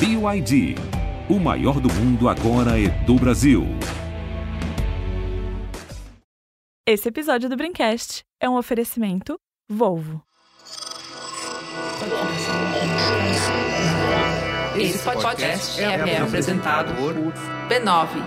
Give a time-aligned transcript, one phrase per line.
[0.00, 0.76] BYD.
[1.28, 3.66] O maior do mundo agora é do Brasil.
[6.86, 10.22] Esse episódio do Brincast é um oferecimento Volvo.
[14.76, 17.14] Esse podcast é, é apresentado por
[17.68, 18.18] b9.com.br.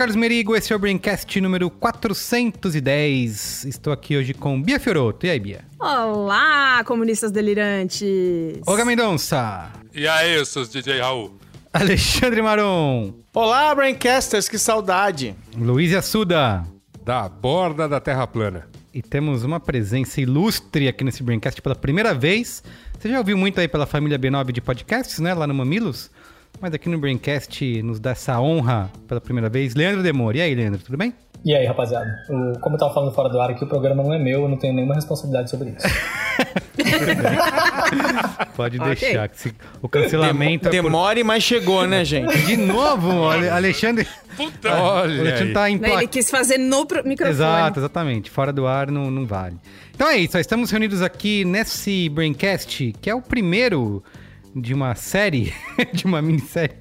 [0.00, 3.66] Carlos Merigo, esse é o Braincast número 410.
[3.66, 5.26] Estou aqui hoje com Bia Fioroto.
[5.26, 5.60] E aí, Bia?
[5.78, 8.62] Olá, comunistas delirantes!
[8.64, 9.70] Olga Mendonça.
[9.92, 11.36] E aí, seus DJ Raul?
[11.70, 13.12] Alexandre Maron.
[13.34, 15.34] Olá, Braincasters, que saudade!
[15.54, 16.64] Luiz Assuda.
[17.04, 18.66] Da borda da Terra plana.
[18.94, 22.64] E temos uma presença ilustre aqui nesse Braincast pela primeira vez.
[22.98, 25.34] Você já ouviu muito aí pela família B9 de podcasts, né?
[25.34, 26.10] Lá no Mamilos.
[26.60, 29.74] Mas aqui no Braincast nos dá essa honra pela primeira vez.
[29.74, 30.38] Leandro Demore.
[30.38, 31.14] E aí, Leandro, tudo bem?
[31.42, 32.06] E aí, rapaziada?
[32.28, 34.48] O- como eu tava falando fora do ar aqui, o programa não é meu, eu
[34.48, 35.86] não tenho nenhuma responsabilidade sobre isso.
[38.56, 39.28] Pode deixar.
[39.28, 42.36] que se- o cancelamento é por- Demore, mas chegou, né, gente?
[42.44, 44.06] De novo, Ale- Alexandre.
[44.36, 47.34] Puta, o olha Alexandre tá Né, Ele quis fazer no pro- microfone.
[47.36, 48.30] Exato, exatamente.
[48.30, 49.56] Fora do ar não, não vale.
[49.94, 54.02] Então é isso, estamos reunidos aqui nesse Braincast, que é o primeiro
[54.54, 55.52] de uma série,
[55.92, 56.76] de uma minissérie,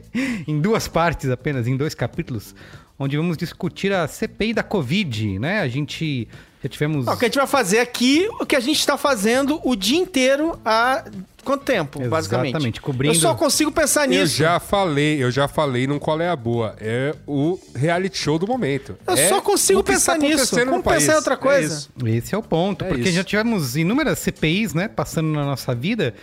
[0.47, 2.55] em duas partes apenas, em dois capítulos,
[2.97, 5.61] onde vamos discutir a CPI da Covid, né?
[5.61, 6.27] A gente
[6.61, 7.07] já tivemos...
[7.07, 9.75] Ó, o que a gente vai fazer aqui, o que a gente tá fazendo o
[9.75, 11.05] dia inteiro há
[11.45, 12.49] quanto tempo, basicamente?
[12.49, 14.35] Exatamente, cobrindo- Eu só consigo pensar Eu nisso.
[14.35, 16.75] já falei, eu já falei num Qual é a Boa.
[16.81, 18.97] É o reality show do momento.
[19.07, 20.53] Eu É só consigo pensar está nisso.
[20.65, 21.73] Vamos pensar em outra É coisa.
[21.77, 21.89] isso.
[22.07, 23.13] Esse é o ponto, É porque isso.
[23.13, 26.13] já tivemos inúmeras CPIs, né, passando na nossa vida,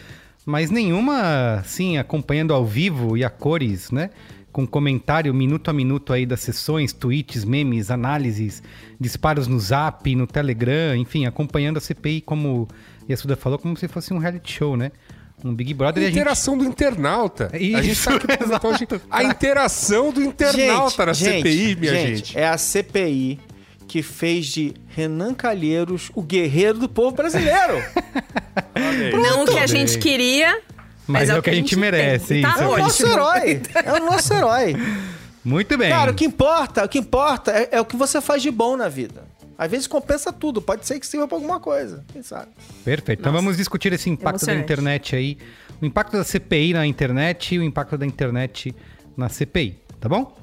[0.46, 4.10] mas nenhuma, assim, acompanhando ao vivo e a cores, né,
[4.52, 8.62] com comentário minuto a minuto aí das sessões, tweets, memes, análises,
[8.98, 12.66] disparos no Zap, no Telegram, enfim, acompanhando a CPI como
[13.10, 14.92] Yasuda falou, como se fosse um reality show, né?
[15.44, 16.18] Um Big Brother e a gente...
[16.18, 17.50] Interação do internauta.
[17.52, 21.76] É a gente isso, tá aqui então, a, gente- a interação do internauta na CPI,
[21.76, 22.38] minha gente.
[22.38, 23.38] É a CPI
[23.86, 27.82] que fez de Renan Calheiros o guerreiro do povo brasileiro.
[29.22, 30.60] Não o que a gente queria,
[31.06, 32.42] Mas é o que a gente merece, tem.
[32.42, 32.54] isso.
[32.54, 33.62] Tá é o nosso herói.
[33.84, 34.76] É o nosso herói.
[35.44, 35.90] Muito bem.
[35.90, 38.76] Cara, o que importa, o que importa é, é o que você faz de bom
[38.76, 39.24] na vida.
[39.58, 42.48] Às vezes compensa tudo, pode ser que sirva pra alguma coisa, quem sabe?
[42.84, 43.20] Perfeito.
[43.20, 45.38] Então vamos discutir esse impacto da internet aí.
[45.80, 48.74] O impacto da CPI na internet e o impacto da internet
[49.16, 50.36] na CPI, tá bom?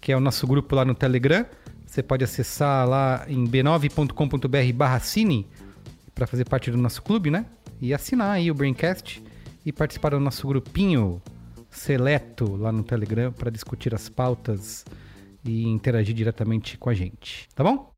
[0.00, 1.44] que é o nosso grupo lá no Telegram.
[1.84, 5.48] Você pode acessar lá em b9.com.br barra cine
[6.14, 7.44] para fazer parte do nosso clube, né?
[7.80, 9.20] E assinar aí o Braincast
[9.66, 11.20] e participar do nosso grupinho
[11.70, 14.84] seleto lá no Telegram para discutir as pautas
[15.44, 17.90] e interagir diretamente com a gente, tá bom?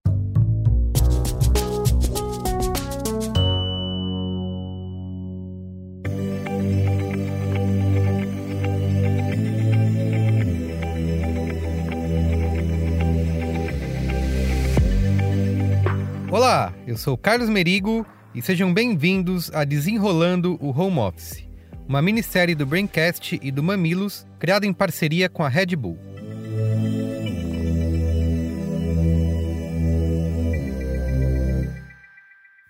[16.30, 21.44] Olá, eu sou Carlos Merigo e sejam bem-vindos a Desenrolando o Home Office,
[21.88, 25.98] uma minissérie do Braincast e do Mamilos, criada em parceria com a Red Bull.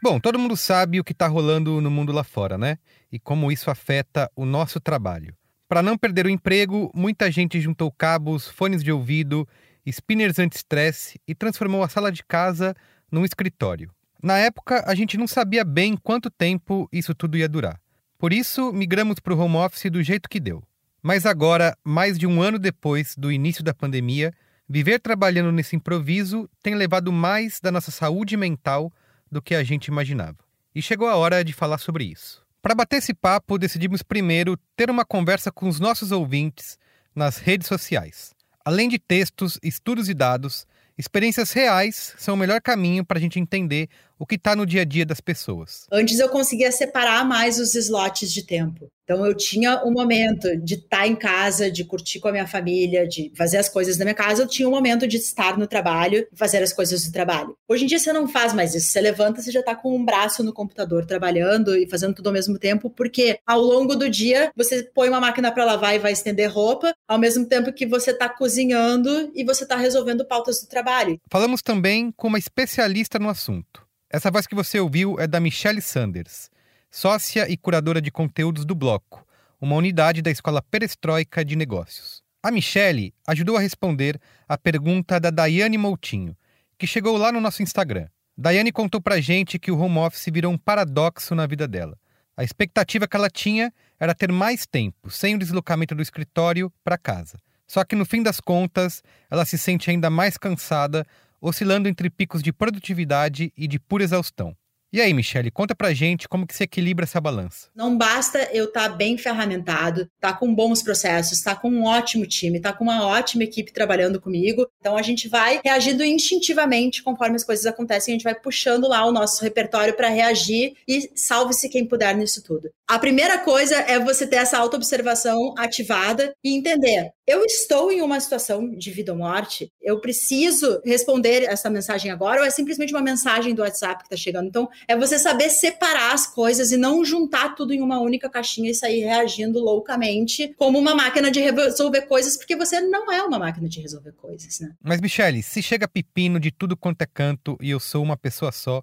[0.03, 2.79] Bom, todo mundo sabe o que está rolando no mundo lá fora, né?
[3.13, 5.35] E como isso afeta o nosso trabalho.
[5.69, 9.47] Para não perder o emprego, muita gente juntou cabos, fones de ouvido,
[9.87, 12.75] spinners anti-estresse e transformou a sala de casa
[13.13, 13.91] num escritório.
[14.23, 17.79] Na época, a gente não sabia bem quanto tempo isso tudo ia durar.
[18.19, 20.63] Por isso, migramos para o home office do jeito que deu.
[21.03, 24.33] Mas agora, mais de um ano depois do início da pandemia,
[24.73, 28.93] Viver trabalhando nesse improviso tem levado mais da nossa saúde mental
[29.31, 30.39] do que a gente imaginava.
[30.75, 32.45] E chegou a hora de falar sobre isso.
[32.63, 36.79] Para bater esse papo, decidimos primeiro ter uma conversa com os nossos ouvintes
[37.15, 38.35] nas redes sociais.
[38.65, 40.67] Além de textos, estudos e dados,
[40.99, 43.89] experiências reais são o melhor caminho para a gente entender
[44.21, 45.87] o que está no dia a dia das pessoas.
[45.91, 48.91] Antes eu conseguia separar mais os slots de tempo.
[49.03, 53.09] Então eu tinha um momento de estar em casa, de curtir com a minha família,
[53.09, 54.43] de fazer as coisas da minha casa.
[54.43, 57.57] Eu tinha um momento de estar no trabalho e fazer as coisas do trabalho.
[57.67, 58.89] Hoje em dia você não faz mais isso.
[58.89, 62.33] Você levanta, você já está com um braço no computador trabalhando e fazendo tudo ao
[62.33, 66.13] mesmo tempo, porque ao longo do dia você põe uma máquina para lavar e vai
[66.13, 70.69] estender roupa, ao mesmo tempo que você está cozinhando e você está resolvendo pautas do
[70.69, 71.19] trabalho.
[71.29, 73.90] Falamos também com uma especialista no assunto.
[74.13, 76.51] Essa voz que você ouviu é da Michelle Sanders,
[76.91, 79.25] sócia e curadora de conteúdos do Bloco,
[79.61, 82.21] uma unidade da Escola Perestroika de Negócios.
[82.43, 86.37] A Michelle ajudou a responder a pergunta da Daiane Moutinho,
[86.77, 88.09] que chegou lá no nosso Instagram.
[88.37, 91.97] Daiane contou pra gente que o home office virou um paradoxo na vida dela.
[92.37, 96.99] A expectativa que ela tinha era ter mais tempo, sem o deslocamento do escritório para
[96.99, 97.39] casa.
[97.65, 101.07] Só que no fim das contas, ela se sente ainda mais cansada
[101.41, 104.55] oscilando entre picos de produtividade e de pura exaustão.
[104.93, 107.69] E aí, Michele, conta pra gente como que se equilibra essa balança.
[107.77, 111.71] Não basta eu estar tá bem ferramentado, estar tá com bons processos, estar tá com
[111.71, 114.67] um ótimo time, estar tá com uma ótima equipe trabalhando comigo.
[114.81, 119.07] Então a gente vai reagindo instintivamente conforme as coisas acontecem, a gente vai puxando lá
[119.07, 122.69] o nosso repertório para reagir e salve-se quem puder nisso tudo.
[122.91, 128.19] A primeira coisa é você ter essa autoobservação ativada e entender eu estou em uma
[128.19, 133.01] situação de vida ou morte, eu preciso responder essa mensagem agora ou é simplesmente uma
[133.01, 134.49] mensagem do WhatsApp que está chegando?
[134.49, 138.69] Então, é você saber separar as coisas e não juntar tudo em uma única caixinha
[138.69, 143.39] e sair reagindo loucamente como uma máquina de resolver coisas, porque você não é uma
[143.39, 144.73] máquina de resolver coisas, né?
[144.83, 148.51] Mas, Michele, se chega pepino de tudo quanto é canto e eu sou uma pessoa
[148.51, 148.83] só,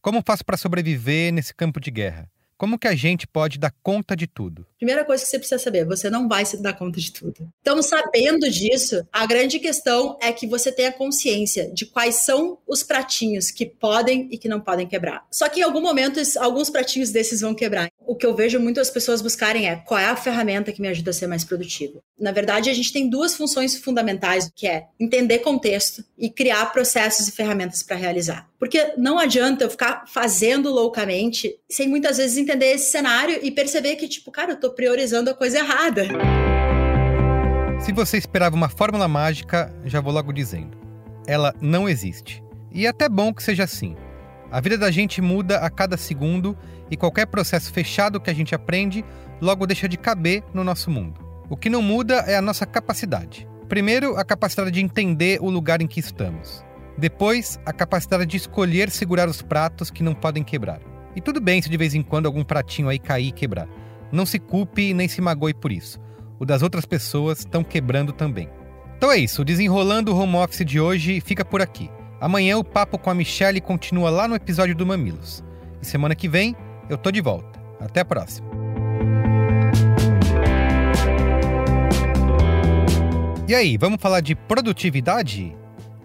[0.00, 2.26] como faço para sobreviver nesse campo de guerra?
[2.62, 4.64] Como que a gente pode dar conta de tudo?
[4.78, 7.52] Primeira coisa que você precisa saber, você não vai se dar conta de tudo.
[7.60, 12.84] Então, sabendo disso, a grande questão é que você tenha consciência de quais são os
[12.84, 15.26] pratinhos que podem e que não podem quebrar.
[15.28, 17.90] Só que em algum momento, alguns pratinhos desses vão quebrar.
[18.06, 21.10] O que eu vejo muitas pessoas buscarem é qual é a ferramenta que me ajuda
[21.10, 22.00] a ser mais produtivo.
[22.16, 27.26] Na verdade, a gente tem duas funções fundamentais, que é entender contexto e criar processos
[27.26, 28.48] e ferramentas para realizar.
[28.62, 33.96] Porque não adianta eu ficar fazendo loucamente sem muitas vezes entender esse cenário e perceber
[33.96, 36.06] que, tipo, cara, eu tô priorizando a coisa errada.
[37.80, 40.78] Se você esperava uma fórmula mágica, já vou logo dizendo.
[41.26, 42.40] Ela não existe.
[42.70, 43.96] E é até bom que seja assim.
[44.48, 46.56] A vida da gente muda a cada segundo
[46.88, 49.04] e qualquer processo fechado que a gente aprende
[49.40, 51.20] logo deixa de caber no nosso mundo.
[51.50, 53.44] O que não muda é a nossa capacidade.
[53.68, 56.64] Primeiro, a capacidade de entender o lugar em que estamos.
[56.96, 60.80] Depois, a capacidade de escolher segurar os pratos que não podem quebrar.
[61.16, 63.68] E tudo bem se de vez em quando algum pratinho aí cair e quebrar.
[64.10, 65.98] Não se culpe nem se magoe por isso.
[66.38, 68.48] O das outras pessoas estão quebrando também.
[68.96, 71.90] Então é isso, Desenrolando o Home Office de hoje fica por aqui.
[72.20, 75.42] Amanhã o papo com a Michelle continua lá no episódio do Mamilos.
[75.80, 76.54] E semana que vem
[76.88, 77.60] eu tô de volta.
[77.80, 78.48] Até a próxima.
[83.48, 85.54] E aí, vamos falar de produtividade?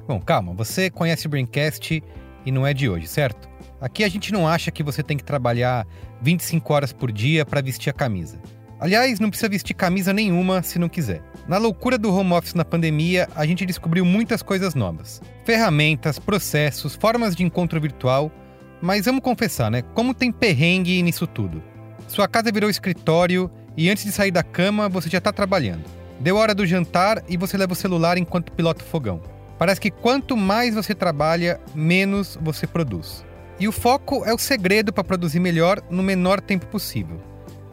[0.07, 2.01] Bom, calma, você conhece o Braincast
[2.45, 3.49] e não é de hoje, certo?
[3.81, 5.85] Aqui a gente não acha que você tem que trabalhar
[6.21, 8.39] 25 horas por dia para vestir a camisa.
[8.79, 11.21] Aliás, não precisa vestir camisa nenhuma se não quiser.
[11.45, 16.95] Na loucura do home office na pandemia, a gente descobriu muitas coisas novas: ferramentas, processos,
[16.95, 18.31] formas de encontro virtual.
[18.81, 19.81] Mas vamos confessar, né?
[19.81, 21.61] Como tem perrengue nisso tudo?
[22.07, 25.83] Sua casa virou escritório e antes de sair da cama você já está trabalhando.
[26.19, 29.36] Deu hora do jantar e você leva o celular enquanto pilota o fogão.
[29.57, 33.25] Parece que quanto mais você trabalha, menos você produz.
[33.59, 37.19] E o foco é o segredo para produzir melhor no menor tempo possível.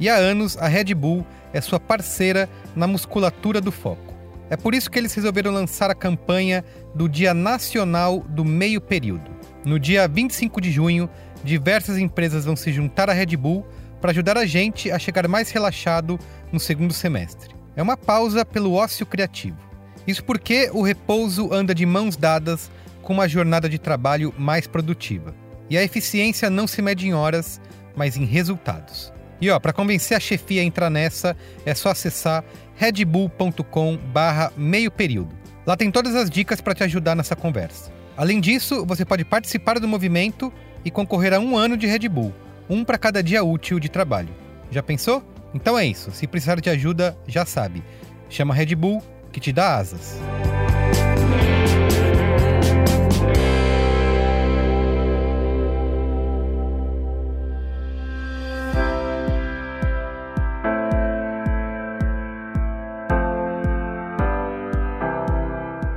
[0.01, 4.15] E há anos a Red Bull é sua parceira na musculatura do foco.
[4.49, 6.65] É por isso que eles resolveram lançar a campanha
[6.95, 9.31] do Dia Nacional do Meio Período.
[9.65, 11.09] No dia 25 de junho,
[11.43, 13.67] diversas empresas vão se juntar à Red Bull
[14.01, 16.19] para ajudar a gente a chegar mais relaxado
[16.53, 17.55] no segundo semestre.
[17.77, 19.57] É uma pausa pelo ócio criativo.
[20.07, 22.71] Isso porque o repouso anda de mãos dadas
[23.03, 25.35] com uma jornada de trabalho mais produtiva.
[25.69, 27.61] E a eficiência não se mede em horas,
[27.97, 29.13] mas em resultados.
[29.41, 32.45] E ó, para convencer a chefia a entrar nessa, é só acessar
[32.77, 35.35] redbull.com/meio período.
[35.67, 37.91] Lá tem todas as dicas para te ajudar nessa conversa.
[38.17, 40.53] Além disso, você pode participar do movimento
[40.85, 42.33] e concorrer a um ano de Red Bull,
[42.69, 44.29] um para cada dia útil de trabalho.
[44.71, 45.23] Já pensou?
[45.53, 46.11] Então é isso.
[46.11, 47.83] Se precisar de ajuda, já sabe.
[48.29, 49.03] Chama Red Bull
[49.35, 50.17] que te dá asas.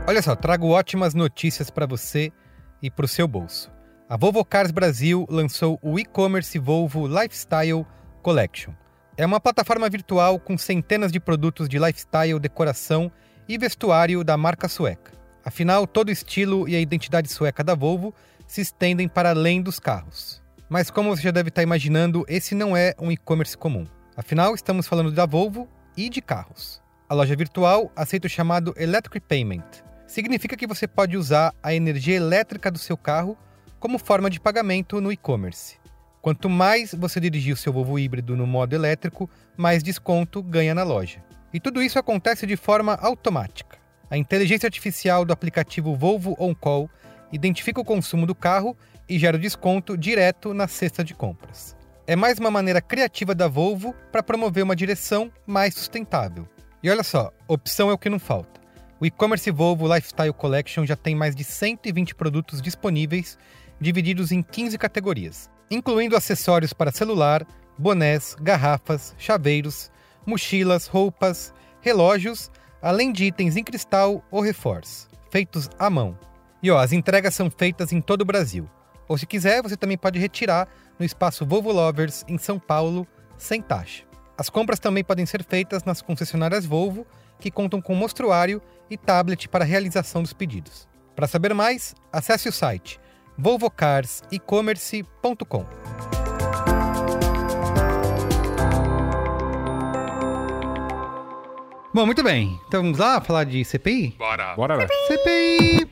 [0.07, 2.31] Olha só, trago ótimas notícias para você
[2.81, 3.71] e para o seu bolso.
[4.09, 7.85] A Volvo Cars Brasil lançou o e-commerce Volvo Lifestyle
[8.23, 8.73] Collection.
[9.15, 13.11] É uma plataforma virtual com centenas de produtos de lifestyle, decoração
[13.47, 15.11] e vestuário da marca sueca.
[15.43, 18.13] Afinal, todo o estilo e a identidade sueca da Volvo
[18.45, 20.41] se estendem para além dos carros.
[20.69, 23.85] Mas como você já deve estar imaginando, esse não é um e-commerce comum.
[24.15, 26.81] Afinal, estamos falando da Volvo e de carros.
[27.07, 29.63] A loja virtual aceita o chamado Electric Payment.
[30.05, 33.37] Significa que você pode usar a energia elétrica do seu carro
[33.79, 35.77] como forma de pagamento no e-commerce.
[36.21, 40.83] Quanto mais você dirigir o seu Volvo híbrido no modo elétrico, mais desconto ganha na
[40.83, 41.23] loja.
[41.53, 43.77] E tudo isso acontece de forma automática.
[44.09, 46.89] A inteligência artificial do aplicativo Volvo On Call
[47.31, 48.75] identifica o consumo do carro
[49.07, 51.75] e gera o desconto direto na cesta de compras.
[52.05, 56.47] É mais uma maneira criativa da Volvo para promover uma direção mais sustentável.
[56.81, 58.61] E olha só, opção é o que não falta.
[58.99, 63.37] O e-commerce Volvo Lifestyle Collection já tem mais de 120 produtos disponíveis,
[63.79, 67.45] divididos em 15 categorias, incluindo acessórios para celular,
[67.77, 69.91] bonés, garrafas, chaveiros,
[70.27, 76.17] mochilas, roupas, relógios, além de itens em cristal ou reforço, feitos à mão.
[76.61, 78.69] E ó, as entregas são feitas em todo o Brasil.
[79.07, 80.67] Ou se quiser, você também pode retirar
[80.99, 83.07] no espaço Volvo Lovers em São Paulo,
[83.37, 84.03] sem taxa.
[84.37, 87.07] As compras também podem ser feitas nas concessionárias Volvo,
[87.39, 90.87] que contam com mostruário e tablet para realização dos pedidos.
[91.15, 92.99] Para saber mais, acesse o site
[93.37, 96.36] volvocarsecommerce.com.
[101.97, 102.59] Bom, muito bem.
[102.67, 104.13] Então vamos lá falar de CPI?
[104.19, 104.55] Bora.
[104.55, 104.87] Bora lá.
[105.07, 105.87] CPI!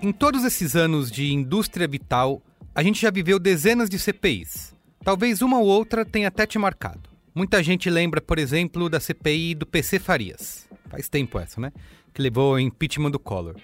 [0.00, 2.40] Em todos esses anos de indústria vital,
[2.72, 4.72] a gente já viveu dezenas de CPIs.
[5.02, 7.09] Talvez uma ou outra tenha até te marcado.
[7.32, 10.68] Muita gente lembra, por exemplo, da CPI do PC Farias.
[10.88, 11.72] Faz tempo essa, né?
[12.12, 13.54] Que levou ao impeachment do Collor.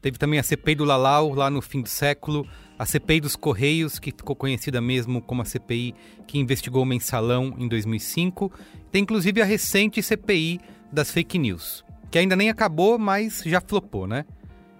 [0.00, 2.46] Teve também a CPI do Lalau, lá no fim do século,
[2.78, 5.96] a CPI dos Correios, que ficou conhecida mesmo como a CPI
[6.28, 8.52] que investigou o mensalão em 2005.
[8.92, 10.60] Tem inclusive a recente CPI
[10.92, 14.24] das fake news, que ainda nem acabou, mas já flopou, né?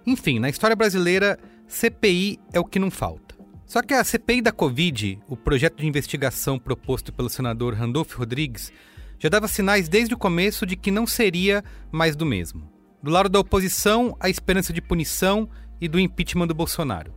[0.07, 3.28] Enfim, na história brasileira, CPI é o que não falta.
[3.69, 8.73] Só que a CPI da Covid, o projeto de investigação proposto pelo senador Randolph Rodrigues,
[9.19, 12.73] já dava sinais desde o começo de que não seria mais do mesmo.
[13.03, 17.13] Do lado da oposição, a esperança de punição e do impeachment do Bolsonaro.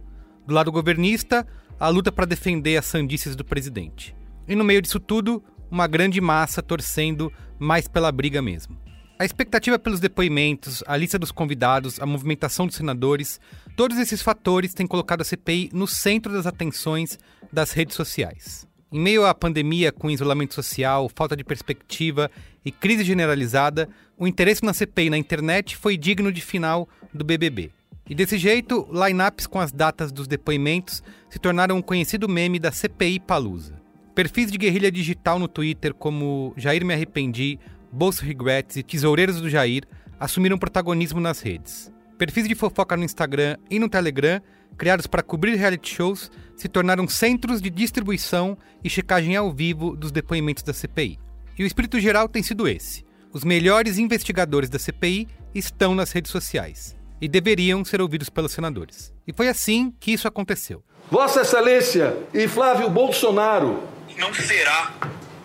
[0.45, 1.47] Do lado governista,
[1.79, 4.13] a luta para defender as sandices do presidente.
[4.45, 5.41] E no meio disso tudo,
[5.71, 8.77] uma grande massa torcendo mais pela briga mesmo.
[9.21, 13.39] A expectativa pelos depoimentos, a lista dos convidados, a movimentação dos senadores,
[13.81, 17.17] todos esses fatores têm colocado a CPI no centro das atenções
[17.51, 18.67] das redes sociais.
[18.91, 22.29] Em meio à pandemia, com isolamento social, falta de perspectiva
[22.63, 27.71] e crise generalizada, o interesse na CPI na internet foi digno de final do BBB.
[28.07, 32.71] E desse jeito, lineups com as datas dos depoimentos se tornaram um conhecido meme da
[32.71, 33.81] CPI Palusa.
[34.13, 37.57] Perfis de guerrilha digital no Twitter como Jair Me Arrependi,
[37.91, 39.85] Bolso Regrets e Tesoureiros do Jair
[40.19, 41.91] assumiram protagonismo nas redes.
[42.21, 44.39] Perfis de fofoca no Instagram e no Telegram,
[44.77, 50.11] criados para cobrir reality shows, se tornaram centros de distribuição e checagem ao vivo dos
[50.11, 51.19] depoimentos da CPI.
[51.57, 56.29] E o espírito geral tem sido esse: os melhores investigadores da CPI estão nas redes
[56.29, 59.11] sociais e deveriam ser ouvidos pelos senadores.
[59.27, 60.83] E foi assim que isso aconteceu.
[61.09, 63.81] Vossa Excelência e Flávio Bolsonaro.
[64.19, 64.93] Não será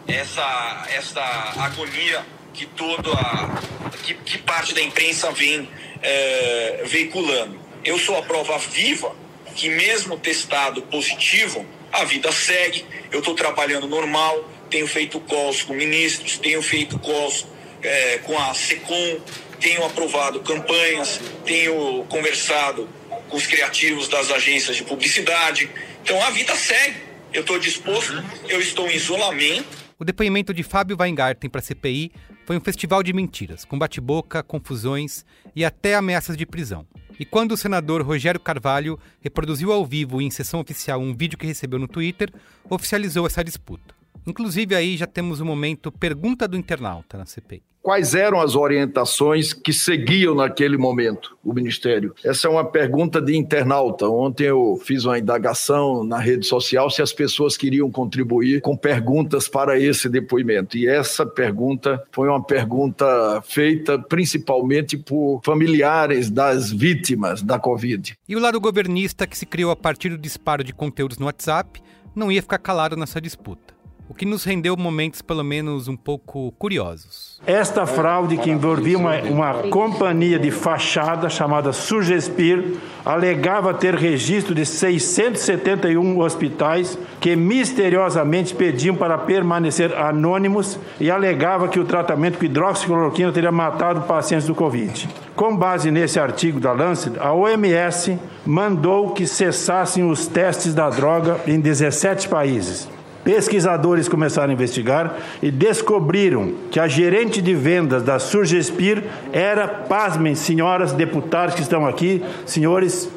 [0.06, 1.23] essa, essa
[1.59, 2.23] agonia
[2.57, 3.63] que toda a,
[4.03, 5.69] que, que parte da imprensa vem
[6.03, 7.61] é, veiculando.
[7.85, 9.15] Eu sou a prova viva
[9.55, 12.85] que mesmo testado positivo, a vida segue.
[13.11, 17.47] Eu estou trabalhando normal, tenho feito calls com ministros, tenho feito calls
[17.83, 19.21] é, com a SECOM,
[19.61, 22.89] tenho aprovado campanhas, tenho conversado
[23.29, 25.71] com os criativos das agências de publicidade.
[26.03, 27.07] Então a vida segue.
[27.33, 29.87] Eu estou disposto, eu estou em isolamento.
[29.99, 32.13] O depoimento de Fábio Weingarten para a CPI
[32.47, 36.87] foi um festival de mentiras, com bate-boca, confusões e até ameaças de prisão.
[37.19, 41.47] E quando o senador Rogério Carvalho reproduziu ao vivo em sessão oficial um vídeo que
[41.47, 42.33] recebeu no Twitter,
[42.71, 43.97] oficializou essa disputa.
[44.25, 47.65] Inclusive aí já temos o momento pergunta do internauta na CPI.
[47.87, 52.12] Quais eram as orientações que seguiam naquele momento o Ministério?
[52.25, 54.09] Essa é uma pergunta de internauta.
[54.09, 59.47] Ontem eu fiz uma indagação na rede social se as pessoas queriam contribuir com perguntas
[59.47, 60.76] para esse depoimento.
[60.76, 68.19] E essa pergunta foi uma pergunta feita principalmente por familiares das vítimas da Covid.
[68.28, 71.81] E o lado governista que se criou a partir do disparo de conteúdos no WhatsApp
[72.16, 73.75] não ia ficar calado nessa disputa
[74.09, 77.41] o que nos rendeu momentos pelo menos um pouco curiosos.
[77.47, 84.65] Esta fraude que envolvia uma, uma companhia de fachada chamada Surgespir alegava ter registro de
[84.65, 93.33] 671 hospitais que misteriosamente pediam para permanecer anônimos e alegava que o tratamento com hidroxicloroquina
[93.33, 95.09] teria matado pacientes do Covid.
[95.35, 101.41] Com base nesse artigo da Lancet, a OMS mandou que cessassem os testes da droga
[101.47, 102.96] em 17 países.
[103.26, 109.02] Pesquisadores começaram a investigar e descobriram que a gerente de vendas da Surgespir
[109.33, 113.11] era, pasmem, senhoras deputadas que estão aqui, senhores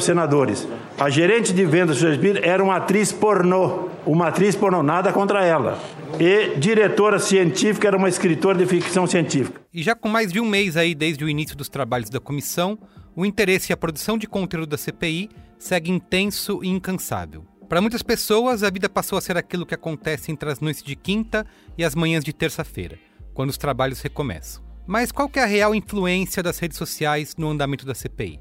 [0.00, 0.66] senadores.
[0.98, 5.44] A gerente de vendas da Surgespir era uma atriz pornô, uma atriz pornô, nada contra
[5.44, 5.78] ela.
[6.18, 9.60] E diretora científica era uma escritora de ficção científica.
[9.72, 12.76] E já com mais de um mês aí desde o início dos trabalhos da comissão,
[13.14, 17.51] o interesse e a produção de conteúdo da CPI segue intenso e incansável.
[17.72, 20.94] Para muitas pessoas, a vida passou a ser aquilo que acontece entre as noites de
[20.94, 21.46] quinta
[21.78, 22.98] e as manhãs de terça-feira,
[23.32, 24.62] quando os trabalhos recomeçam.
[24.86, 28.40] Mas qual é a real influência das redes sociais no andamento da CPI?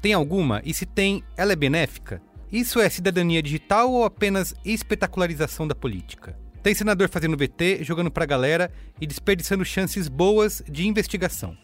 [0.00, 0.62] Tem alguma?
[0.64, 2.22] E se tem, ela é benéfica?
[2.50, 6.34] Isso é cidadania digital ou apenas espetacularização da política?
[6.62, 11.54] Tem senador fazendo VT, jogando pra galera e desperdiçando chances boas de investigação.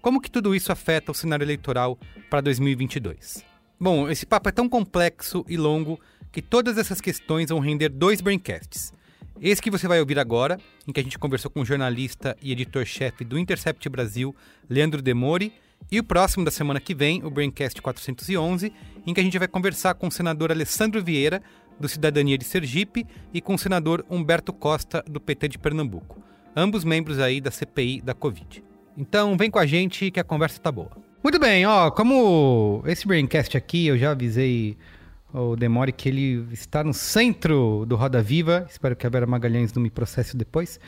[0.00, 1.98] Como que tudo isso afeta o cenário eleitoral
[2.30, 3.44] para 2022?
[3.80, 5.98] Bom, esse papo é tão complexo e longo
[6.32, 8.92] que todas essas questões vão render dois braincasts.
[9.40, 12.52] Esse que você vai ouvir agora, em que a gente conversou com o jornalista e
[12.52, 14.34] editor-chefe do Intercept Brasil,
[14.68, 15.52] Leandro Demori,
[15.90, 18.72] e o próximo da semana que vem, o Braincast 411,
[19.06, 21.42] em que a gente vai conversar com o senador Alessandro Vieira,
[21.78, 26.22] do Cidadania de Sergipe, e com o senador Humberto Costa, do PT de Pernambuco,
[26.54, 28.62] ambos membros aí da CPI da Covid.
[28.96, 30.92] Então vem com a gente que a conversa tá boa.
[31.22, 34.76] Muito bem, ó, como esse Braincast aqui eu já avisei
[35.32, 38.66] o Demore, que ele está no centro do Roda Viva.
[38.68, 40.78] Espero que a Vera Magalhães não me processe depois,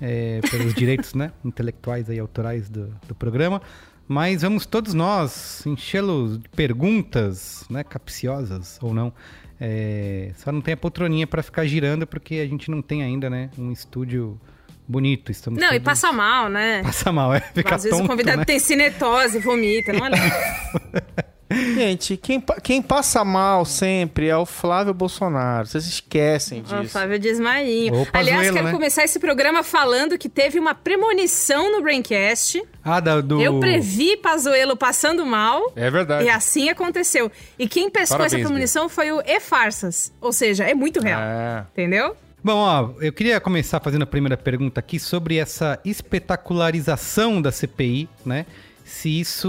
[0.00, 3.62] é, pelos direitos né, intelectuais e autorais do, do programa.
[4.06, 9.12] Mas vamos todos nós enchê-los de perguntas, né, capciosas ou não.
[9.58, 13.30] É, só não tem a poltroninha para ficar girando, porque a gente não tem ainda
[13.30, 14.38] né, um estúdio
[14.86, 15.32] bonito.
[15.32, 15.80] Estamos não, todos...
[15.80, 16.82] e passa mal, né?
[16.82, 17.40] Passa mal, é.
[17.40, 18.44] Fica Às vezes tonto, o convidado né?
[18.44, 20.10] tem cinetose, vomita, não é.
[21.54, 25.66] Gente, quem, quem passa mal sempre é o Flávio Bolsonaro.
[25.66, 26.92] Vocês esquecem Ó, disso.
[26.92, 28.02] Flávio Desmainho.
[28.02, 28.72] Opa, Aliás, zoeiro, quero né?
[28.72, 32.62] começar esse programa falando que teve uma premonição no Braincast.
[32.84, 33.40] Ah, da, do...
[33.40, 35.72] Eu previ Pazuello passando mal.
[35.76, 36.24] É verdade.
[36.24, 37.30] E assim aconteceu.
[37.58, 40.12] E quem pescou Parabéns, essa premonição foi o E-Farsas.
[40.20, 41.20] Ou seja, é muito real.
[41.20, 41.64] É.
[41.72, 42.16] Entendeu?
[42.44, 48.06] Bom, ó, eu queria começar fazendo a primeira pergunta aqui sobre essa espetacularização da CPI,
[48.22, 48.44] né?
[48.84, 49.48] Se isso.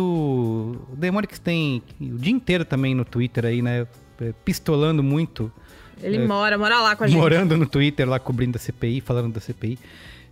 [0.92, 3.86] O Demônio tem o dia inteiro também no Twitter aí, né?
[4.22, 5.52] é, Pistolando muito,
[6.02, 6.28] Ele É.
[6.28, 7.18] mora, mora lá com a gente.
[7.18, 9.78] morando no Twitter lá cobrindo a CPI, falando da CPI.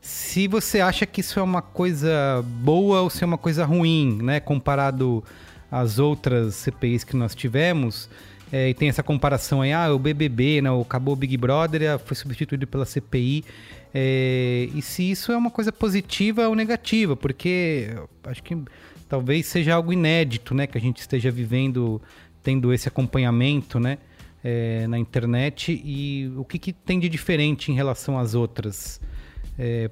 [0.01, 4.19] Se você acha que isso é uma coisa boa ou se é uma coisa ruim,
[4.21, 4.39] né?
[4.39, 5.23] Comparado
[5.71, 8.09] às outras CPIs que nós tivemos.
[8.51, 11.95] É, e tem essa comparação aí, ah, o BBB, né, o acabou o Big Brother,
[11.95, 13.43] ah, foi substituído pela CPI.
[13.91, 17.89] É, e se isso é uma coisa positiva ou negativa, porque
[18.25, 18.55] acho que
[19.13, 22.01] talvez seja algo inédito, né, que a gente esteja vivendo,
[22.41, 23.99] tendo esse acompanhamento, né,
[24.43, 25.79] é, na internet.
[25.85, 28.99] E o que, que tem de diferente em relação às outras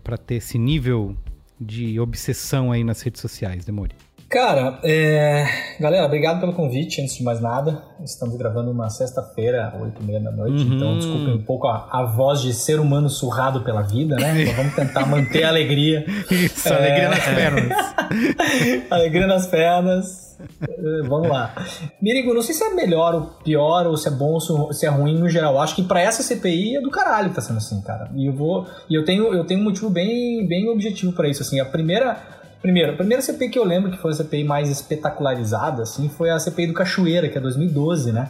[0.04, 1.16] para ter esse nível
[1.60, 3.94] de obsessão aí nas redes sociais, Demori?
[4.32, 5.44] Cara, é...
[5.78, 7.84] galera, obrigado pelo convite, antes de mais nada.
[8.02, 10.76] Estamos gravando uma sexta-feira, oito e meia da noite, Uhum.
[10.76, 14.42] então desculpem um pouco a, a voz de ser humano surrado pela vida, né?
[14.44, 16.06] Então vamos tentar manter a alegria.
[16.32, 16.78] Isso, É.
[16.78, 17.94] alegria nas pernas.
[18.90, 20.38] alegria nas pernas.
[20.62, 21.54] Eh, Vamos lá.
[22.02, 24.90] Mirigo, não sei se é melhor ou pior, ou se é bom ou se é
[24.90, 25.60] ruim no geral.
[25.60, 28.10] Acho que pra essa CPI é do caralho que tá sendo assim, cara.
[28.16, 28.66] E eu vou.
[28.90, 31.42] E eu tenho, eu tenho um motivo bem, bem objetivo pra isso.
[31.44, 32.40] Assim, a primeira.
[32.62, 36.30] Primeiro, a primeira CPI que eu lembro que foi a CPI mais espetacularizada, assim, foi
[36.30, 38.30] a CPI do Cachoeira, que é 2012, né?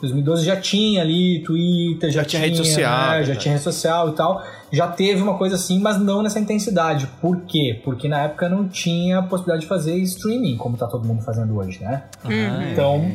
[0.00, 3.06] 2012 já tinha ali Twitter, já, Já tinha rede social, né?
[3.06, 3.38] já verdade.
[3.40, 4.42] tinha rede social e tal.
[4.70, 7.08] Já teve uma coisa assim, mas não nessa intensidade.
[7.20, 7.80] Por quê?
[7.84, 11.56] Porque na época não tinha a possibilidade de fazer streaming, como tá todo mundo fazendo
[11.56, 12.02] hoje, né?
[12.24, 12.72] Uhum.
[12.72, 13.10] Então,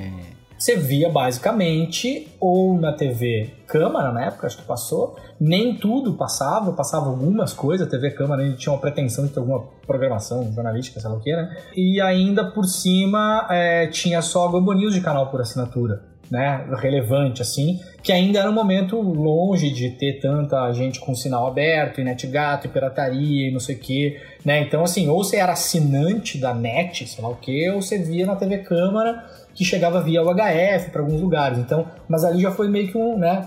[0.60, 6.74] você via basicamente ou na TV Câmara, na época, acho que passou, nem tudo passava,
[6.74, 10.52] passava algumas coisas, a TV Câmara a gente tinha uma pretensão de ter alguma programação
[10.52, 11.56] jornalística, sei lá o que, né?
[11.74, 16.10] E ainda por cima é, tinha só Globo News de canal por assinatura.
[16.30, 21.48] Né, relevante assim, que ainda era um momento longe de ter tanta gente com sinal
[21.48, 24.62] aberto, e NetGato, e pirataria e não sei o que, né?
[24.62, 28.28] Então assim, ou você era assinante da net, sei lá o que, ou você via
[28.28, 29.26] na TV Câmara
[29.60, 31.58] que chegava via UHF para alguns lugares.
[31.60, 33.45] Então, mas ali já foi meio que um, né,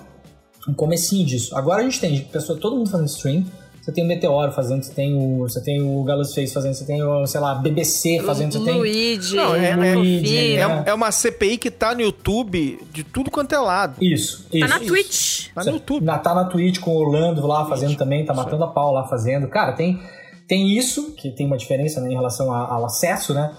[0.68, 1.56] um comecinho disso.
[1.56, 3.44] Agora a gente tem pessoa, todo mundo fazendo stream.
[3.80, 6.84] Você tem o Meteoro fazendo, você tem o, você tem o Galus Face fazendo, você
[6.84, 10.82] tem o, sei lá, BBC fazendo, você tem Luigi, Não, é, é, Luigi, é, né?
[10.86, 13.96] é uma CPI que tá no YouTube de tudo quanto é lado.
[14.00, 14.68] Isso, Tá isso.
[14.68, 15.48] na Twitch.
[15.54, 16.04] Tá no YouTube.
[16.04, 19.08] Na, tá na Twitch com o Orlando lá fazendo também, tá matando a pau lá
[19.08, 19.48] fazendo.
[19.48, 19.98] Cara, tem,
[20.46, 23.50] tem isso, que tem uma diferença né, em relação a- ao acesso, né?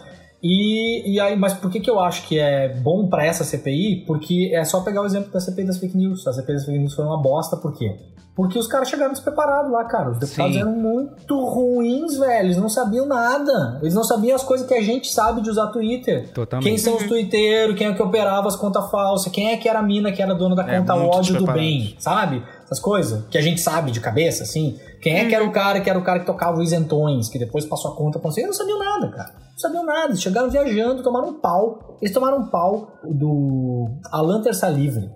[0.44, 4.04] E, e aí, mas por que, que eu acho que é bom pra essa CPI?
[4.06, 6.28] Porque é só pegar o exemplo da CPI das fake news.
[6.28, 7.96] A CPI das fake news foi uma bosta, por quê?
[8.36, 10.10] Porque os caras chegaram despreparados lá, cara.
[10.10, 10.62] Os deputados Sim.
[10.62, 12.48] eram muito ruins, velho.
[12.48, 13.78] Eles não sabiam nada.
[13.80, 16.32] Eles não sabiam as coisas que a gente sabe de usar Twitter.
[16.34, 16.68] Totalmente.
[16.68, 19.80] Quem são os twitteiros, quem é que operava as contas falsas, quem é que era
[19.80, 22.44] a mina que era dona da É, conta ódio do bem, sabe?
[22.64, 24.80] Essas coisas que a gente sabe de cabeça, assim.
[25.04, 27.38] Quem é que era o cara que era o cara que tocava os isentões, que
[27.38, 28.42] depois passou a conta pra você?
[28.42, 29.34] Eles não sabiam nada, cara.
[29.52, 30.08] Não sabiam nada.
[30.10, 31.98] Eles chegaram viajando, tomaram um pau.
[32.02, 35.10] Eles tomaram um pau do Alan Terça Livre.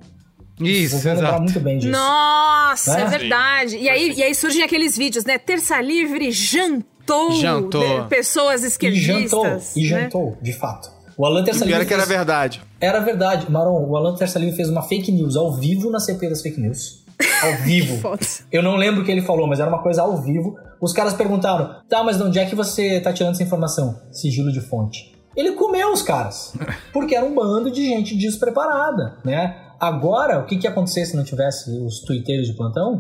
[0.60, 1.42] Isso, lembrar exato.
[1.44, 1.92] muito bem disso.
[1.92, 3.02] Nossa, Né?
[3.02, 3.78] é verdade.
[3.78, 5.38] E aí, e aí surgem aqueles vídeos, né?
[5.38, 8.06] Terça Livre jantou, Jantou.
[8.10, 9.30] pessoas E esquerdistas.
[9.32, 9.46] jantou,
[9.76, 10.02] e né?
[10.04, 10.92] jantou, de fato.
[11.16, 12.62] O Alan Terça E pior Livre é que era fez- verdade.
[12.80, 13.52] Era verdade.
[13.52, 16.60] Maron, o Alan Terça Livre fez uma fake news ao vivo na CP das fake
[16.60, 17.04] news.
[17.42, 18.18] Ao vivo.
[18.52, 20.56] Eu não lembro o que ele falou, mas era uma coisa ao vivo.
[20.80, 24.00] Os caras perguntaram: tá, mas de onde é que você tá tirando essa informação?
[24.12, 25.16] Sigilo de fonte.
[25.36, 26.54] Ele comeu os caras.
[26.92, 29.56] Porque era um bando de gente despreparada, né?
[29.80, 33.00] Agora, o que, que ia acontecer se não tivesse os twitteiros de plantão?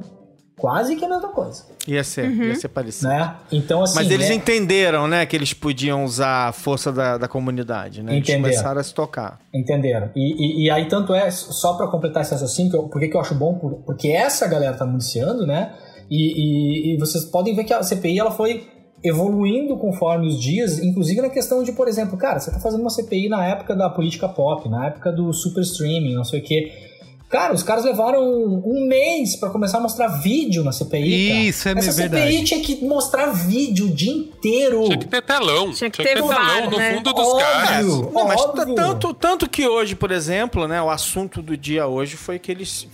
[0.59, 3.09] Quase que a mesma coisa, Ia ser, ia ser parecido.
[3.09, 3.35] né?
[3.51, 3.93] Então, assim.
[3.95, 8.13] Mas eles é- entenderam, né, que eles podiam usar a força da, da comunidade, né?
[8.15, 8.55] Eles Entenderam.
[8.55, 9.39] começaram a se tocar.
[9.53, 10.09] Entenderam.
[10.15, 13.15] E, e, e aí, tanto é, só pra completar esse raciocínio, que eu, por que
[13.15, 13.53] eu acho bom?
[13.53, 15.73] Por- Porque essa galera tá municiando, né?
[16.09, 16.15] E,
[16.91, 18.67] e- e vocês podem ver que a CPI ela foi
[19.03, 22.89] evoluindo conforme os dias, inclusive na questão de, por exemplo, cara, você tá fazendo uma
[22.89, 26.71] CPI na época da política pop, na época do super streaming, não sei o quê.
[27.29, 31.27] Cara, os caras levaram um mês pra começar a mostrar vídeo na CPI.
[31.27, 31.39] cara.
[31.41, 32.23] Isso, é Essa verdade.
[32.31, 34.83] CPI tinha que mostrar vídeo o dia inteiro.
[34.85, 35.73] Tinha que ter telão.
[35.73, 36.95] Tinha que ter telão VAR, no né?
[36.95, 37.45] fundo dos Óbvio.
[37.45, 37.85] caras.
[37.85, 38.41] Não, mas
[38.75, 42.87] tanto, tanto que hoje, por exemplo, né, o assunto do dia hoje foi que eles,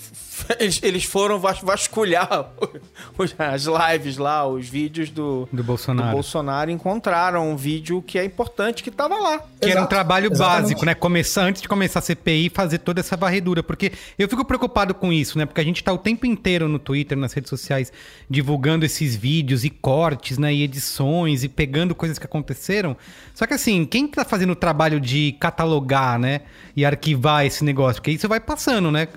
[0.60, 2.52] eles, eles foram vas- vasculhar
[3.18, 6.10] os- as lives lá, os vídeos do, Do Bolsonaro.
[6.10, 9.40] do Bolsonaro e encontraram um vídeo que é importante que tava lá.
[9.40, 10.62] Que era um Exato, trabalho exatamente.
[10.62, 10.94] básico, né?
[10.96, 13.64] Começar antes de começar a CPI, fazer toda essa varredura.
[13.64, 15.46] Porque eu fico preocupado com isso, né?
[15.46, 17.92] Porque a gente tá o tempo inteiro no Twitter, nas redes sociais,
[18.30, 20.54] divulgando esses vídeos e cortes, né?
[20.54, 22.96] E edições e pegando coisas que aconteceram.
[23.34, 26.42] Só que assim, quem tá fazendo o trabalho de catalogar, né?
[26.76, 28.02] E arquivar esse negócio?
[28.02, 29.08] Porque isso vai passando, né?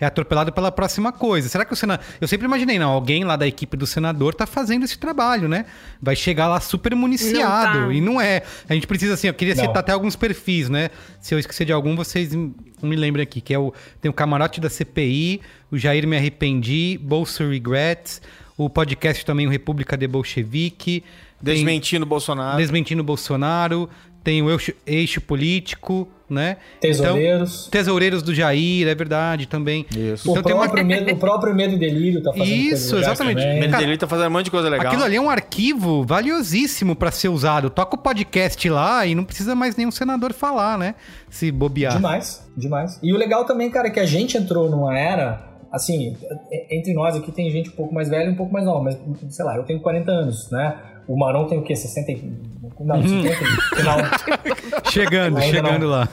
[0.00, 1.48] É atropelado pela próxima coisa.
[1.48, 2.04] Será que o senador.
[2.20, 5.66] Eu sempre imaginei, não, alguém lá da equipe do senador tá fazendo esse trabalho, né?
[6.00, 7.80] Vai chegar lá super municiado.
[7.80, 7.94] Não tá.
[7.94, 8.42] E não é.
[8.68, 9.64] A gente precisa, assim, eu queria Não.
[9.64, 10.90] citar até alguns perfis, né?
[11.20, 13.72] Se eu esquecer de algum, vocês me me lembrem aqui, que é o.
[14.00, 15.40] Tem o camarote da CPI,
[15.70, 18.20] o Jair Me Arrependi, Bolsa Regrets,
[18.56, 21.02] o podcast também, o República de Bolchevique.
[21.42, 22.56] tem Desmentindo o Bolsonaro.
[22.58, 23.88] Desmentindo o Bolsonaro.
[24.22, 26.56] Tem o eixo, eixo político, né?
[26.80, 27.66] Tesoureiros.
[27.68, 29.84] Então, tesoureiros do Jair, é verdade também.
[29.94, 30.28] Isso.
[30.28, 33.40] O, Então tem uma- próprio medo, o próprio Medo e Delírio tá fazendo Isso, exatamente.
[33.42, 33.58] também.
[33.58, 34.86] Ele, Cara, ele tá fazendo um monte de coisa legal.
[34.86, 37.68] Aquilo ali é um arquivo valiosíssimo pra ser usado.
[37.70, 40.94] Toca o podcast lá e não precisa mais nenhum senador falar, né?
[41.30, 41.94] Se bobear.
[41.96, 42.98] Demais, demais.
[43.02, 46.16] E o legal também, cara, é que a gente entrou numa era, assim,
[46.50, 48.82] e- entre nós aqui tem gente um pouco mais velha e um pouco mais nova,
[48.82, 48.98] mas,
[49.34, 50.76] sei lá, eu tenho 40 anos, né?
[51.06, 51.76] O Marão tem o quê?
[51.76, 52.32] 60 e...
[52.80, 53.76] Não, 50 e...
[53.76, 53.98] Final...
[54.90, 55.90] Chegando, Ainda chegando não.
[55.90, 56.08] lá.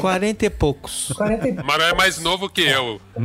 [0.00, 1.12] 40 e poucos.
[1.16, 1.52] 40 e...
[1.52, 3.00] Mas é mais novo que eu.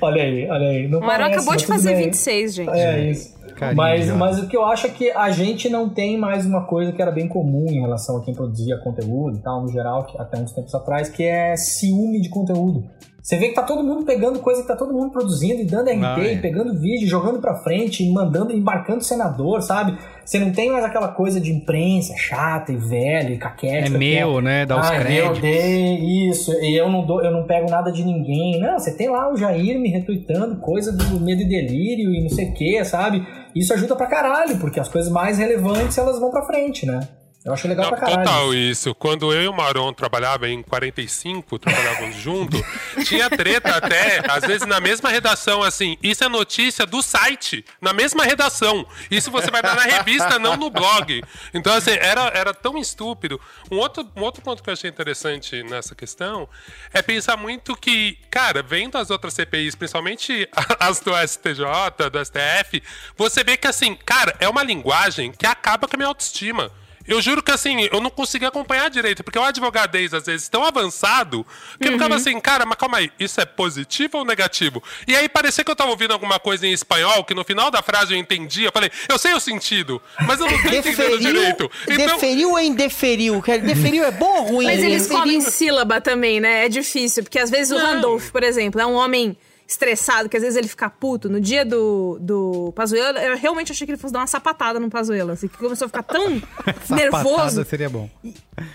[0.00, 0.88] olha aí, olha aí.
[0.88, 2.04] Não O Marão parece, acabou de fazer bem.
[2.06, 2.70] 26, gente.
[2.70, 3.42] É isso.
[3.54, 6.64] Carinho, mas, mas o que eu acho é que a gente não tem mais uma
[6.64, 10.04] coisa que era bem comum em relação a quem produzia conteúdo e tal, no geral,
[10.04, 12.84] que até uns tempos atrás, que é ciúme de conteúdo.
[13.22, 15.88] Você vê que tá todo mundo pegando coisa que tá todo mundo produzindo e dando
[15.88, 16.34] RT, Ah, é.
[16.34, 19.96] e pegando vídeo, jogando pra frente, e mandando, embarcando senador, sabe?
[20.24, 23.78] Você não tem mais aquela coisa de imprensa chata e velha e caquética.
[23.78, 24.66] É que meu, né?
[24.66, 25.36] Dá os ah, créditos.
[25.36, 28.58] Eu dei isso, e eu não, dou, eu não pego nada de ninguém.
[28.60, 32.28] Não, você tem lá o Jair me retweetando coisa do medo e delírio e não
[32.28, 33.24] sei o que, sabe?
[33.54, 36.98] Isso ajuda pra caralho, porque as coisas mais relevantes elas vão pra frente, né?
[37.44, 38.24] Eu acho legal Não, pra caralho.
[38.24, 38.94] total isso.
[38.94, 42.56] Quando eu e o Maron trabalhava em 45, trabalhávamos junto,
[43.04, 47.92] tinha treta até, às vezes na mesma redação, assim, isso é notícia do site, na
[47.92, 48.86] mesma redação.
[49.10, 51.20] Isso você vai dar na revista, não no blog.
[51.52, 53.40] Então, assim, era, era tão estúpido.
[53.70, 56.48] Um outro, um outro ponto que eu achei interessante nessa questão
[56.92, 61.64] é pensar muito que, cara, vendo as outras CPIs, principalmente as do STJ,
[62.10, 62.80] do STF,
[63.16, 66.70] você vê que, assim, cara, é uma linguagem que acaba com a minha autoestima.
[67.06, 70.64] Eu juro que assim, eu não consegui acompanhar direito, porque o advogadez, às vezes, tão
[70.64, 71.44] avançado,
[71.80, 74.82] que eu ficava assim, cara, mas calma aí, isso é positivo ou negativo?
[75.06, 77.82] E aí parecia que eu tava ouvindo alguma coisa em espanhol, que no final da
[77.82, 81.70] frase eu entendia, eu falei, eu sei o sentido, mas eu não tô entendendo direito.
[81.88, 83.42] Então, Deferiu ou indeferiu?
[83.62, 84.66] Deferiu é bom ou ruim?
[84.66, 86.66] Mas eles Deferiu- comem sílaba também, né?
[86.66, 89.36] É difícil, porque às vezes o Randolph, por exemplo, é um homem
[89.72, 91.28] estressado, que às vezes ele fica puto.
[91.28, 94.88] No dia do, do Pazuello, eu realmente achei que ele fosse dar uma sapatada no
[94.88, 96.40] Pazuello, assim, que começou a ficar tão
[96.90, 97.64] nervoso.
[97.64, 98.08] Seria bom.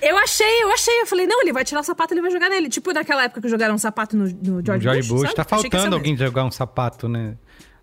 [0.01, 2.49] Eu achei, eu achei, eu falei, não, ele vai tirar o sapato, ele vai jogar
[2.49, 2.69] nele.
[2.69, 5.21] Tipo naquela época que jogaram um sapato no, no George, George Bush.
[5.21, 5.35] sabe?
[5.35, 7.35] Tá faltando alguém jogar um sapato, né?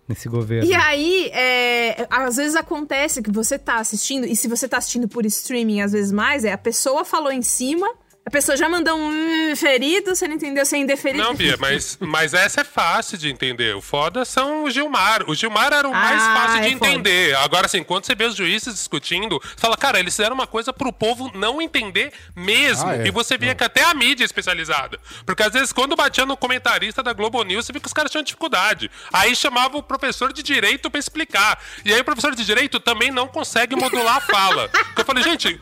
[0.07, 0.69] Nesse governo.
[0.69, 5.07] e aí, é, às vezes acontece que você tá assistindo, e se você tá assistindo
[5.07, 7.91] por streaming, às vezes mais, é a pessoa falou em cima,
[8.25, 9.09] a pessoa já mandou um
[9.51, 11.23] "Hum, ferido, você não entendeu, você é indeferido.
[11.23, 13.75] Não, Bia, mas, mas essa é fácil de entender.
[13.75, 15.23] O foda são o Gilmar.
[15.29, 16.87] O Gilmar era o mais Ah, fácil de é foda.
[16.91, 17.35] entender.
[17.37, 20.73] Agora, assim, quando você vê os juízes discutindo, você fala, cara, eles fizeram uma coisa
[20.73, 22.89] pro povo não entender mesmo.
[22.89, 23.07] Ah, é.
[23.07, 24.99] E você via que até a mídia é especializada.
[25.25, 28.11] Porque às vezes, quando batia no comentarista da Globo News, você via que os caras
[28.11, 28.89] tinham dificuldade.
[29.13, 31.59] Aí chamava o professor de direito pra explicar.
[31.85, 34.69] E aí o professor de direito também não consegue modular a fala.
[34.97, 35.59] eu falei, gente,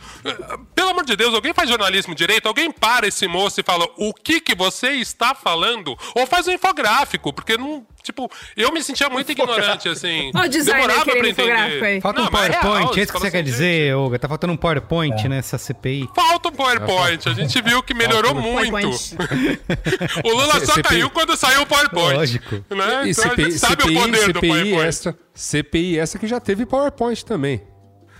[0.73, 4.13] pelo amor de Deus, alguém faz jornalismo direito, alguém para esse moço e fala o
[4.13, 9.09] que que você está falando, ou faz um infográfico, porque não, tipo, eu me sentia
[9.09, 10.31] muito ignorante, assim.
[10.35, 11.83] Ó o designer Demorava pra entender.
[11.83, 11.99] aí.
[12.01, 14.19] Falta um Não, mas é PowerPoint, é isso que você quer assim, dizer, Olga?
[14.19, 16.07] Tá faltando um PowerPoint nessa CPI.
[16.15, 18.73] Falta um PowerPoint, a gente viu que melhorou muito.
[20.23, 20.83] O Lula só CPI.
[20.83, 22.13] caiu quando saiu o PowerPoint.
[22.17, 22.55] Lógico.
[22.69, 23.07] Né?
[23.07, 24.87] E Então a CPI, gente sabe CPI, o poder do CPI PowerPoint.
[24.87, 27.61] essa, CPI essa que já teve PowerPoint também.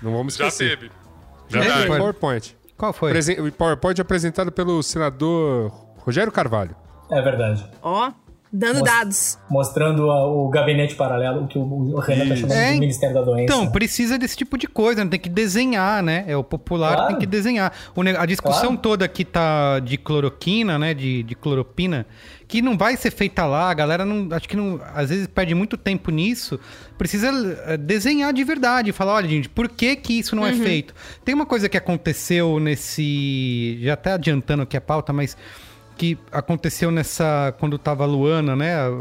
[0.02, 0.78] Não vamos Já esquecer.
[0.80, 0.92] teve.
[1.50, 2.56] Já teve PowerPoint.
[2.78, 3.12] Qual foi?
[3.12, 6.76] Presen- O PowerPoint apresentado pelo senador Rogério Carvalho.
[7.12, 7.64] É verdade.
[7.82, 8.12] Ó,
[8.52, 8.92] dando Nossa.
[8.92, 9.40] dados.
[9.50, 13.16] Mostrando a- o gabinete paralelo, o que o, o Renan tá chamando É, de Ministério
[13.16, 13.44] da Doença.
[13.44, 15.10] Então, precisa desse tipo de coisa, né?
[15.12, 16.24] tem que desenhar, né?
[16.28, 17.08] É o popular Claro.
[17.10, 17.72] tem que desenhar.
[17.96, 18.78] O a discussão Claro.
[18.78, 20.94] toda que tá de cloroquina, né?
[20.94, 22.06] De, de cloropina,
[22.54, 24.28] que não vai ser feita lá, a galera não.
[24.30, 24.80] Acho que não.
[24.94, 26.60] Às vezes perde muito tempo nisso.
[27.00, 27.32] Precisa
[27.66, 30.94] eh, desenhar de verdade, falar, olha, gente, por que que isso não é feito?
[31.26, 33.80] Tem uma coisa que aconteceu nesse.
[33.82, 35.36] Já até adiantando aqui a pauta, mas
[35.98, 37.56] que aconteceu nessa.
[37.60, 38.76] Quando tava a Luana, né?
[38.76, 38.92] A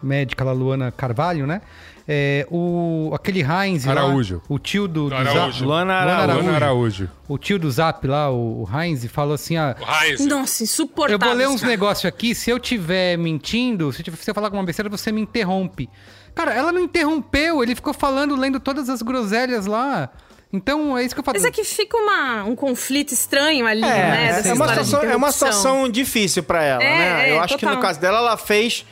[0.00, 1.62] médica lá, Luana Carvalho, né?
[2.08, 4.40] É, o, aquele Heinz lá, Araújo.
[4.48, 5.34] o tio do, do Araújo.
[5.58, 6.40] Zap, Luana Luana Araújo.
[6.42, 7.10] Luana Araújo.
[7.26, 10.24] o tio do Zap lá, o, o Heinz, falou assim, ah, O Heinz.
[10.24, 11.18] Nossa, insuportável.
[11.20, 14.34] eu vou ler uns negócios aqui, se eu tiver mentindo, se eu tiver- se eu
[14.34, 15.88] falar alguma besteira, você me interrompe.
[16.32, 20.08] Cara, ela não interrompeu, ele ficou falando, lendo todas as groselhas lá.
[20.52, 21.36] Então, é isso que eu falo.
[21.36, 24.42] Mas é que fica uma, um conflito estranho ali, É, né?
[24.46, 27.28] é, uma situação, é uma situação difícil pra ela, É, né?
[27.30, 27.82] é, Eu acho que no total.
[27.88, 28.86] caso dela, ela fez.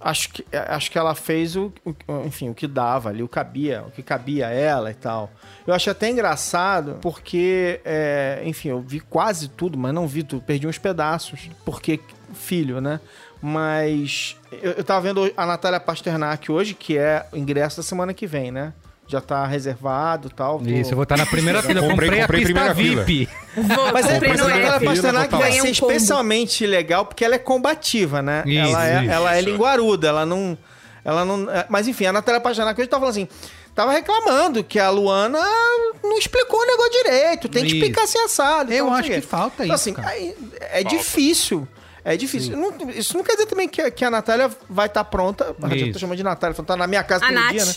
[0.00, 3.84] Acho que, acho que ela fez o, o- enfim, o que dava ali, o cabia,
[3.86, 5.30] o que cabia a ela e tal.
[5.66, 10.40] Eu acho até engraçado, porque, é, enfim, eu vi quase tudo, mas não vi tudo,
[10.42, 12.00] perdi uns pedaços, porque
[12.32, 12.98] filho, né?
[13.42, 18.14] Mas eu, eu tava vendo a Natália Pasternak hoje, que é o ingresso da semana
[18.14, 18.72] que vem, né?
[19.10, 20.58] Já tá reservado e tal.
[20.60, 21.80] tô- Isso, eu vou estar na primeira fila.
[21.80, 23.28] Eu Comprei- comprei, comprei a pista primeira VIP.
[23.56, 24.84] Vou, Mas é, comprei mas no a Natália app.
[24.86, 28.42] Pasternak vai ser um especialmente legal porque ela é combativa, né?
[28.46, 29.10] Isso, ela, é, isso.
[29.12, 30.56] ela é linguaruda, ela não.
[31.04, 31.50] Ela não.
[31.50, 33.28] é, Mas enfim, a Natália Pasternak hoje tava falando assim.
[33.74, 35.38] Tava reclamando que a Luana
[36.02, 37.48] não explicou o negócio direito.
[37.48, 37.76] Tem que Isso.
[37.76, 38.72] explicar assim assado.
[38.72, 40.08] Eu não acho que falta Então, isso, assim, cara.
[40.08, 40.34] aí
[40.72, 41.66] é difícil.
[42.04, 42.56] É difícil.
[42.56, 45.54] Não- isso não quer dizer também que, a- que a Natália vai estar pronta.
[45.62, 45.92] Eu Isso.
[45.92, 47.50] tô chamando de Natália, falando, tá na minha casa A todo Nath.
[47.52, 47.74] dia, né?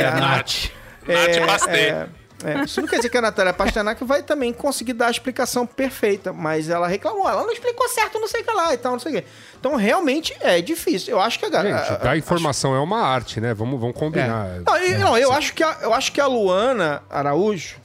[0.00, 0.70] É, a Nath.
[1.06, 1.70] Nath Pastê.
[1.78, 2.08] é,
[2.44, 5.66] é, isso não quer dizer que a Natália Pasternak vai também conseguir dar a explicação
[5.66, 8.92] perfeita, mas ela reclamou, ela não explicou certo, não sei o que lá e tal,
[8.92, 9.28] não sei o que.
[9.58, 11.12] Então, realmente, é difícil.
[11.14, 11.84] Eu acho que a galera...
[11.84, 13.52] Gente, dar informação é uma arte, né?
[13.54, 14.46] Vamos, vamos combinar.
[14.48, 14.60] É.
[14.66, 17.76] Não, e- não, eu, acho que a, eu acho que a Luana Araújo,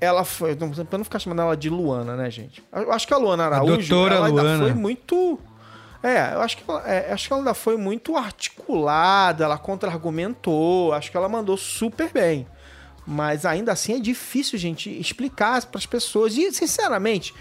[0.00, 0.56] ela foi...
[0.56, 2.62] Pra não ficar chamando ela de Luana, né, gente?
[2.72, 4.64] Eu acho que a Luana Araújo, doutora ela ainda Luana.
[4.64, 5.38] foi muito...
[6.02, 10.92] É, eu acho que, ela, é, acho que ela ainda foi muito articulada, ela contra-argumentou,
[10.92, 12.46] acho que ela mandou super bem.
[13.06, 16.36] Mas ainda assim é difícil, gente, explicar para as pessoas.
[16.36, 17.34] E, sinceramente,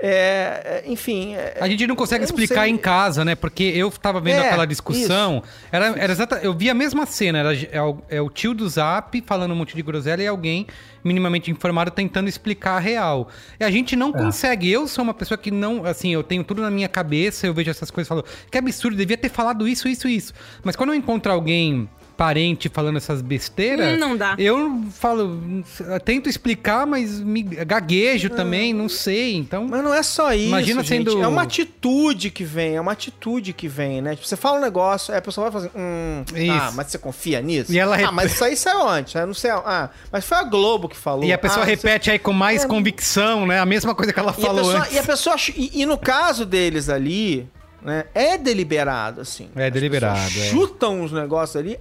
[0.00, 1.34] É, é, enfim.
[1.34, 2.70] é- A gente não consegue não explicar sei.
[2.70, 3.34] em casa, né?
[3.34, 5.42] Porque eu tava vendo É, aquela discussão.
[5.72, 7.38] Era, era exata, eu vi a mesma cena.
[7.38, 10.66] Era, é, o, é o tio do Zap falando um monte de groselha e alguém
[11.02, 13.28] minimamente informado tentando explicar a real.
[13.58, 14.70] E a gente não consegue.
[14.70, 15.84] Eu sou uma pessoa que não.
[15.84, 18.96] Assim, eu tenho tudo na minha cabeça, eu vejo essas coisas e falo, que absurdo,
[18.96, 20.32] devia ter falado isso, isso, isso.
[20.62, 21.88] Mas quando eu encontro alguém.
[22.18, 23.94] Parente falando essas besteiras.
[23.94, 24.34] Hum, não dá.
[24.36, 25.40] Eu falo,
[25.78, 29.36] eu tento explicar, mas me gaguejo também, não sei.
[29.36, 29.68] Então.
[29.68, 30.48] Mas não é só isso.
[30.48, 31.10] Imagina gente.
[31.12, 34.16] sendo- É uma atitude que vem, é uma atitude que vem, né?
[34.16, 35.70] Tipo, você fala um negócio, aí a pessoa vai fazer.
[35.78, 36.52] Hum, Isso.
[36.52, 37.72] ah, mas você confia nisso?
[37.72, 39.24] E ela Ah, mas isso aí saiu antes, né?
[39.24, 39.52] Não sei.
[39.52, 41.22] Ah, mas foi a Globo que falou.
[41.24, 42.66] E a pessoa Ah, você- repete aí com mais É.
[42.66, 43.60] convicção, né?
[43.60, 44.92] A mesma coisa que ela E falou pessoa, antes.
[44.92, 47.46] e a pessoa e, e no caso deles ali,
[47.82, 49.50] né, é deliberado, assim.
[49.54, 50.50] É deliberado, As pessoas é.
[50.50, 51.78] Chutam uns negócios ali,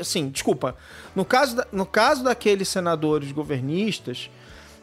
[0.00, 0.76] assim, desculpa.
[1.14, 4.28] No caso, da- no caso daqueles senadores governistas,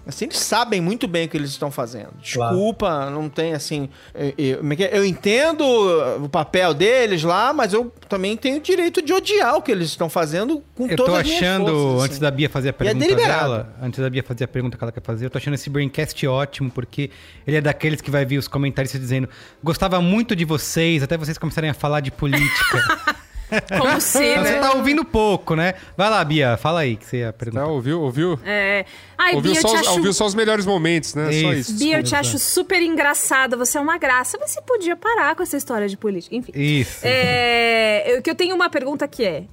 [0.08, 2.10] assim, eles sabem muito bem o que eles estão fazendo.
[2.22, 3.90] Desculpa, não tem assim.
[4.14, 4.98] Eu, eu- como é que é?
[4.98, 5.64] eu entendo
[6.24, 9.90] o papel deles lá, mas eu também tenho o direito de odiar o que eles
[9.90, 12.04] estão fazendo com Eu tô todas as minhas achando, forças, assim.
[12.06, 13.50] antes da Bia fazer a é pergunta deliberado.
[13.52, 15.70] dela, antes da Bia fazer a pergunta que ela quer fazer, eu tô achando esse
[15.70, 17.10] Braincast ótimo, porque
[17.48, 19.28] ele é daqueles que vai vir os comentários dizendo
[19.64, 23.14] gostava muito de vocês, até vocês começarem a falar de política.
[23.80, 24.60] Como se, Você né?
[24.60, 25.74] tá ouvindo pouco, né?
[25.98, 27.68] Vai lá, Bia, fala aí que você ia perguntar.
[27.68, 28.40] ouviu, ouviu?
[28.46, 28.86] É.
[29.18, 29.98] Ai, ouviu, Bia, só, eu te os- acho...
[29.98, 31.26] ouviu só os melhores momentos, né?
[31.26, 31.72] Só Isso.
[31.72, 31.78] isso.
[31.80, 34.38] Bia, eu te acho super engraçada, você é uma graça.
[34.40, 36.36] Você podia parar com essa história de política.
[36.36, 36.52] Enfim.
[36.56, 37.00] Isso.
[37.04, 39.44] É, eu, que eu tenho uma pergunta que é: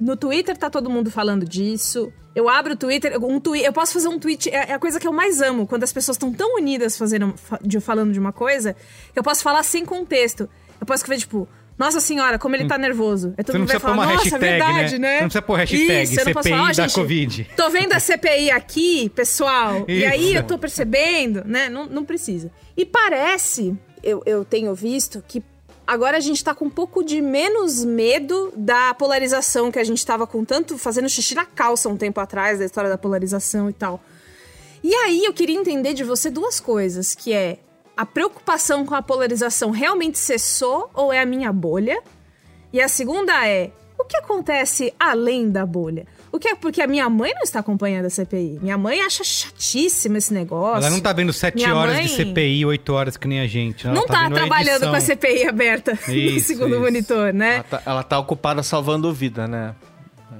[0.00, 2.12] no Twitter tá todo mundo falando disso.
[2.34, 5.00] Eu abro o Twitter, um twi eu posso fazer um tweet, é é a coisa
[5.00, 8.18] que eu mais amo, quando as pessoas estão tão unidas fazendo, fa- de, falando de
[8.20, 8.76] uma coisa,
[9.12, 10.48] que eu posso falar sem contexto.
[10.80, 13.34] Eu posso escrever, tipo, nossa senhora, como ele tá nervoso.
[13.38, 15.08] Aí todo Você não precisa pôr falar, uma nossa, hashtag, verdade, né?
[15.08, 15.14] né?
[15.14, 17.50] Você não precisa pôr hashtag Isso, CPI falar, ó, da gente, Covid.
[17.56, 20.08] Tô vendo a CPI aqui, pessoal, e Isso.
[20.08, 21.68] aí eu tô percebendo, né?
[21.68, 22.50] Não, não precisa.
[22.76, 25.40] E parece, eu, eu tenho visto, que
[25.86, 30.04] agora a gente tá com um pouco de menos medo da polarização que a gente
[30.04, 33.72] tava com tanto fazendo xixi na calça um tempo atrás, da história da polarização e
[33.72, 34.02] tal.
[34.82, 37.58] E aí eu queria entender de você duas coisas, que é
[37.98, 42.00] a preocupação com a polarização realmente cessou ou é a minha bolha?
[42.72, 46.06] E a segunda é, o que acontece além da bolha?
[46.30, 48.60] O que é porque a minha mãe não está acompanhando a CPI.
[48.62, 50.86] Minha mãe acha chatíssimo esse negócio.
[50.86, 53.46] Ela não tá vendo sete Minha horas mãe de CPI, oito horas que nem a
[53.48, 53.84] gente.
[53.86, 54.90] Ela Não tá, vendo a trabalhando edição.
[54.90, 56.80] com a CPI aberta no Isso, segundo isso.
[56.80, 57.54] monitor, né?
[57.56, 59.74] Ela tá, ela tá ocupada salvando vida, né?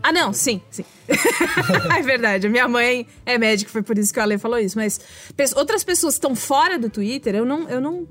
[0.03, 0.85] Ah, não, sim, sim.
[1.97, 2.47] é verdade.
[2.47, 4.77] A minha mãe é médica, foi por isso que o Ale falou isso.
[4.79, 5.01] Mas
[5.57, 8.07] outras pessoas estão fora do Twitter, eu não, eu não.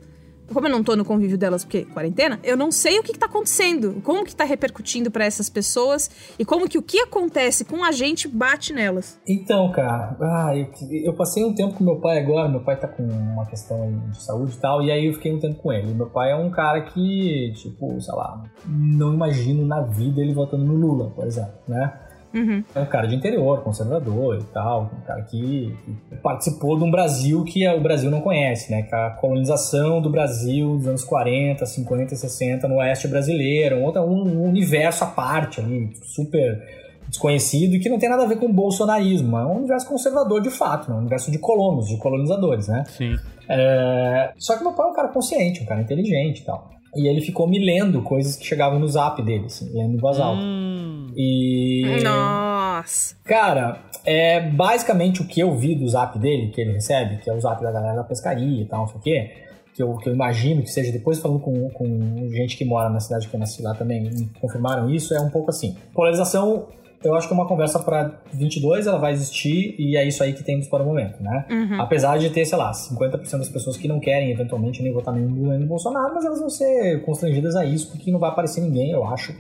[0.54, 3.20] Como eu não tô no convívio delas, porque quarentena, eu não sei o que, que
[3.20, 7.66] tá acontecendo, como que tá repercutindo pra essas pessoas e como que o que acontece
[7.66, 9.20] com a gente bate nelas.
[9.28, 10.68] Então, cara, ah, eu,
[11.04, 12.48] eu passei um tempo com meu pai agora.
[12.50, 15.40] Meu pai tá com uma questão de saúde e tal, e aí eu fiquei um
[15.40, 15.94] tempo com ele.
[15.94, 20.66] Meu pai é um cara que, tipo, sei lá, não imagino na vida ele votando
[20.66, 22.07] no Lula, por exemplo, né?
[22.38, 22.64] Uhum.
[22.76, 25.38] É um cara de interior, conservador e tal, um cara que
[26.08, 28.84] que participou de um Brasil que o Brasil não conhece, né?
[28.84, 33.78] Que é a colonização do Brasil dos anos 40, 50 e 60 no oeste brasileiro,
[33.78, 36.62] um, outro, um universo à parte ali, super
[37.08, 40.42] desconhecido e que não tem nada a ver com o bolsonarismo, é um universo conservador
[40.42, 40.96] de fato, né?
[40.96, 42.84] um universo de colonos, de colonizadores, né?
[42.86, 43.16] Sim.
[43.50, 46.70] É, Só que meu pai é um cara consciente, um cara inteligente e tal.
[46.96, 50.20] E ele ficou me lendo coisas que chegavam no zap dele, assim, lendo em voz
[50.20, 50.42] alta.
[51.16, 52.02] E.
[52.04, 53.16] Nossa.
[53.24, 57.34] Cara, é basicamente o que eu vi do zap dele, que ele recebe, que é
[57.34, 59.32] o zap da galera da pescaria e tal, não sei o quê.
[59.76, 63.00] Que eu, que eu imagino que seja, depois falando com, com gente que mora na
[63.00, 65.76] cidade que eu nasci lá também, me confirmaram isso, é um pouco assim.
[65.94, 66.68] Polarização,
[67.04, 70.34] eu acho que é uma conversa pra 22, ela vai existir e é isso aí
[70.34, 71.46] que temos para o momento, né?
[71.50, 71.82] Uhum.
[71.82, 75.24] Apesar de ter, sei lá, 50% das pessoas que não querem eventualmente nem votar nem
[75.24, 79.06] no Bolsonaro, mas elas vão ser constrangidas a isso porque não vai aparecer ninguém, eu
[79.06, 79.34] acho,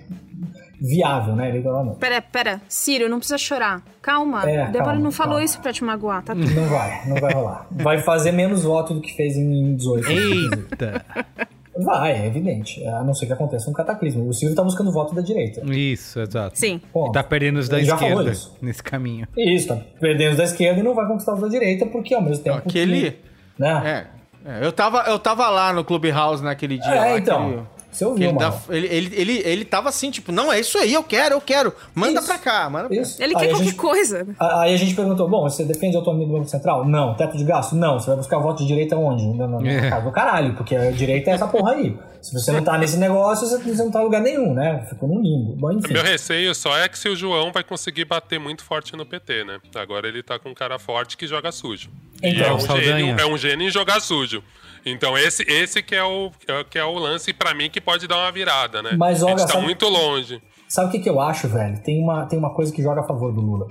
[0.80, 1.98] viável, né, eleitoralmente.
[1.98, 3.82] Pera, pera, Círio, não precisa chorar.
[4.02, 4.48] Calma.
[4.48, 5.46] É, Débora calma, não falou calma.
[5.46, 6.50] isso pra te magoar, tá tudo.
[6.54, 7.67] Não vai, não vai rolar.
[7.72, 10.10] Vai fazer menos voto do que fez em 18.
[10.10, 11.06] Eita!
[11.84, 12.86] Vai, é evidente.
[12.88, 14.28] A não ser que aconteça um cataclismo.
[14.28, 15.62] O Silvio tá buscando voto da direita.
[15.74, 16.58] Isso, exato.
[16.58, 16.82] Sim.
[16.94, 18.56] Bom, E tá perdendo os da esquerda isso.
[18.62, 19.28] nesse caminho.
[19.38, 22.22] Isso, tá perdendo os da esquerda e não vai conquistar os da direita, porque ao
[22.22, 22.58] mesmo tempo.
[22.58, 23.18] Aquele- que,
[23.60, 24.08] né?
[24.46, 26.92] É, é, eu, tava, eu tava lá no Clubhouse naquele dia.
[26.94, 27.68] É, lá, então.
[27.77, 28.52] que Você ouviu, ele, mano.
[28.52, 31.42] dá- ele, ele, ele, ele tava assim, tipo, não, é isso aí, eu quero, eu
[31.42, 31.74] quero.
[31.96, 33.22] Manda pra cá, manda pra Isso.
[33.22, 34.28] Ele Aí quer qualquer gente- coisa.
[34.40, 36.86] Aí a gente perguntou: bom, você defende a autonomia do Banco Central?
[36.86, 37.16] Não.
[37.16, 37.76] Teto de gasto?
[37.76, 38.00] Não.
[38.00, 39.26] Você vai buscar voto de direita onde?
[39.26, 39.68] Não, não, não.
[39.68, 39.89] É.
[39.89, 41.98] Cara do caralho, porque a direita é essa porra aí.
[42.22, 44.86] Se você não tá nesse negócio, você você não tá em lugar nenhum, né?
[44.89, 45.56] Ficou num limbo.
[45.56, 45.93] Bom, enfim.
[45.93, 49.43] Meu receio só é que se o João vai conseguir bater muito forte no PT,
[49.45, 49.60] né?
[49.76, 51.89] Agora ele tá com um cara forte que joga sujo.
[52.22, 54.43] E Então, é um, gênio, é um gênio em jogar sujo.
[54.86, 56.32] Então esse, esse que, é o,
[56.70, 58.91] que é o lance pra mim que pode dar uma virada, né?
[58.97, 60.41] Mas, a gente olha, tá sabe- muito longe.
[60.70, 61.78] Sabe o que, que eu acho, velho?
[61.82, 63.68] Tem uma, tem uma coisa que joga a favor do Lula.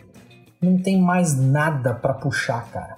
[0.61, 2.97] Não tem mais nada pra puxar, cara.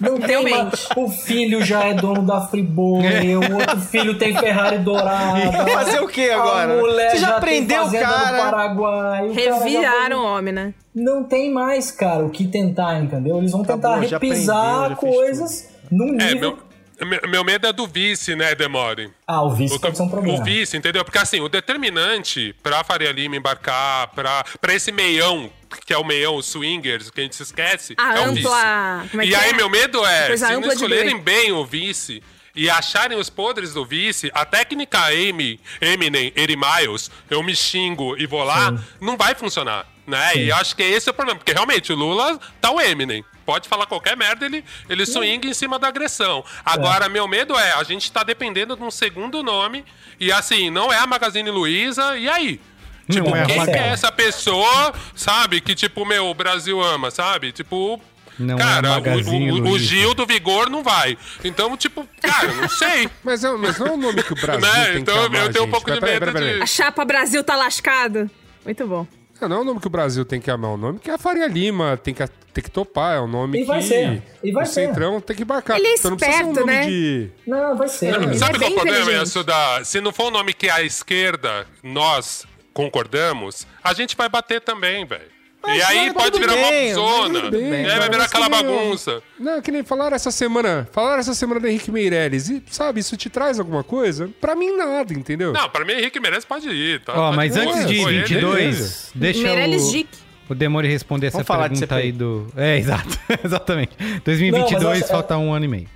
[0.00, 0.88] Não tem mais.
[0.96, 5.52] O filho já é dono da Friboi, o outro filho tem Ferrari dourada.
[5.72, 6.76] Fazer o quê A agora?
[6.80, 8.38] mulher Você já tem prendeu o cara?
[8.50, 9.28] Paraguai.
[9.28, 10.74] o cara já Reviraram foi- o homem, né?
[10.94, 13.38] Não tem mais, cara, o que tentar, entendeu?
[13.38, 16.40] Eles vão tentar Acabou, já repisar já coisas num É, nível.
[16.40, 16.58] meu, meu,
[17.28, 19.10] meu medo é do vice, né, Demore?
[19.26, 20.38] Ah, o vice O, pode ser um problema.
[20.40, 21.04] o vice, entendeu?
[21.04, 25.50] Porque assim, o determinante pra Faria Lima embarcar, pra, pra esse meião,
[25.86, 28.46] que é o meião Swingers, que a gente se esquece, A é o vice.
[28.46, 29.06] ampla.
[29.10, 29.52] Como é E aí, é?
[29.54, 32.22] meu medo é, se não ampla escolherem bem o vice
[32.54, 38.16] e acharem os podres do vice, a técnica Amy, Eminem, Eri Miles, eu me xingo
[38.16, 40.36] e vou lá, não vai funcionar, né?
[40.36, 43.24] E acho que esse é o problema, porque realmente o Lula tá o Eminem.
[43.44, 46.44] Pode falar qualquer merda, ele, ele swinga em cima da agressão.
[46.64, 49.84] Agora, meu medo é, a gente tá dependendo de um segundo nome,
[50.18, 52.60] e assim, não é a Magazine Luiza, e aí?
[53.08, 53.84] Não Tipo, é a quem que Magazine.
[53.86, 55.60] é essa pessoa, sabe?
[55.60, 57.52] Que, tipo, meu, o Brasil ama, sabe?
[57.52, 58.00] Tipo,
[58.38, 59.84] Não é cara, o- Magazine o, o, Luiza.
[59.84, 61.18] Gil do Vigor não vai.
[61.44, 63.10] Então, tipo, cara, não sei.
[63.22, 64.84] Mas, é, mas não é o nome que o Brasil Né?
[64.86, 66.62] tem Então, que eu amar, tenho um pouco de medo peraí, peraí.
[66.62, 68.30] A chapa Brasil tá lascado.
[68.64, 69.06] Muito bom.
[69.40, 71.10] Não, não é o nome que o Brasil tem que amar, é o nome que
[71.10, 74.22] a Faria Lima tem que, tem que topar, é o nome E que vai ser,
[74.42, 74.86] e vai o ser.
[74.86, 75.76] Centrão tem que embarcar.
[75.76, 76.86] Ele é então não precisa ser um esperto, nome né?
[76.86, 77.30] de...
[77.46, 78.14] Não, vai ser.
[78.14, 79.18] Ele Sabe é qual o problema, inteligente.
[79.18, 79.84] Yasuda?
[79.84, 85.04] Se não for um nome que a esquerda, nós concordamos, a gente vai bater também,
[85.04, 85.33] velho.
[85.66, 87.50] Mas E aí pode virar bem, uma zona.
[87.50, 89.22] bem, E aí cara, vai virar aquela nem bagunça.
[89.38, 90.88] Não, que nem falaram essa semana.
[90.92, 92.48] Falaram essa semana do Henrique Meirelles.
[92.50, 94.28] E, sabe, isso te traz alguma coisa?
[94.40, 95.52] Pra mim, nada, entendeu?
[95.52, 97.00] Não, pra mim, Henrique Meirelles pode ir.
[97.02, 97.12] Tá?
[97.14, 98.22] Ó, mas antes boa, de foi ele.
[98.24, 100.08] 22, deixa Meirelles o, Dick.
[100.50, 102.46] o Demore responder essa Vamos pergunta aí do...
[102.56, 103.18] É, exato.
[103.44, 103.92] Exatamente.
[104.24, 105.93] 2022 Não, acho- falta um ano e meio.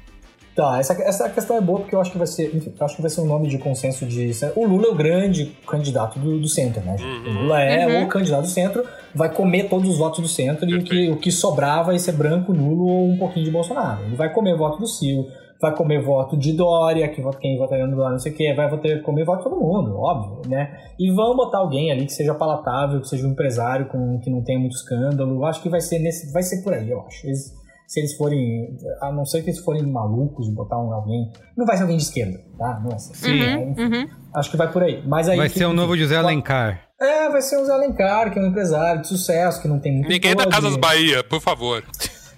[0.59, 2.97] Tá, essa, essa questão é boa porque eu acho que vai ser, enfim, eu acho
[2.97, 4.33] que vai ser um nome de consenso de.
[4.57, 6.99] O Lula é o grande candidato do, do centro, né?
[6.99, 7.29] gente?
[7.29, 8.05] O Lula é Uhum.
[8.07, 8.83] o candidato do centro,
[9.15, 12.11] vai comer todos os votos do centro e o que, o que sobrar vai ser
[12.11, 14.03] branco, nulo ou um pouquinho de Bolsonaro.
[14.05, 15.27] Ele vai comer voto do Ciro,
[15.63, 18.53] vai comer voto de Dória, que vota, quem votaria no Dória, não sei o quê,
[18.53, 20.77] vai votar, comer voto de todo mundo, óbvio, né?
[20.99, 24.43] E vão botar alguém ali que seja palatável, que seja um empresário com, que não
[24.43, 25.37] tenha muito escândalo.
[25.37, 27.25] Eu acho que vai ser nesse, vai ser por aí, eu acho.
[27.29, 27.57] Eles-
[27.89, 31.67] se eles forem, a não ser que eles forem malucos de botar um alguém, não
[31.67, 32.79] vai ser alguém de esquerda, tá?
[32.85, 33.15] Não é assim.
[33.15, 33.41] Sim.
[33.43, 35.03] É, enfim, Acho que vai por aí.
[35.09, 36.83] Mas aí Vai que- ser o novo José Alencar.
[37.01, 39.93] É, vai ser o Zé Alencar, que é um empresário de sucesso, que não tem
[39.95, 40.61] muito Ninguém da pódio.
[40.61, 41.83] Casas Bahia, por favor.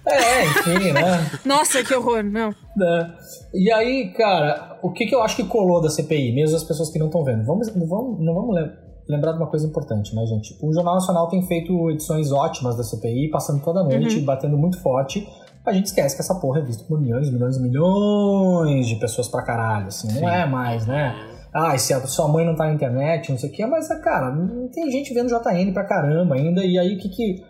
[0.07, 1.29] É, enfim, né?
[1.45, 2.23] Nossa, que horror.
[2.23, 2.49] Não.
[2.77, 3.15] né?
[3.53, 6.89] E aí, cara, o que, que eu acho que colou da CPI, mesmo as pessoas
[6.91, 7.43] que não estão vendo?
[7.45, 8.71] Vamos, não vamos, não vamos lem-
[9.09, 10.55] lembrar de uma coisa importante, né, gente?
[10.61, 14.25] O Jornal Nacional tem feito edições ótimas da CPI, passando toda noite, Uhum.
[14.25, 15.27] batendo muito forte.
[15.65, 19.27] A gente esquece que essa porra é vista por milhões, milhões e milhões de pessoas
[19.27, 20.07] pra caralho, assim.
[20.19, 21.15] Não é mais, né?
[21.53, 23.87] Ah, e se a sua mãe não tá na internet, não sei o quê, mas,
[24.01, 26.63] cara, não tem gente vendo JN pra caramba ainda.
[26.63, 27.43] E aí, o que que,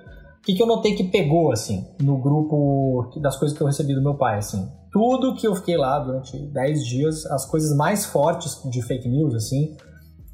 [0.43, 4.01] que que eu notei que pegou, assim, no grupo das coisas que eu recebi do
[4.01, 4.67] meu pai, assim?
[4.91, 9.35] Tudo que eu fiquei lá durante 10 dias, as coisas mais fortes de fake news,
[9.35, 9.77] assim,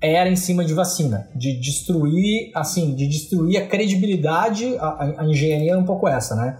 [0.02, 5.26] era em cima de vacina, de destruir, assim, de destruir a credibilidade, a, a- a
[5.26, 6.58] engenharia é um pouco essa, né?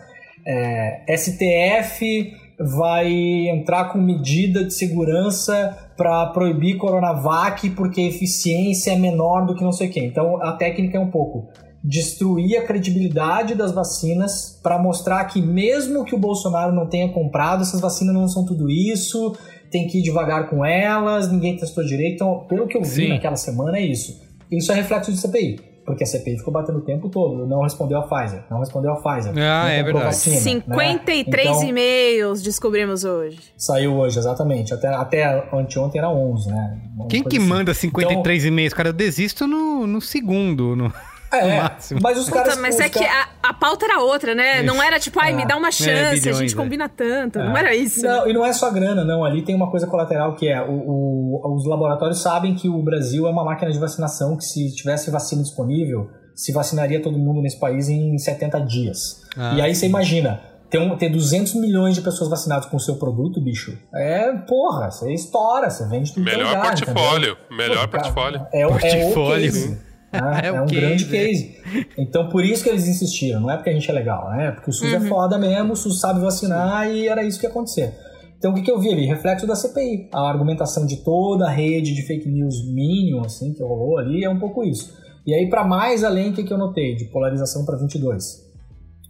[0.48, 3.12] É, STF vai
[3.50, 9.64] entrar com medida de segurança para proibir Coronavac porque a eficiência é menor do que
[9.64, 10.06] não sei o quê.
[10.06, 11.48] Então a técnica é um pouco
[11.84, 17.62] destruir a credibilidade das vacinas para mostrar que mesmo que o Bolsonaro não tenha comprado,
[17.62, 19.36] essas vacinas não são tudo isso,
[19.72, 22.16] tem que ir devagar com elas, ninguém testou direito.
[22.16, 23.10] Então, pelo que eu vi Sim.
[23.10, 24.20] naquela semana é isso.
[24.52, 25.60] Isso é reflexo de CPI.
[25.88, 28.96] Porque a CPI ficou batendo o tempo todo, não respondeu a Pfizer, não respondeu a
[28.98, 29.32] Pfizer.
[29.32, 30.06] Ah, não é verdade.
[30.08, 31.54] vacina, 53 né?
[31.54, 33.40] Então, e-mails descobrimos hoje.
[33.56, 34.74] Saiu hoje, exatamente.
[34.74, 36.78] Até, até anteontem era 11, né?
[36.94, 37.48] Uma Quem que assim.
[37.48, 38.74] manda 53 e-mails?
[38.74, 40.76] Cara, eu desisto no, no segundo.
[40.76, 40.92] No...
[41.32, 42.00] É, máximo.
[42.02, 42.58] mas os Puta, caras...
[42.58, 44.62] mas os é que a, a pauta era outra, né?
[44.64, 46.58] Não era tipo, ai, me dá uma chance, a bilhões, gente é.
[46.58, 47.40] combina tanto.
[47.40, 48.02] Não era isso.
[48.02, 48.08] né?
[48.10, 49.26] Não, e não é só grana, não.
[49.26, 53.28] Ali tem uma coisa colateral que é: o, o- os laboratórios sabem que o Brasil
[53.28, 57.60] é uma máquina de vacinação, que se tivesse vacina disponível, se vacinaria todo mundo nesse
[57.60, 59.22] país em 70 dias.
[59.38, 60.40] Ah, e aí você imagina.
[60.70, 64.92] Ter, um, ter 200 milhões de pessoas vacinadas com o seu produto, bicho, é porra,
[64.92, 67.32] você estoura, você vende tudo que é Melhor lugar, portfólio.
[67.40, 67.58] entendeu?
[67.58, 68.48] Melhor Pô, portfólio.
[68.52, 68.80] É, o- é o
[69.14, 69.78] Portfólio.
[70.12, 70.42] Né?
[70.44, 71.58] É É, um case, grande case.
[71.98, 73.42] Então, por isso que eles insistiram.
[73.42, 74.52] Não é porque a gente é legal, né?
[74.52, 77.50] Porque o SUS é foda mesmo, o SUS sabe vacinar e era isso que ia
[77.50, 77.94] acontecer.
[78.38, 79.06] Então, o que, que eu vi ali?
[79.06, 80.10] Reflexo da CPI.
[80.14, 84.30] A argumentação de toda a rede de fake news mínimo, assim, que rolou ali, é
[84.30, 84.96] um pouco isso.
[85.26, 86.96] E aí, para mais além, o que, que eu notei?
[86.96, 88.47] De polarização para 22.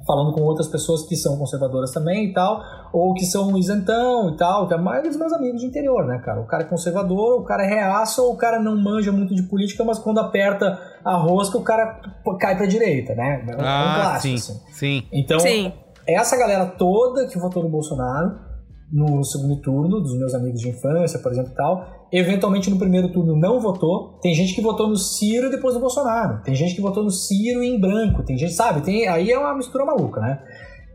[0.08, 2.62] Falando com outras pessoas que são conservadoras também e tal,
[2.94, 6.06] ou que são isentão e tal, que é a maioria dos meus amigos de interior,
[6.06, 6.40] né, cara?
[6.40, 9.44] O cara é conservador, o cara é reaço, ou o cara não manja muito de
[9.44, 12.00] política, mas quando aperta a rosca, o cara
[12.40, 13.46] cai pra direita, né?
[13.50, 14.62] É um Ah, clássico, sim, assim.
[14.72, 15.04] sim.
[15.12, 15.74] Então, Sim.
[16.08, 18.48] essa galera toda que votou no Bolsonaro
[18.90, 23.12] no segundo turno, dos meus amigos de infância, por exemplo, e tal, eventualmente no primeiro
[23.12, 24.20] turno não votou.
[24.22, 26.42] Tem gente que votou no Ciro depois do Bolsonaro.
[26.44, 28.24] Tem gente que votou no Ciro em branco.
[28.24, 28.82] Tem gente, sabe?
[28.82, 30.40] Tem, aí é uma mistura maluca, né?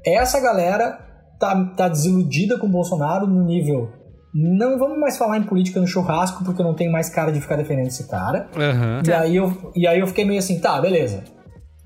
[0.05, 0.99] Essa galera
[1.39, 3.91] tá, tá desiludida com o Bolsonaro no nível.
[4.35, 7.41] Não vamos mais falar em política no churrasco, porque eu não tenho mais cara de
[7.41, 8.49] ficar defendendo esse cara.
[8.57, 9.03] Aham.
[9.07, 11.25] E, aí eu, e aí eu fiquei meio assim, tá, beleza.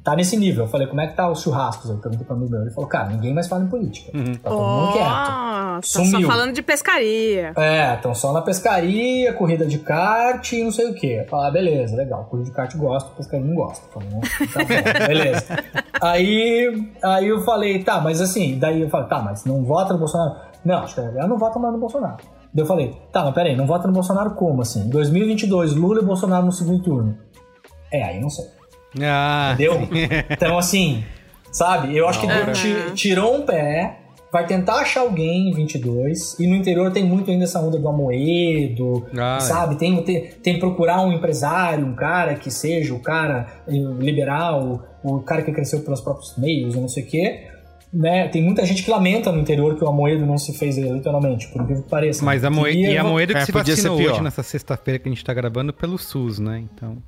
[0.06, 0.66] Tá nesse nível.
[0.66, 1.90] Eu falei, como é que tá os churrascos?
[1.90, 2.60] Eu perguntei pra amigo meu.
[2.62, 4.12] Ele falou, cara, ninguém mais fala em política.
[4.40, 5.04] Tá todo mundo quieto.
[5.04, 6.28] Ó, tá só Sumiu.
[6.28, 7.52] falando de pescaria.
[7.56, 11.26] É, estão só na pescaria, corrida de kart e não sei o quê.
[11.28, 12.24] Falei, ah, beleza, legal.
[12.26, 13.84] Corrida de kart gosto, pescaria não gosto.
[13.88, 14.20] Tá bom,
[15.08, 15.44] beleza.
[16.00, 19.98] Aí, aí eu falei, tá, mas assim, daí eu falei, tá, mas não vota no
[19.98, 20.36] Bolsonaro?
[20.62, 22.18] Não, acho que ela não vota mais no Bolsonaro.
[22.52, 24.82] Daí eu falei, tá, mas peraí, não vota no Bolsonaro como assim?
[24.86, 27.16] Em 2022, Lula e Bolsonaro no segundo turno.
[27.90, 28.44] É, aí não sei.
[29.02, 29.88] Ah, Entendeu?
[30.30, 31.04] Então, assim,
[31.52, 31.96] sabe?
[31.96, 34.00] Eu acho que ti- tirou um pé,
[34.32, 37.88] vai tentar achar alguém em 22, e no interior tem muito ainda essa onda do
[37.88, 39.40] Amoedo, Ah, é.
[39.40, 39.76] sabe?
[39.76, 44.84] Tem, tem, tem que procurar um empresário, um cara que seja o cara eh, liberal,
[45.02, 47.46] o cara que cresceu pelos próprios meios, ou não sei o quê.
[47.92, 48.28] Né?
[48.28, 51.62] Tem muita gente que lamenta no interior que o Amoedo não se fez eleitoralmente, por
[51.62, 52.22] incrível que pareça.
[52.24, 55.12] Mas a Moedo, e a Moedo que É, se vacinou hoje, nessa sexta-feira que a
[55.12, 56.62] gente tá gravando, pelo SUS, né?
[56.74, 56.98] Então,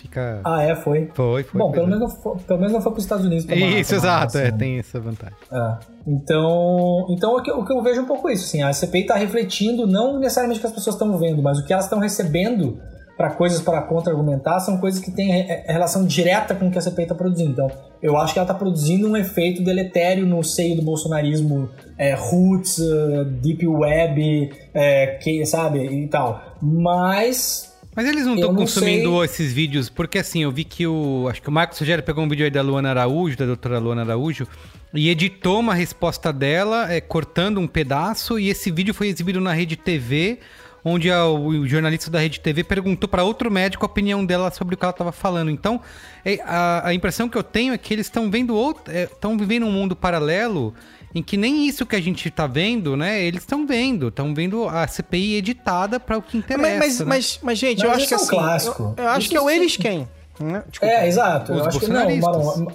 [0.00, 0.40] fica...
[0.44, 1.10] Ah, é, foi.
[1.14, 1.58] Foi, foi.
[1.58, 1.90] Bom, pelo é.
[1.90, 4.38] menos, não foi, pelo menos não foi para os Estados Unidos tomar Isso, tomar exato,
[4.38, 4.58] é, né?
[4.58, 5.36] tem essa vantagem.
[5.52, 5.76] É.
[6.06, 9.02] Então, então o, que, o que eu vejo é um pouco isso, assim, a CPI
[9.02, 11.98] está refletindo não necessariamente o que as pessoas estão vendo, mas o que elas estão
[11.98, 12.78] recebendo
[13.18, 16.78] para coisas para contra-argumentar são coisas que têm re- é, relação direta com o que
[16.78, 17.50] a CPI está produzindo.
[17.50, 17.70] Então,
[18.00, 21.68] eu acho que ela está produzindo um efeito deletério no seio do bolsonarismo,
[21.98, 26.40] é, roots, eh, deep web, é, que, sabe, e tal.
[26.62, 27.67] Mas
[27.98, 29.24] Mas eles não estão consumindo sei.
[29.24, 31.26] esses vídeos, porque assim, eu vi que o.
[31.28, 34.02] Acho que o Marcos Rogério pegou um vídeo aí da Luana Araújo, da doutora Luana
[34.02, 34.46] Araújo,
[34.94, 39.52] e editou uma resposta dela, é, cortando um pedaço, e esse vídeo foi exibido na
[39.52, 40.38] Rede TV,
[40.84, 44.76] onde a- o jornalista da Rede TV perguntou para outro médico a opinião dela sobre
[44.76, 45.50] o que ela estava falando.
[45.50, 45.80] Então,
[46.24, 48.94] é, a, a impressão que eu tenho é que eles estão vendo outro.
[48.94, 50.72] estão vivendo um mundo paralelo.
[51.14, 53.22] Em que nem isso que a gente tá vendo, né?
[53.22, 54.08] Eles estão vendo.
[54.08, 56.62] Estão vendo a CPI editada para o que interessa.
[56.62, 57.06] Mas, mas, né?
[57.06, 58.36] mas, mas, gente, Mas eu acho isso que é um assim.
[58.36, 58.94] clássico.
[58.96, 59.54] Eu, eu acho Isso que é o sim.
[59.56, 60.08] eles quem.
[60.40, 60.62] né?
[60.70, 60.94] Desculpa.
[60.94, 61.52] É, exato.
[61.52, 62.16] Os eu acho que não.
[62.20, 62.68] Marão,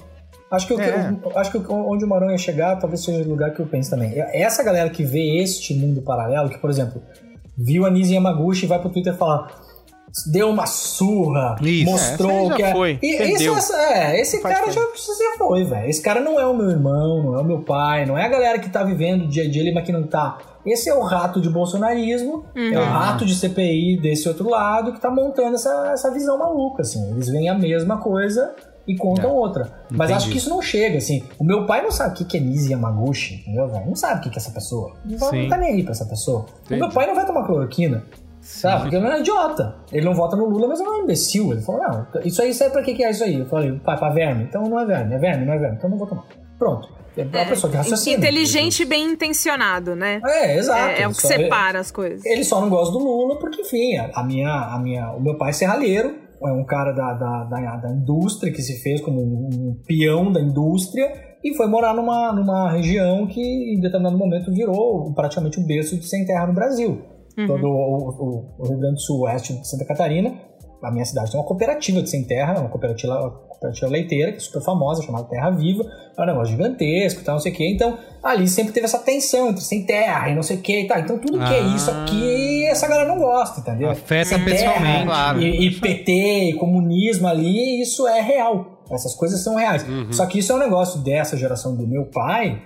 [0.51, 1.13] acho que, o que- É.
[1.23, 3.91] eu- acho que onde o Marão ia chegar talvez seja o lugar que eu penso
[3.91, 4.13] também.
[4.17, 7.01] Essa galera que vê este mundo paralelo, que, por exemplo,
[7.57, 9.62] viu a Nise Yamaguchi e vai pro Twitter falar.
[10.27, 11.89] Deu uma surra, Isso.
[11.89, 12.71] mostrou É, que é.
[12.71, 13.57] foi, E entendeu.
[13.57, 15.89] esse, é, esse cara já, já foi, velho.
[15.89, 18.29] Esse cara não é o meu irmão, não é o meu pai, não é a
[18.29, 20.37] galera que tá vivendo o dia a dia ali, mas que não tá.
[20.65, 25.01] Esse é o rato de bolsonarismo, é o rato de CPI desse outro lado que
[25.01, 27.11] tá montando essa, essa visão maluca, assim.
[27.11, 28.55] Eles veem a mesma coisa
[28.87, 29.83] e contam outra.
[29.89, 30.13] Mas entendi.
[30.13, 31.23] acho que isso não chega, assim.
[31.39, 33.85] O meu pai não sabe o que é Nise Yamaguchi, entendeu, velho?
[33.87, 34.93] Não sabe o que é essa pessoa.
[35.03, 36.41] Não, não tá nem aí pra essa pessoa.
[36.41, 36.81] O Entendi.
[36.81, 38.03] meu pai não vai tomar cloroquina.
[38.43, 38.81] Sabe?
[38.81, 39.75] Porque ele não é idiota.
[39.91, 41.53] Ele não vota no Lula, mas ele não é um imbecil.
[41.53, 43.39] Ele falou, não, isso aí, sabe pra que, que é isso aí?
[43.39, 44.43] Eu falei, pai, pra verme.
[44.43, 45.77] Então não é verme, é verme, não é verme.
[45.77, 46.25] Então não vou tomar.
[46.59, 46.89] Pronto.
[47.15, 48.17] É uma pessoa que raciocina.
[48.17, 50.19] Inteligente e bem intencionado, né?
[50.25, 50.93] É, exato.
[50.93, 52.25] É, é o que Só- separa as coisas.
[52.25, 55.37] Ele só não gosta do Lula porque, enfim, a, a minha, a minha, o meu
[55.37, 59.21] pai é serralheiro, é um cara da, da, da, da indústria que se fez como
[59.21, 61.13] um, um peão da indústria
[61.43, 66.07] e foi morar numa, numa região que, em determinado momento, virou praticamente o berço de
[66.07, 67.01] sem terra no Brasil.
[67.35, 70.33] Todo o, o- o Rio Grande do Sul, oeste de Santa Catarina,
[70.83, 74.37] a minha cidade tem uma cooperativa de sem terra, uma cooperativa, uma cooperativa leiteira, que
[74.37, 75.83] é super famosa, chamada Terra Viva,
[76.17, 77.69] é um negócio gigantesco e tal, não sei o quê.
[77.73, 80.87] Então, ali sempre teve essa tensão entre sem terra e não sei o quê e
[80.87, 80.99] tal.
[80.99, 81.75] Então, tudo que é Ah.
[81.75, 83.89] isso aqui, essa galera não gosta, entendeu?
[83.91, 84.83] Afeta Sem pessoalmente.
[84.83, 85.41] terra, Claro.
[85.41, 86.11] E, e PT,
[86.49, 88.83] e comunismo ali, isso é real.
[88.91, 89.85] Essas coisas são reais.
[90.11, 92.61] Só que isso é um negócio dessa geração do meu pai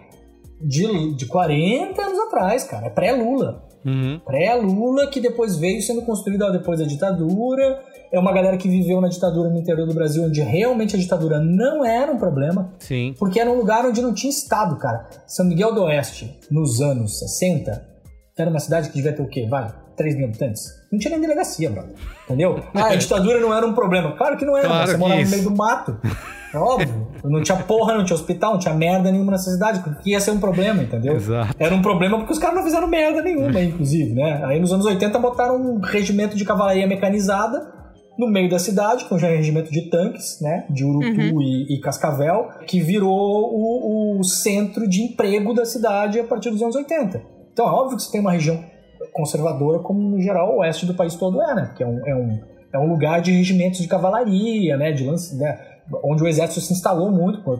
[0.59, 2.88] de, de 40 anos atrás, cara.
[2.88, 4.19] É pré-Lula Uhum.
[4.25, 7.79] pré-Lula, que depois veio sendo construída depois da ditadura.
[8.11, 11.39] É uma galera que viveu na ditadura no interior do Brasil, onde realmente a ditadura
[11.39, 13.13] não era um problema, Sim.
[13.17, 15.07] porque era um lugar onde não tinha Estado, cara.
[15.25, 17.85] São Miguel do Oeste, nos anos 60,
[18.38, 19.47] era uma cidade que devia ter o quê?
[19.49, 20.63] Vai, 3 mil habitantes?
[20.91, 21.95] Não tinha nem delegacia, brother.
[22.25, 22.63] Entendeu?
[22.73, 24.15] Ah, a ditadura não era um problema.
[24.15, 25.99] Claro que não era, Claro você morava no meio do mato.
[26.53, 27.07] É óbvio.
[27.30, 30.32] Não tinha porra, não tinha hospital, não tinha merda nenhuma nessa cidade, porque ia ser
[30.32, 31.15] um problema, entendeu?
[31.15, 31.53] Exato.
[31.59, 34.41] Era um problema porque os caras não fizeram merda nenhuma, inclusive, né?
[34.45, 37.75] Aí nos anos 80 botaram um regimento de cavalaria mecanizada
[38.17, 41.41] no meio da cidade, com um regimento de tanques, né, de Urutu Uhum.
[41.41, 46.61] e, e Cascavel, que virou o, o centro de emprego da cidade a partir dos
[46.63, 47.21] anos 80.
[47.53, 48.59] Então é óbvio que você tem uma região
[49.13, 51.65] conservadora, como no geral o oeste do país todo é, né?
[51.67, 52.39] Porque é um, é um,
[52.73, 54.91] é um lugar de regimentos de cavalaria, né?
[54.91, 55.59] De lance, né?
[56.03, 57.59] Onde o exército se instalou muito por,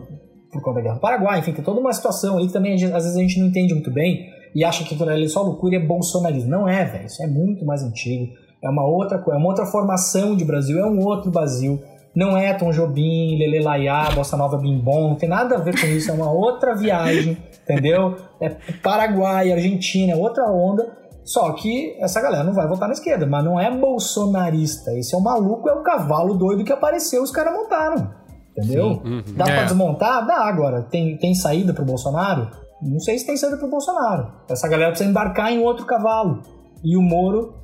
[0.52, 1.38] por conta da Guerra do Paraguai.
[1.38, 3.90] Enfim, tem toda uma situação aí que também às vezes a gente não entende muito
[3.90, 6.50] bem e acha que aquilo ali é só loucura e é bolsonarismo.
[6.50, 7.06] Não é, velho.
[7.06, 8.32] Isso é muito mais antigo.
[8.62, 11.80] É uma outra é uma outra formação de Brasil, é um outro Brasil.
[12.14, 15.86] Não é Tom Jobim, Lele Laiá, Bossa Nova Bimbom, não tem nada a ver com
[15.86, 18.16] isso, é uma outra viagem, entendeu?
[18.40, 18.48] É
[18.82, 20.98] Paraguai, Argentina, é outra onda.
[21.22, 24.90] Só que essa galera não vai votar na esquerda, mas não é bolsonarista.
[24.98, 28.10] Esse é o maluco, é o cavalo doido que apareceu, os caras montaram.
[28.58, 29.00] Entendeu?
[29.02, 29.22] Sim, uhum.
[29.36, 29.54] Dá É.
[29.54, 30.26] pra desmontar?
[30.26, 30.82] Dá agora.
[30.82, 32.50] Tem, tem saída pro Bolsonaro?
[32.82, 34.28] Não sei se tem saída pro Bolsonaro.
[34.48, 36.42] Essa galera precisa embarcar em outro cavalo.
[36.84, 37.54] E o Moro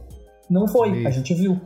[0.51, 1.61] não foi, a gente viu.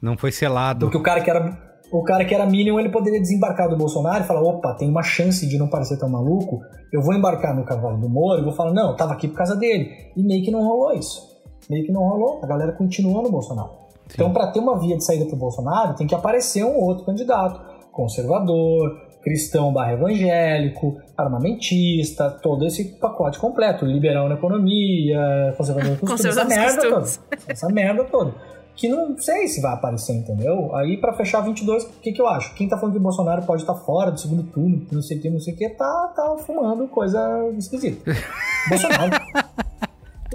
[0.00, 0.86] Não foi selado.
[0.86, 1.66] Porque o cara que era.
[1.92, 5.02] O cara que era Minion, ele poderia desembarcar do Bolsonaro e falar: opa, tem uma
[5.04, 6.60] chance de não parecer tão maluco,
[6.92, 9.36] eu vou embarcar no cavalo do Moro e vou falar: não, eu tava aqui por
[9.36, 9.90] causa dele.
[10.16, 11.22] E meio que não rolou isso.
[11.70, 12.40] Meio que não rolou.
[12.42, 13.70] A galera continua no Bolsonaro.
[14.12, 17.60] Então, para ter uma via de saída pro Bolsonaro, tem que aparecer um outro candidato.
[17.96, 23.86] Conservador, cristão barra evangélico, armamentista, todo esse pacote completo.
[23.86, 27.06] Liberal na economia, conservador com essa merda toda.
[27.48, 28.34] Essa merda toda.
[28.76, 30.74] Que não sei se vai aparecer, entendeu?
[30.76, 32.54] Aí pra fechar 22, o que que eu acho?
[32.54, 35.22] Quem tá falando que o Bolsonaro pode estar fora do segundo turno, não sei o
[35.22, 37.18] que, não sei o que, tá, tá fumando coisa
[37.56, 38.12] esquisita.
[38.68, 39.65] Bolsonaro.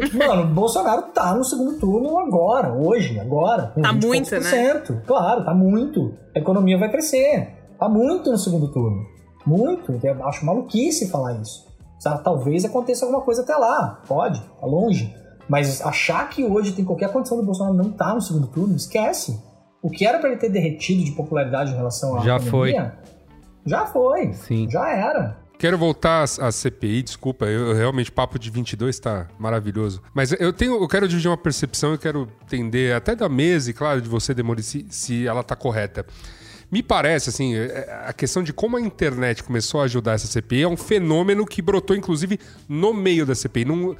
[0.13, 3.71] Mano, o Bolsonaro tá no segundo turno agora, hoje, agora.
[3.73, 4.41] com Tá 20 muito, né?
[5.05, 6.13] Claro, tá muito.
[6.35, 7.55] A economia vai crescer.
[7.79, 9.05] Tá muito no segundo turno.
[9.45, 9.99] Muito.
[10.03, 11.67] Eu acho maluquice falar isso.
[11.99, 12.23] Sabe?
[12.23, 14.01] Talvez aconteça alguma coisa até lá.
[14.07, 15.15] Pode, tá longe.
[15.47, 19.39] Mas achar que hoje tem qualquer condição do Bolsonaro não tá no segundo turno, esquece.
[19.81, 22.73] O que era pra ele ter derretido de popularidade em relação à Já economia,
[23.65, 24.33] Já foi.
[24.33, 24.69] Sim.
[24.69, 25.40] Já era.
[25.61, 30.01] Quero voltar à CPI, desculpa, eu, realmente papo de 22 tá maravilhoso.
[30.11, 33.73] Mas eu tenho, eu quero dividir uma percepção, eu quero entender até da mesa e
[33.73, 36.03] claro de você, Demore, se, se ela tá correta.
[36.71, 40.63] Me parece, assim, é- a questão de como a internet começou a ajudar essa CPI
[40.63, 43.63] é um fenômeno que brotou, inclusive, no meio da CPI.
[43.63, 43.95] Não-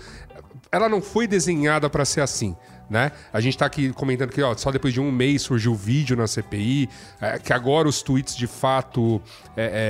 [0.72, 2.56] ela não foi desenhada para ser assim.
[2.92, 3.10] Né?
[3.32, 6.14] A gente tá aqui comentando que ó, só depois de um mês surgiu o vídeo
[6.18, 6.90] na CPI,
[7.22, 9.22] é, que agora os tweets de fato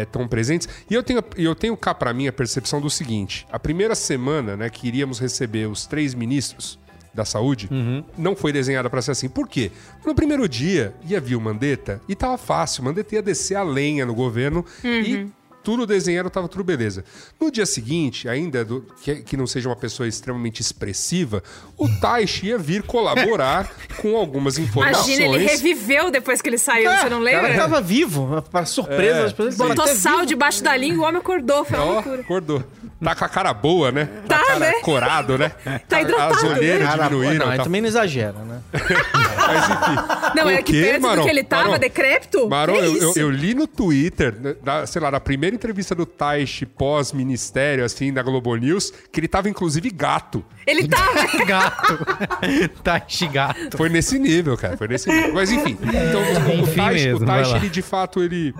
[0.03, 0.69] estão presentes.
[0.87, 4.55] E eu tenho, eu tenho cá para mim a percepção do seguinte: a primeira semana
[4.55, 6.77] né, que iríamos receber os três ministros
[7.11, 7.67] da saúde
[8.15, 9.27] não foi desenhada para ser assim.
[9.27, 9.71] Por quê?
[10.05, 12.83] No primeiro dia ia vir o Mandetta e tava fácil.
[12.83, 15.27] O Mandetta ia descer a lenha no governo e
[15.63, 17.03] tudo desenhado, tava tudo beleza.
[17.39, 21.43] No dia seguinte, ainda do- que, que não seja uma pessoa extremamente expressiva,
[21.77, 23.69] o Taish ia vir colaborar
[24.01, 25.17] com algumas informações.
[25.17, 27.41] Imagina, ele reviveu depois que ele saiu, você não O lembra?
[27.41, 29.23] cara tava vivo, pra surpresa É.
[29.23, 29.55] das pessoas.
[29.57, 30.25] Botou Ele tá sal vivo.
[30.27, 32.21] debaixo da língua, o homem acordou, foi uma loucura.
[32.21, 32.63] acordou.
[33.03, 34.07] Tá com a cara boa, né?
[34.27, 34.73] Tá, cara né?
[34.81, 35.49] corado, né?
[35.89, 37.47] Tá hidratado, As olheiras Cara, diminuíram.
[37.47, 38.61] não, tá- também não exagera, né?
[38.73, 40.35] Mas enfim.
[40.35, 41.79] Não, é que perto do que ele tava, Maron?
[41.79, 42.47] decrépito.
[42.47, 45.93] Maron, que eu, eu, eu li no Twitter, né, na- sei lá, na primeira entrevista
[45.93, 50.43] do Taish pós-ministério, assim, da Globo News, que ele tava inclusive gato.
[50.65, 51.11] Ele tava.
[51.45, 51.99] Gato.
[52.83, 53.77] Taishi gato.
[53.77, 54.77] Foi nesse nível, cara.
[54.77, 55.33] Foi nesse nível.
[55.33, 55.77] Mas enfim.
[55.81, 58.53] Então, o Enfim Taish, mesmo, o Taish, ele de fato, ele.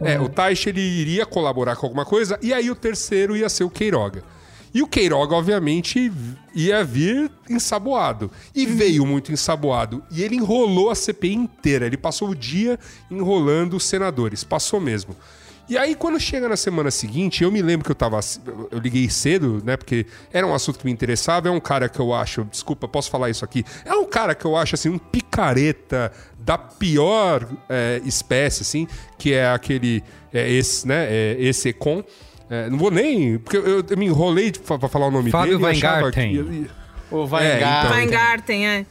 [0.00, 3.64] É, o Taish, ele iria colaborar com alguma coisa, e aí o terceiro ia ser
[3.64, 4.22] o Queiroga.
[4.76, 6.12] E o Queiroga, obviamente,
[6.54, 8.30] ia vir ensaboado.
[8.54, 10.02] E veio muito ensaboado.
[10.10, 11.86] E ele enrolou a CPI inteira.
[11.86, 12.78] Ele passou o dia
[13.10, 14.44] enrolando os senadores.
[14.44, 15.16] Passou mesmo.
[15.68, 18.20] E aí, quando chega na semana seguinte, eu me lembro que eu tava.
[18.70, 19.76] Eu liguei cedo, né?
[19.76, 21.48] Porque era um assunto que me interessava.
[21.48, 22.44] É um cara que eu acho.
[22.44, 23.64] Desculpa, posso falar isso aqui?
[23.84, 28.86] É um cara que eu acho, assim, um picareta da pior é, espécie, assim,
[29.18, 30.04] que é aquele.
[30.32, 31.06] É, esse, né?
[31.10, 32.04] É, esse Econ.
[32.48, 33.38] É, não vou nem.
[33.38, 35.70] Porque eu, eu me enrolei de- pra, pra falar o nome Fábio dele.
[35.70, 36.30] achava Weingarten.
[36.32, 36.70] que-
[37.10, 37.56] O É, Weingarten.
[37.66, 37.90] então.
[37.96, 38.86] Weingarten, é.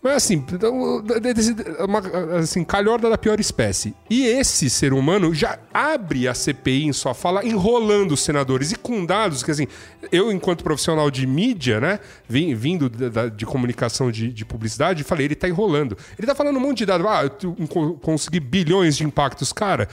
[0.00, 1.98] Mas assim, então, de- de- de- uma,
[2.38, 3.92] assim, calhorda da pior espécie.
[4.08, 8.76] E esse ser humano já abre a CPI em sua fala enrolando os senadores e
[8.76, 9.66] com dados que, assim,
[10.12, 15.34] eu, enquanto profissional de mídia, né, vindo da- de comunicação de, de publicidade, falei, ele
[15.34, 15.98] tá enrolando.
[16.16, 17.04] Ele tá falando um monte de dados.
[17.04, 17.54] Ah, eu
[18.00, 19.52] consegui bilhões de impactos.
[19.52, 19.88] Cara,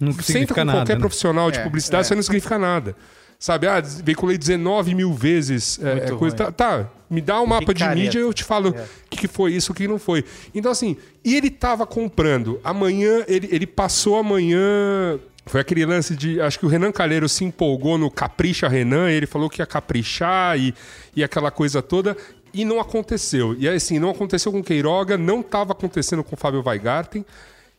[0.00, 0.78] Não senta significa com nada.
[0.78, 1.00] qualquer né?
[1.00, 2.06] profissional de É, publicidade, é.
[2.06, 2.96] isso não significa nada.
[3.38, 6.34] Sabe, ah, veiculei 19 mil vezes é, é, coisa.
[6.34, 8.00] Tá, tá, me dá um mapa de Picareta.
[8.00, 8.74] mídia e eu te falo o
[9.10, 10.24] que, que foi isso, o que não foi.
[10.54, 12.58] Então, assim, e ele tava comprando.
[12.64, 15.18] Amanhã, ele, ele passou amanhã.
[15.44, 16.40] Foi aquele lance de.
[16.40, 20.58] Acho que o Renan Calheiro se empolgou no Capricha Renan, ele falou que ia caprichar
[20.58, 20.74] e,
[21.14, 22.16] e aquela coisa toda.
[22.54, 23.54] e não aconteceu.
[23.58, 27.24] E assim, não aconteceu com Queiroga, não estava acontecendo com Fábio Weigarten.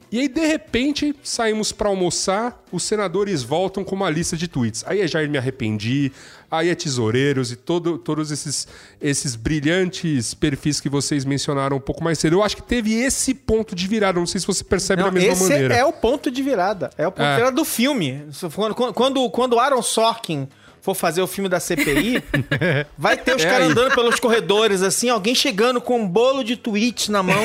[0.09, 4.83] E aí, de repente, saímos para almoçar, os senadores voltam com uma lista de tweets.
[4.87, 6.13] Aí é Jair Me Arrependi,
[6.49, 8.67] aí é Tesoureiros e todo, todos esses,
[9.01, 12.37] esses brilhantes perfis que vocês mencionaram um pouco mais cedo.
[12.37, 15.13] Eu acho que teve esse ponto de virada, não sei se você percebe Não, da
[15.13, 15.75] mesma esse maneira.
[15.75, 16.89] é o ponto de virada.
[16.97, 17.29] É o ponto É.
[17.31, 18.23] de virada do filme.
[18.55, 20.47] Quando, quando, quando Aaron Sorkin
[20.87, 22.23] for fazer o filme da CPI,
[22.97, 26.55] vai ter os É caras andando pelos corredores, assim, alguém chegando com um bolo de
[26.55, 27.35] tweets na mão.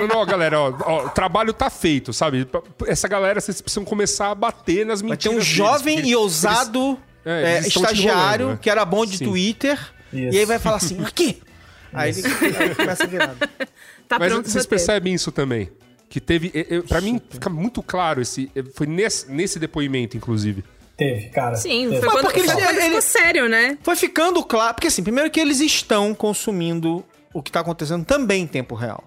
[0.00, 2.46] Não, não, galera, ó, ó, o trabalho tá feito, sabe?
[2.86, 6.16] Essa galera, vocês precisam começar a bater nas Vai ter mentiras um deles, jovem e
[6.16, 8.58] ousado eles- é, é, eles te estagiário né?
[8.60, 9.24] que era bom de Sim.
[9.26, 9.78] Twitter.
[10.12, 10.34] Isso.
[10.34, 11.40] E aí vai falar assim, aqui!
[11.96, 13.34] Aí ele, aí começa a virar.
[14.08, 14.68] Tá Mas vocês roteiro.
[14.68, 15.70] percebem isso também?
[16.10, 16.50] Que teve.
[16.88, 18.50] Pra mim, fica muito claro esse.
[18.74, 20.62] Foi nesse, nesse depoimento, inclusive.
[20.96, 21.56] Teve, cara.
[21.56, 22.00] Sim, teve.
[22.00, 23.78] foi quando, porque foi quando ficou sério, né?
[23.82, 24.74] Foi ficando claro.
[24.74, 29.02] Porque assim, primeiro que eles estão consumindo o que está acontecendo também em tempo real.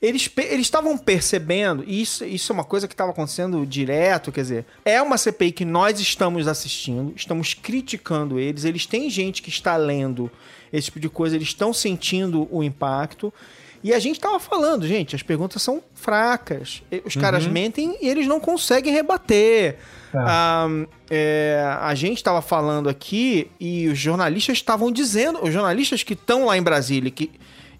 [0.00, 0.30] Eles
[0.60, 5.02] estavam percebendo, e isso, isso é uma coisa que estava acontecendo direto, quer dizer, é
[5.02, 10.30] uma CPI que nós estamos assistindo, estamos criticando eles, eles têm gente que está lendo
[10.72, 13.34] esse tipo de coisa, eles estão sentindo o impacto.
[13.82, 16.82] E a gente estava falando, gente, as perguntas são fracas.
[17.04, 19.78] Os caras mentem e eles não conseguem rebater.
[20.14, 20.66] Ah,
[21.10, 26.46] é, a gente estava falando aqui e os jornalistas estavam dizendo, os jornalistas que estão
[26.46, 27.30] lá em Brasília, que,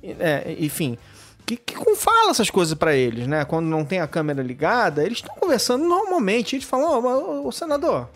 [0.02, 0.96] é, enfim,
[1.44, 3.44] que, que fala essas coisas para eles, né?
[3.44, 6.56] Quando não tem a câmera ligada, eles estão conversando normalmente.
[6.56, 8.08] Eles falam: Ô, ô, senador,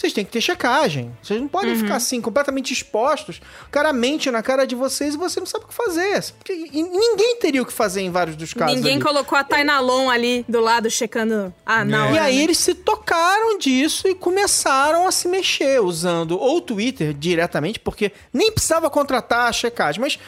[0.00, 1.12] vocês têm que ter checagem.
[1.22, 3.40] Vocês não podem ficar assim, completamente expostos.
[3.66, 6.24] O cara mente na cara de vocês e você não sabe o que fazer.
[6.48, 8.74] E ninguém teria o que fazer em vários dos casos.
[8.74, 9.02] Ninguém ali.
[9.02, 11.52] colocou a Tainalon ali do lado, checando.
[11.66, 12.14] Ah, na hora.
[12.14, 12.44] E aí né?
[12.44, 18.10] eles se tocaram disso e começaram a se mexer, usando ou o Twitter diretamente, porque
[18.32, 20.18] nem precisava contratar a checagem, mas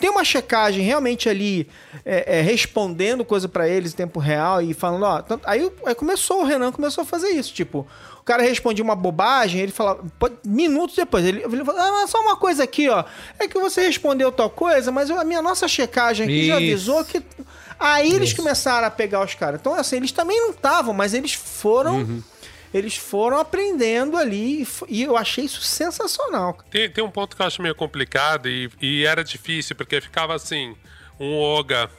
[0.00, 1.68] tem uma checagem realmente ali
[2.04, 5.22] é, é, respondendo coisa pra eles em tempo real e falando, ó.
[5.44, 7.86] aí, aí começou, o Renan começou a fazer isso, tipo.
[8.20, 10.04] O cara respondia uma bobagem, ele falava,
[10.44, 13.02] minutos depois, ele, ele falou, ah, só uma coisa aqui, ó.
[13.38, 16.64] É que você respondeu tal coisa, mas a minha nossa checagem aqui já Isso.
[16.64, 17.22] avisou que.
[17.78, 19.58] Aí eles começaram a pegar os caras.
[19.58, 22.22] Então, assim, eles também não estavam, mas eles foram.
[22.72, 26.56] Eles foram aprendendo ali e e eu achei isso sensacional.
[26.70, 30.36] Tem, tem um ponto que eu acho meio complicado e, e era difícil, porque ficava
[30.36, 30.76] assim,
[31.18, 31.90] um Oga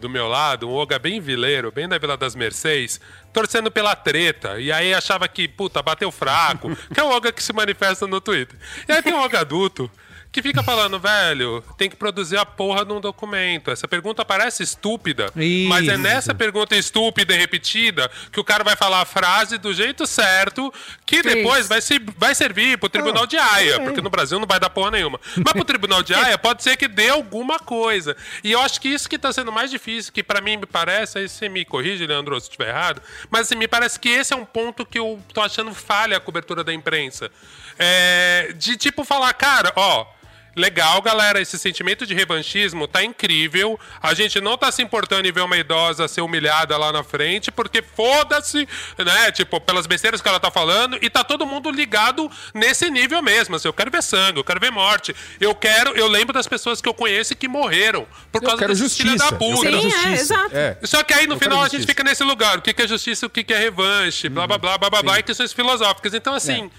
[0.00, 3.00] do meu lado, um Oga bem vileiro, bem da Vila das Mercês,
[3.32, 4.58] torcendo pela treta.
[4.58, 8.20] E aí achava que, puta, bateu fraco, que é o Oga que se manifesta no
[8.20, 8.58] Twitter.
[8.88, 9.90] E aí tem um Oga adulto
[10.32, 13.70] que fica falando, velho, tem que produzir a porra de um documento.
[13.70, 15.32] Essa pergunta parece estúpida,
[15.68, 15.98] mas é Isso.
[15.98, 20.72] nessa pergunta estúpida e repetida que o cara vai falar a frase do jeito certo,
[21.04, 24.60] que depois vai, se, vai servir pro Tribunal de Haia, porque no Brasil não vai
[24.60, 25.20] dar porra nenhuma.
[25.36, 28.16] Mas pro Tribunal de Haia pode ser que dê alguma coisa.
[28.44, 31.18] E eu acho que isso que tá sendo mais difícil, que pra mim me parece,
[31.18, 34.36] aí você me corrige, Leandro, se estiver errado, mas assim, me parece que esse é
[34.36, 37.30] um ponto que eu tô achando falha a cobertura da imprensa.
[37.78, 40.06] É, de tipo falar, cara, ó,
[40.56, 43.78] Legal, galera, esse sentimento de revanchismo tá incrível.
[44.02, 47.50] A gente não tá se importando em ver uma idosa ser humilhada lá na frente,
[47.50, 49.30] porque foda-se, né?
[49.30, 53.56] Tipo, pelas besteiras que ela tá falando, e tá todo mundo ligado nesse nível mesmo.
[53.56, 55.14] Assim, eu quero ver sangue, eu quero ver morte.
[55.40, 58.78] Eu quero, eu lembro das pessoas que eu conheço que morreram por Eu causa filhos
[58.78, 59.30] justiça.
[59.30, 60.10] da quero Sim, é, justiça.
[60.34, 60.56] exato.
[60.56, 60.78] É.
[60.84, 62.58] Só que aí no Eu final a gente fica nesse lugar.
[62.58, 65.18] O que é justiça, o que que é revanche, blá blá blá blá blá, blá
[65.18, 66.12] e questões filosóficas.
[66.14, 66.70] Então, assim.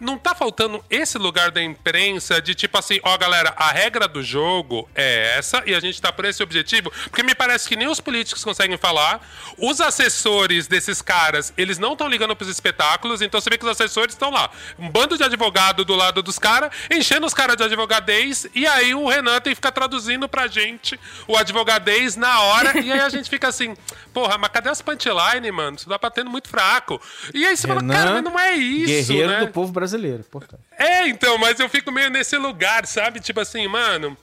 [0.00, 4.22] Não tá faltando esse lugar da imprensa de tipo assim, ó, galera, a regra do
[4.22, 7.88] jogo é essa e a gente tá por esse objetivo, porque me parece que nem
[7.88, 9.20] os políticos conseguem falar,
[9.58, 13.70] os assessores desses caras, eles não estão ligando pros espetáculos, então você vê que os
[13.70, 17.64] assessores estão lá, um bando de advogado do lado dos caras, enchendo os caras de
[17.64, 20.98] advogadez, e aí o Renan tem que ficar traduzindo pra gente
[21.28, 23.76] o advogadez na hora, e aí a gente fica assim,
[24.12, 25.76] porra, mas cadê as punchline, mano?
[25.76, 27.00] Isso tá batendo muito fraco.
[27.34, 29.40] E aí você fala, cara, mas não é isso, guerreiro né?
[29.40, 29.89] do povo brasileiro,
[30.28, 30.62] portanto.
[30.78, 33.20] É, então, mas eu fico meio nesse lugar, sabe?
[33.20, 34.16] Tipo assim, mano,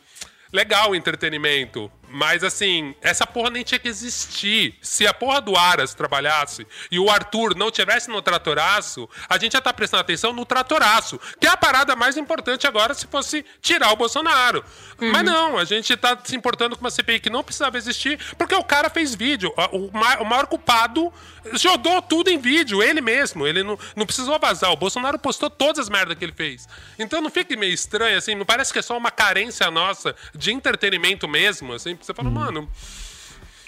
[0.51, 1.91] legal o entretenimento.
[2.09, 4.75] Mas assim, essa porra nem tinha que existir.
[4.81, 9.53] Se a porra do Aras trabalhasse e o Arthur não tivesse no tratoraço, a gente
[9.53, 13.43] ia estar prestando atenção no tratoraço, que é a parada mais importante agora se fosse
[13.61, 14.63] tirar o Bolsonaro.
[14.99, 18.55] Mas não, a gente tá se importando com uma CPI que não precisava existir, porque
[18.55, 19.53] o cara fez vídeo.
[19.71, 21.11] O, ma- o maior culpado
[21.53, 23.45] jogou tudo em vídeo, ele mesmo.
[23.45, 24.71] Ele não, não precisou vazar.
[24.71, 26.67] O Bolsonaro postou todas as merdas que ele fez.
[26.97, 30.51] Então não fica meio estranho, assim, não parece que é só uma carência nossa de
[30.51, 32.67] entretenimento mesmo, assim, você fala, mano.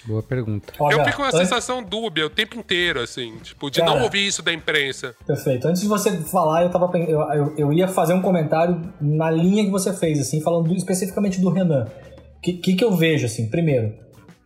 [0.05, 0.73] Boa pergunta.
[0.79, 3.91] eu Olha, fico com uma antes- sensação dúbia o tempo inteiro, assim, tipo, de Cara.
[3.93, 5.13] não ouvir isso da imprensa.
[5.27, 5.67] Perfeito.
[5.67, 9.63] Antes de você falar, eu, tava, eu, eu, eu ia fazer um comentário na linha
[9.65, 11.85] que você fez, assim, falando do- especificamente do Renan.
[12.37, 13.49] O que, que, que eu vejo, assim?
[13.49, 13.93] Primeiro,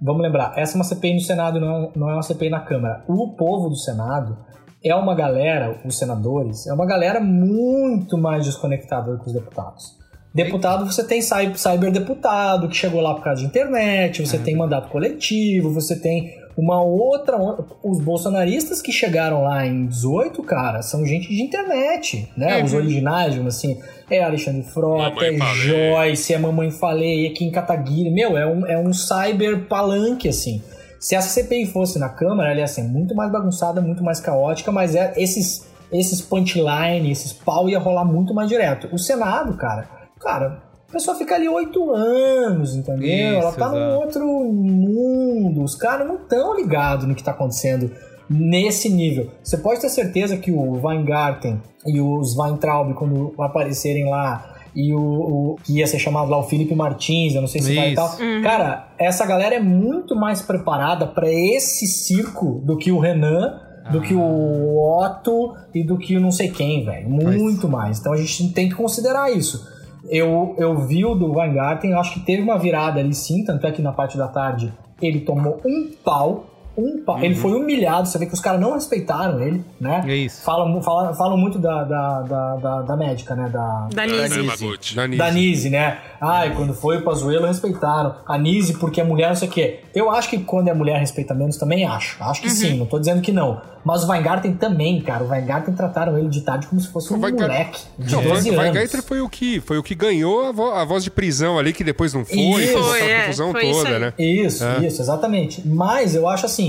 [0.02, 2.60] vamos lembrar, essa é uma CPI no Senado, não é, não é uma CPI na
[2.62, 3.04] Câmara.
[3.08, 4.36] O povo do Senado
[4.84, 9.98] é uma galera, os senadores, é uma galera muito mais desconectada do que os deputados.
[10.34, 14.90] Deputado, você tem cy- cyberdeputado que chegou lá por causa de internet, você tem mandato
[14.90, 17.38] coletivo, você tem uma outra.
[17.84, 22.64] Os bolsonaristas que chegaram lá em 18, cara, são gente de internet, né?
[22.64, 23.80] Os originais, digamos assim.
[24.10, 25.54] É Alexandre Frota, Mamãe é Falei.
[25.56, 28.10] Joyce, é Mamãe Falei, é Kim Kataguiri.
[28.10, 30.62] Meu, é um, é um cyber palanque, assim.
[31.00, 34.72] Se essa CPI fosse na Câmara, ela ia ser muito mais bagunçada, muito mais caótica,
[34.72, 38.88] mas é esses, esses punchline, esses pau ia rolar muito mais direto.
[38.92, 39.88] O Senado, cara,
[40.24, 43.40] cara, a pessoa fica ali oito anos, entendeu?
[43.40, 44.00] ela Isso, tá num exato.
[44.02, 45.64] outro mundo.
[45.64, 47.92] Os caras não estão ligados no que tá acontecendo
[48.30, 49.30] nesse nível.
[49.44, 55.00] Você pode ter certeza que o Weingarten e os Weintraub, quando aparecerem lá, e o,
[55.00, 57.96] o- que ia ser chamado lá o Felipe Martins, eu não sei se vai e
[57.96, 58.08] tal.
[58.08, 58.42] Isso.
[58.42, 63.60] Cara, essa galera é muito mais preparada pra esse circo do que o Renan,
[63.92, 67.08] do que o Otto e do que o não sei quem, velho.
[67.10, 68.00] Muito mais.
[68.00, 69.68] Então a gente tem que considerar isso.
[70.10, 73.66] Eu, eu vi o do Weingarten, eu acho que teve uma virada ali sim, tanto
[73.66, 76.46] é que na parte da tarde ele tomou um pau.
[76.76, 77.20] Um pau.
[77.24, 80.04] Ele foi humilhado, você vê que os caras não respeitaram ele, né?
[80.08, 80.42] É isso.
[80.44, 83.48] Falam, falam, falam muito da, da, da, da, da médica, né?
[83.50, 84.96] Da, Da Nise.
[84.96, 85.18] Da Nise.
[85.18, 86.00] da Nise, né?
[86.20, 88.16] Ai, quando foi o Pazuello, respeitaram.
[88.26, 89.82] A Nise, porque é mulher, não sei o quê.
[89.94, 92.22] Eu acho que quando é mulher, respeita menos, também acho.
[92.24, 93.62] Acho que sim, não tô dizendo que não.
[93.86, 95.26] Mas o Weingarten também, cara.
[95.26, 98.50] O Weingarten trataram ele de tarde como se fosse um Weingarten- moleque de Não, 12
[98.50, 98.64] o anos.
[98.74, 101.74] Weingarten foi o que foi o que ganhou a, vo- a voz de prisão ali,
[101.74, 102.58] que depois não foi, Isso.
[102.60, 104.00] fez Foi, essa é, confusão foi isso toda, aí.
[104.00, 104.14] né?
[104.18, 104.88] Isso, É.
[104.88, 105.68] isso, exatamente.
[105.68, 106.63] Mas eu acho assim,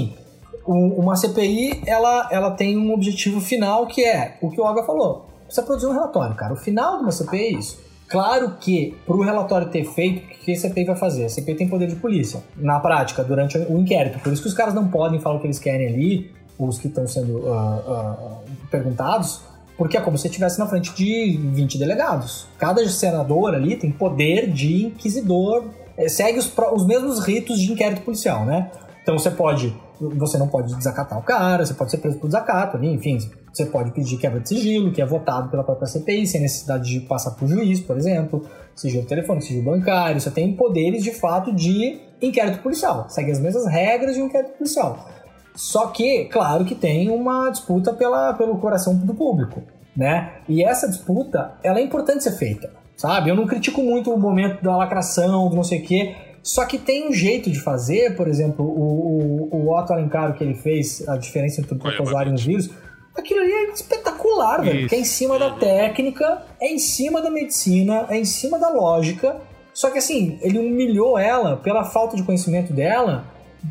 [0.66, 4.82] o- uma CPI, ela, ela tem um objetivo final que é o que o Olga
[4.84, 5.26] falou.
[5.46, 6.52] Precisa produzir um relatório, cara.
[6.52, 7.78] O final de uma CPI é isso.
[8.08, 11.24] Claro que, para o relatório ter feito, o que a CPI vai fazer?
[11.24, 14.18] A CPI tem poder de polícia, na prática, durante o inquérito.
[14.20, 16.86] Por isso que os caras não podem falar o que eles querem ali, os que
[16.88, 18.38] estão sendo ah, ah,
[18.70, 19.40] perguntados,
[19.76, 22.46] porque é como se estivesse na frente de 20 delegados.
[22.58, 25.64] Cada senador ali tem poder de inquisidor,
[25.96, 28.70] eh, segue os, os mesmos ritos de inquérito policial, né?
[29.02, 32.76] Então você pode, você não pode desacatar o cara, você pode ser preso por desacato,
[32.76, 33.18] ali, enfim,
[33.52, 37.00] você pode pedir quebra de sigilo, que é votado pela própria CPI, sem necessidade de
[37.00, 42.00] passar por juiz, por exemplo, sigilo telefônico, sigilo bancário, você tem poderes de fato de
[42.20, 45.08] inquérito policial, segue as mesmas regras de um inquérito policial.
[45.54, 49.62] Só que, claro que tem uma disputa pela, pelo coração do público,
[49.96, 50.32] né?
[50.48, 53.30] E essa disputa, ela é importante ser feita, sabe?
[53.30, 56.78] Eu não critico muito o momento da lacração, do não sei o quê, só que
[56.78, 61.02] tem um jeito de fazer, por exemplo, o, o, o Otto Alencar que ele fez,
[61.08, 62.70] a diferença entre o protozoário e os vírus,
[63.16, 64.80] aquilo ali é espetacular, velho, Isso.
[64.82, 68.68] porque é em cima da técnica, é em cima da medicina, é em cima da
[68.68, 69.40] lógica,
[69.72, 73.24] só que assim, ele humilhou ela pela falta de conhecimento dela,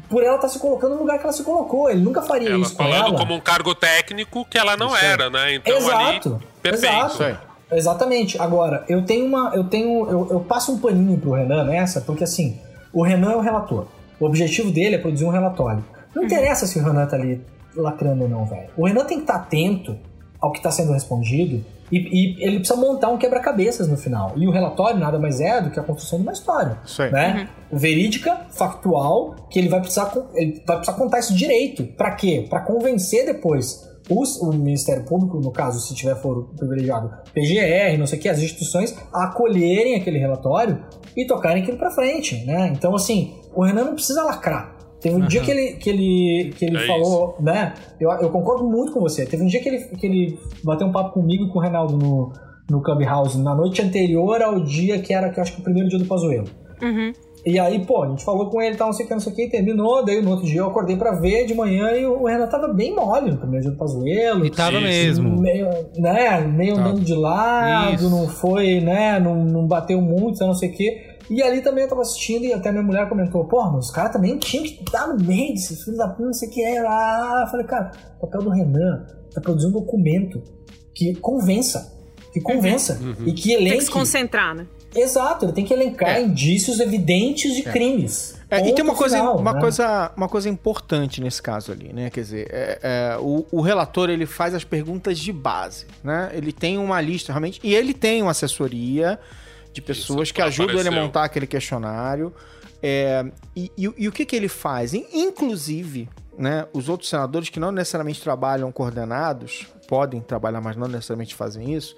[0.09, 1.88] por ela estar se colocando no lugar que ela se colocou.
[1.89, 3.17] Ele nunca faria Ela isso com falando ela.
[3.17, 5.53] como um cargo técnico que ela não Isso era, né?
[5.53, 6.95] Então exato, ali, perfeito.
[6.95, 7.53] exato.
[7.78, 8.39] Exatamente.
[8.41, 9.51] Agora, eu tenho uma.
[9.53, 10.09] Eu tenho.
[10.09, 12.57] Eu, eu passo um paninho pro Renan nessa, porque assim,
[12.91, 13.88] o Renan é o relator.
[14.19, 15.84] O objetivo dele é produzir um relatório.
[16.15, 17.41] Não interessa se o Renan tá ali
[17.76, 18.69] lacrando ou não, velho.
[18.78, 19.97] O Renan tem que estar atento
[20.39, 24.34] ao que está sendo respondido e, e ele precisa montar um quebra-cabeças no final.
[24.36, 26.78] E o relatório nada mais é do que a construção de uma história.
[26.99, 27.11] Aí.
[27.11, 27.49] Né?
[27.71, 31.84] Verídica, factual, que ele vai precisar, ele vai precisar contar isso direito.
[31.84, 32.45] Pra quê?
[32.49, 38.06] Pra convencer depois os- o Ministério Público, no caso, se tiver foro privilegiado, PGR, não
[38.08, 40.80] sei o que, as instituições, acolherem aquele relatório
[41.16, 42.72] e tocarem aquilo pra frente, né?
[42.76, 44.74] Então, assim, o Renan não precisa lacrar.
[44.99, 47.74] Teve um dia que ele, que ele, que ele É falou, né?
[47.99, 49.26] Eu, eu concordo muito com você.
[49.26, 51.97] Teve um dia que ele, que ele bateu um papo comigo e com o Reinaldo
[51.97, 52.32] no,
[52.72, 55.89] no Clubhouse, na noite anterior ao dia que era, que eu acho que o primeiro
[55.89, 56.47] dia do Pazuello.
[56.82, 57.12] Uhum.
[57.46, 59.34] E aí, pô, a gente falou com ele tal, não sei o que, não sei
[59.34, 60.06] o que, terminou.
[60.06, 62.96] Daí no outro dia eu acordei pra ver de manhã e o Renan tava bem
[62.96, 64.46] mole no primeiro dia do Pazuello.
[64.46, 65.22] E tava Isso.
[65.22, 65.41] mesmo.
[65.41, 65.68] Meio,
[65.98, 66.82] né, meio Tá.
[66.82, 68.10] andando de lado, Isso.
[68.10, 71.14] não foi, né, não, não bateu muito, não sei o que.
[71.30, 74.14] E ali também eu tava assistindo e até minha mulher comentou, pô, mas os caras
[74.14, 76.88] também tinham que estar no meio desses filhos da puta, não sei o que era.
[76.89, 80.41] Ah, eu falei, cara, o papel do Renan é produzir um documento
[80.96, 81.91] que convença,
[82.32, 83.78] que convença e que Tem elenque...
[83.80, 84.68] que se concentrar, né?
[84.96, 86.22] Exato, ele tem que elencar É.
[86.22, 88.36] indícios evidentes de crimes.
[88.50, 89.60] É, e tem uma coisa, final, uma, né?
[89.60, 92.10] coisa, uma coisa importante nesse caso ali, né?
[92.12, 96.30] Quer dizer, é- é, o, o relator ele faz as perguntas de base, né?
[96.34, 99.20] Ele tem uma lista realmente e ele tem uma assessoria
[99.74, 102.32] de pessoas que ajudam ele a montar aquele questionário.
[102.82, 103.26] É,
[103.56, 104.94] e, e- e o que, que ele faz?
[104.94, 110.88] In- Inclusive, né, os outros senadores que não necessariamente trabalham coordenados, podem trabalhar, mas não
[110.88, 111.96] necessariamente fazem isso,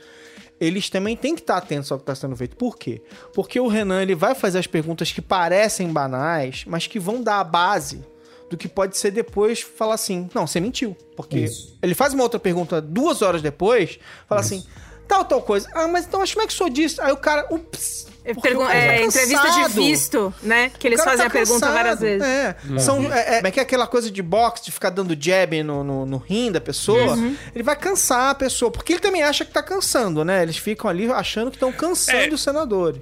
[0.60, 2.56] eles também têm que estar atentos ao que está sendo feito.
[2.56, 3.01] Por quê?
[3.34, 7.39] Porque o Renan ele vai fazer as perguntas que parecem banais, mas que vão dar
[7.39, 8.03] a base
[8.49, 10.95] do que pode ser depois falar assim, não, você mentiu.
[11.16, 11.78] Porque Isso.
[11.82, 14.64] ele faz uma outra pergunta duas horas depois, fala assim,
[15.08, 15.70] tal, tal coisa.
[15.74, 17.01] Ah, mas então, mas como é que o senhor disse?
[17.01, 18.08] Aí o cara, ups.
[18.34, 20.71] Porque Pergun- cara tá é, entrevista de visto, né?
[20.80, 21.73] Que eles cara fazem tá a pergunta cansado.
[21.73, 22.28] várias vezes.
[22.28, 22.55] É.
[22.80, 25.61] São, é, é, como é que é aquela coisa de boxe, de ficar dando jab
[25.63, 27.13] no, no, no rim da pessoa?
[27.13, 27.36] Uhum.
[27.53, 30.41] Ele vai cansar a pessoa, porque ele também acha que tá cansando, né?
[30.41, 32.30] Eles ficam ali achando que estão cansando É.
[32.30, 33.01] os senadores.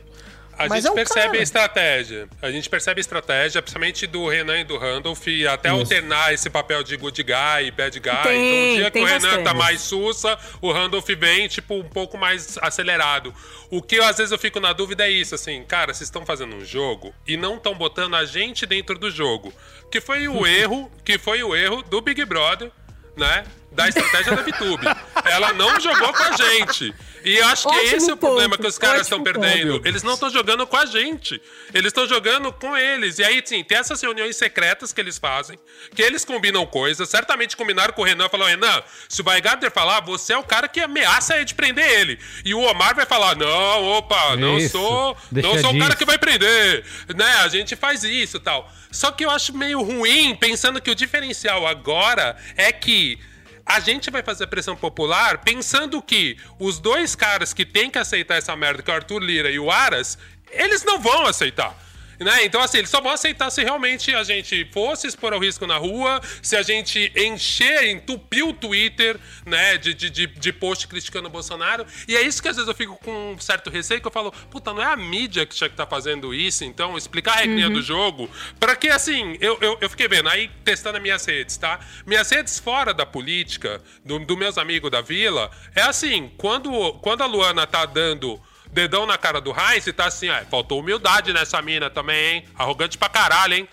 [0.57, 1.39] A Mas gente é um percebe cara.
[1.39, 2.29] a estratégia.
[2.41, 6.49] A gente percebe a estratégia, principalmente do Renan e do Randolph, e até alternar esse
[6.49, 8.11] papel de good guy e bad guy.
[8.23, 9.43] Tem, então, o dia que o Renan bastante.
[9.43, 13.33] tá mais sussa, o Randolph vem, tipo, um pouco mais acelerado.
[13.69, 16.55] O que às vezes eu fico na dúvida é isso, assim, cara, vocês estão fazendo
[16.55, 19.53] um jogo e não estão botando a gente dentro do jogo.
[19.91, 22.71] Que foi o erro, que foi o erro do Big Brother,
[23.17, 23.43] né?
[23.73, 24.85] Da estratégia da VTube.
[25.25, 26.93] Ela não jogou com a gente.
[27.25, 29.41] E eu acho que Ótimo esse é o problema ponto, que os caras ótimo estão
[29.41, 29.81] perdendo.
[29.85, 31.41] Eles não estão jogando com a gente.
[31.73, 33.17] Eles estão jogando com eles.
[33.17, 35.57] E aí, sim, tem essas reuniões secretas que eles fazem,
[35.95, 37.07] que eles combinam coisas.
[37.07, 40.67] Certamente combinaram com o Renan, falaram, Renan, se o Weigartner falar, você é o cara
[40.67, 42.19] que ameaça de prender ele.
[42.43, 45.95] E o Omar vai falar, não, opa, não Isso, sou, deixa não sou o cara
[45.95, 46.83] que vai prender.
[47.15, 48.71] Né, a gente faz isso e tal.
[48.91, 53.19] Só que eu acho meio ruim, pensando que o diferencial agora é que
[53.65, 58.35] a gente vai fazer pressão popular pensando que os dois caras que têm que aceitar
[58.35, 60.17] essa merda, que é o Arthur Lira e o Aras,
[60.51, 61.75] eles não vão aceitar.
[62.23, 62.45] Né?
[62.45, 65.77] Então, assim, eles só vão aceitar se realmente a gente fosse expor ao risco na
[65.77, 71.27] rua, se a gente encher, entupir o Twitter, né, de, de, de, de post criticando
[71.27, 71.85] o Bolsonaro.
[72.07, 74.31] E é isso que às vezes eu fico com um certo receio, que eu falo,
[74.49, 77.69] puta, não é a mídia que tinha que tá fazendo isso, então explicar a regrinha
[77.69, 81.57] do jogo, pra que, assim, eu, eu, eu fiquei vendo, aí testando as minhas redes,
[81.57, 81.79] tá?
[82.05, 87.21] Minhas redes fora da política, do, do meus amigos da vila, é assim, quando, quando
[87.21, 88.41] a Luana tá dando
[88.73, 92.45] dedão na cara do Heinz e tá assim, ah, faltou humildade nessa mina também, hein?
[92.57, 93.69] Arrogante pra caralho, hein?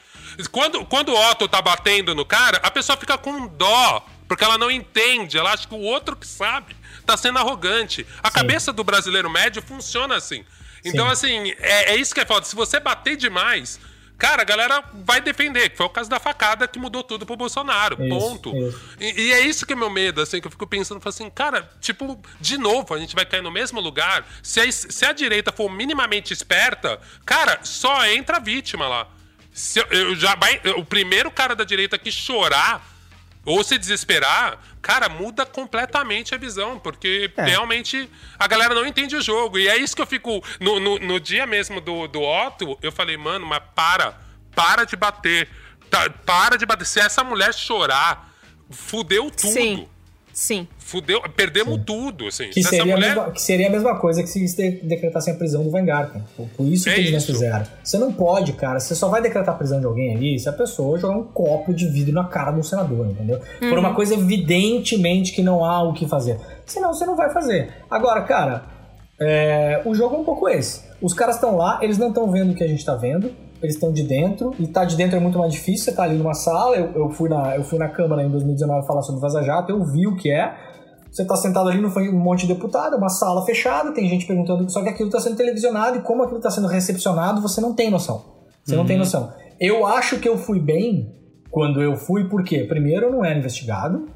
[0.53, 4.57] Quando, quando o Otto tá batendo no cara, a pessoa fica com dó, porque ela
[4.57, 8.07] não entende, ela acha que o outro que sabe tá sendo arrogante.
[8.22, 10.44] A cabeça do brasileiro médio funciona assim.
[10.84, 12.46] Então, assim, é, é isso que é foda.
[12.46, 13.80] Se você bater demais,
[14.21, 17.37] cara, a galera vai defender, que foi o caso da facada que mudou tudo pro
[17.37, 17.97] Bolsonaro.
[18.05, 18.55] Isso, ponto.
[18.55, 18.81] isso.
[19.01, 21.68] E, e é isso que é meu medo, assim, que eu fico pensando, assim, cara,
[21.81, 24.27] tipo, de novo, a gente vai cair no mesmo lugar.
[24.43, 29.09] Se a, se a direita for minimamente esperta, cara, só entra a vítima lá.
[29.51, 32.87] Se eu já vai, o primeiro cara da direita que chorar
[33.45, 37.45] ou se desesperar, cara, muda completamente a visão, porque É.
[37.45, 38.09] realmente
[38.39, 39.59] a galera não entende o jogo.
[39.59, 40.43] E é isso que eu fico.
[40.59, 44.18] No, no, no dia mesmo do, do Otto, eu falei, mano, mas para,
[44.55, 45.49] para de bater.
[45.91, 46.87] Tá, para de bater.
[46.87, 48.33] Se essa mulher chorar,
[48.70, 49.53] fudeu tudo.
[49.53, 49.89] Sim.
[50.33, 50.66] Sim.
[50.78, 52.51] Fudeu, perdemos tudo, assim.
[52.51, 53.12] Que seria, mulher.
[53.12, 56.22] a mesma, que seria a mesma coisa que se de- decretassem a prisão do Weingarten.
[56.37, 57.33] Por, por isso É que eles isso.
[57.33, 57.66] não fizeram.
[57.83, 58.81] Você não pode, cara.
[58.81, 61.72] Você só vai decretar a prisão de alguém ali se a pessoa jogar um copo
[61.74, 63.41] de vidro na cara do senador, entendeu?
[63.61, 66.39] Por uma coisa evidentemente que não há o que fazer.
[66.66, 67.72] Senão você não vai fazer.
[67.91, 68.64] Agora, cara,
[69.18, 70.83] é, o jogo é um pouco esse.
[71.01, 73.33] Os caras estão lá, eles não estão vendo o que a gente tá vendo.
[73.62, 75.84] Eles estão de dentro, e tá de dentro é muito mais difícil.
[75.86, 78.86] Você tá ali numa sala, eu, eu, fui, na, eu fui na Câmara em 2019
[78.86, 80.54] falar sobre Vaza Jato, eu vi o que é.
[81.11, 84.26] Você tá sentado ali no um monte de deputado, é uma sala fechada, tem gente
[84.26, 87.74] perguntando, só que aquilo tá sendo televisionado e como aquilo tá sendo recepcionado, você não
[87.74, 88.24] tem noção.
[88.64, 89.32] Você não tem noção.
[89.58, 91.12] Eu acho que eu fui bem
[91.50, 94.06] quando eu fui, porque primeiro eu não era investigado,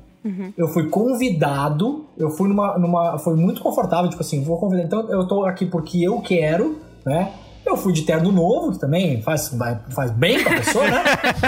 [0.56, 3.18] eu fui convidado, eu fui numa, numa.
[3.18, 4.84] Foi muito confortável, tipo assim, vou convidar.
[4.84, 7.30] Então eu tô aqui porque eu quero, né?
[7.66, 9.50] Eu fui de terno novo, que também faz,
[9.94, 11.02] faz bem pra pessoa, né?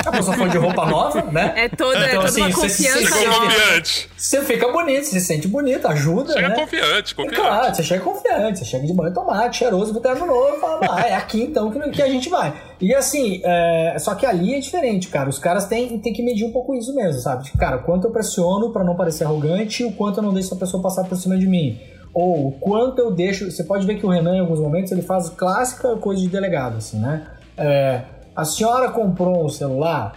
[0.05, 1.53] A pessoa foi de roupa nova, né?
[1.57, 3.15] É toda, é Então, toda assim, uma você se confiança.
[3.15, 4.11] sente- confiante.
[4.17, 6.55] Você fica bonito, você se sente bonito, ajuda, Chega né?
[6.55, 7.41] confiante, E confiante.
[7.41, 10.81] claro, você chega confiante, você chega de banho tomate, cheiroso, com terno novo, e fala,
[10.91, 12.53] ah, é aqui então que, que a gente vai.
[12.81, 15.29] E assim, é, só que ali é diferente, cara.
[15.29, 17.45] Os caras têm, têm que medir um pouco isso mesmo, sabe?
[17.45, 20.33] Tipo, cara, o quanto eu pressiono pra não parecer arrogante e o quanto eu não
[20.33, 21.79] deixo essa pessoa passar por cima de mim.
[22.19, 23.51] Ou quanto eu deixo.
[23.51, 26.79] Você pode ver que o Renan, em alguns momentos, ele faz clássica coisa de delegado,
[26.79, 27.27] assim, né?
[27.59, 28.05] É,
[28.35, 30.17] a senhora comprou um celular?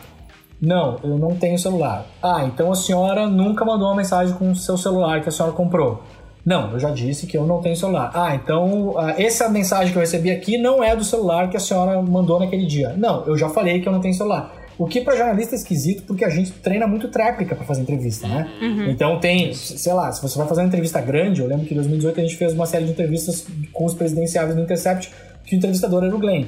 [0.62, 2.06] Não, eu não tenho celular.
[2.24, 5.52] Ah, então a senhora nunca mandou uma mensagem com o seu celular que a senhora
[5.52, 6.02] comprou.
[6.46, 8.12] Não, eu já disse que eu não tenho celular.
[8.14, 11.60] Ah, então ah, essa mensagem que eu recebi aqui não é do celular que a
[11.60, 12.94] senhora mandou naquele dia.
[12.98, 14.54] Não, eu já falei que eu não tenho celular.
[14.80, 18.28] O que pra jornalista é esquisito porque a gente treina muito tréplica pra fazer entrevista,
[18.28, 18.50] né?
[18.90, 21.78] Então tem, sei lá, se você vai fazer uma entrevista grande, eu lembro que em
[21.78, 25.12] 2018 a gente fez uma série de entrevistas com os presidenciáveis do Intercept,
[25.46, 26.46] que o entrevistador era o Glenn.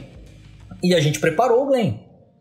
[0.82, 1.96] E a gente preparou o Glenn.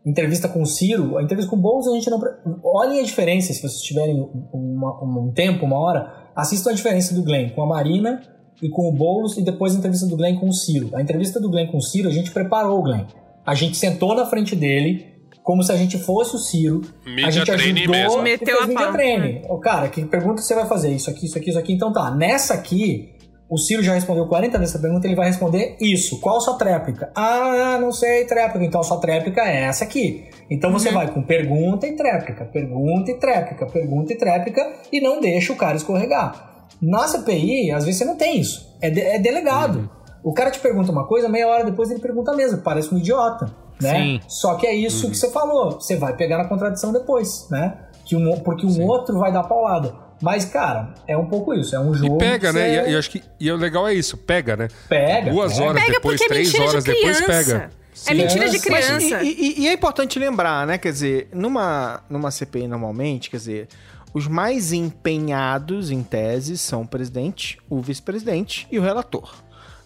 [0.05, 2.19] Entrevista com o Ciro, a entrevista com o Boulos a gente não.
[2.19, 2.31] pre-
[2.63, 4.15] Olhem a diferença, se vocês tiverem
[4.51, 8.21] uma- um tempo, uma hora, assistam a diferença do Glenn com a Marina
[8.63, 10.89] e com o Boulos e depois a entrevista do Glenn com o Ciro.
[10.93, 13.03] A entrevista do Glenn com o Ciro, a gente preparou o Glenn.
[13.45, 15.05] A gente sentou na frente dele,
[15.43, 16.81] como se a gente fosse o Ciro.
[17.05, 18.21] Media a gente ajudou mesmo.
[18.21, 19.41] Meteu a media training.
[19.49, 20.91] Ô, cara, que pergunta você vai fazer?
[20.91, 21.73] Isso aqui, isso aqui, isso aqui.
[21.73, 23.09] Então tá, nessa aqui,
[23.49, 26.19] o Ciro já respondeu 40 vezes essa pergunta, ele vai responder isso.
[26.21, 27.11] Qual a sua tréplica?
[27.15, 28.63] Ah, não sei, tréplica.
[28.65, 30.25] Então a sua tréplica é essa aqui.
[30.49, 35.19] Então você vai com pergunta e tréplica, pergunta e tréplica, pergunta e tréplica e não
[35.19, 36.65] deixa o cara escorregar.
[36.81, 38.75] Na CPI, às vezes você não tem isso.
[38.81, 39.89] É, de- é delegado.
[40.23, 42.57] O cara te pergunta uma coisa, meia hora depois ele pergunta a mesma.
[42.59, 43.93] Parece um idiota, né?
[43.95, 44.21] Sim.
[44.27, 45.71] Só que é isso que você falou.
[45.79, 47.77] Você vai pegar na contradição depois, né?
[48.05, 49.93] Que um, porque um outro vai dar paulada.
[50.21, 51.75] Mas, cara, é um pouco isso.
[51.75, 52.15] É um jogo.
[52.15, 52.87] E pega, que né?
[52.87, 54.67] E, e acho que e o legal é isso, pega, né?
[54.87, 55.65] Pega, Duas pega.
[55.69, 57.43] horas Pega depois, é três mentira de horas depois, criança.
[57.53, 57.69] pega.
[58.07, 59.23] É mentira de Mas- criança.
[59.23, 60.77] E, e- e é importante lembrar, né?
[60.77, 63.67] Quer dizer, numa, numa CPI normalmente, quer dizer,
[64.13, 69.33] os mais empenhados em tese são o presidente, o vice-presidente e o relator.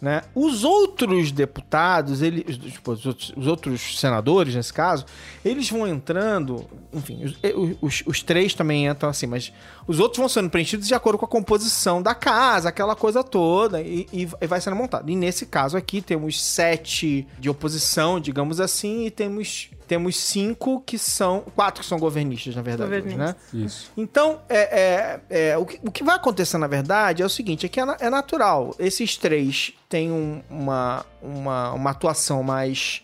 [0.02, 0.22] Né?
[0.36, 5.06] Os outros deputados, tipo, os, outros, os outros senadores, nesse caso,
[5.44, 7.38] eles vão entrando, enfim, os,
[7.82, 9.54] os- os três também entram assim, mas
[9.88, 13.82] os outros vão sendo preenchidos de acordo com a composição da casa, aquela coisa toda,
[13.82, 15.10] e, e vai sendo montado.
[15.10, 20.98] E nesse caso aqui temos sete de oposição, digamos assim, e temos, temos cinco que
[20.98, 21.42] são.
[21.56, 23.36] Quatro que são governistas, na verdade, hoje, né?
[23.52, 23.54] Governistas.
[23.54, 23.92] Isso.
[23.96, 27.66] Então, é, é- é, o, que, o que vai acontecer, na verdade, é o seguinte:
[27.66, 28.76] é que é, é natural.
[28.80, 33.02] Esses três têm um- uma, uma, uma atuação mais,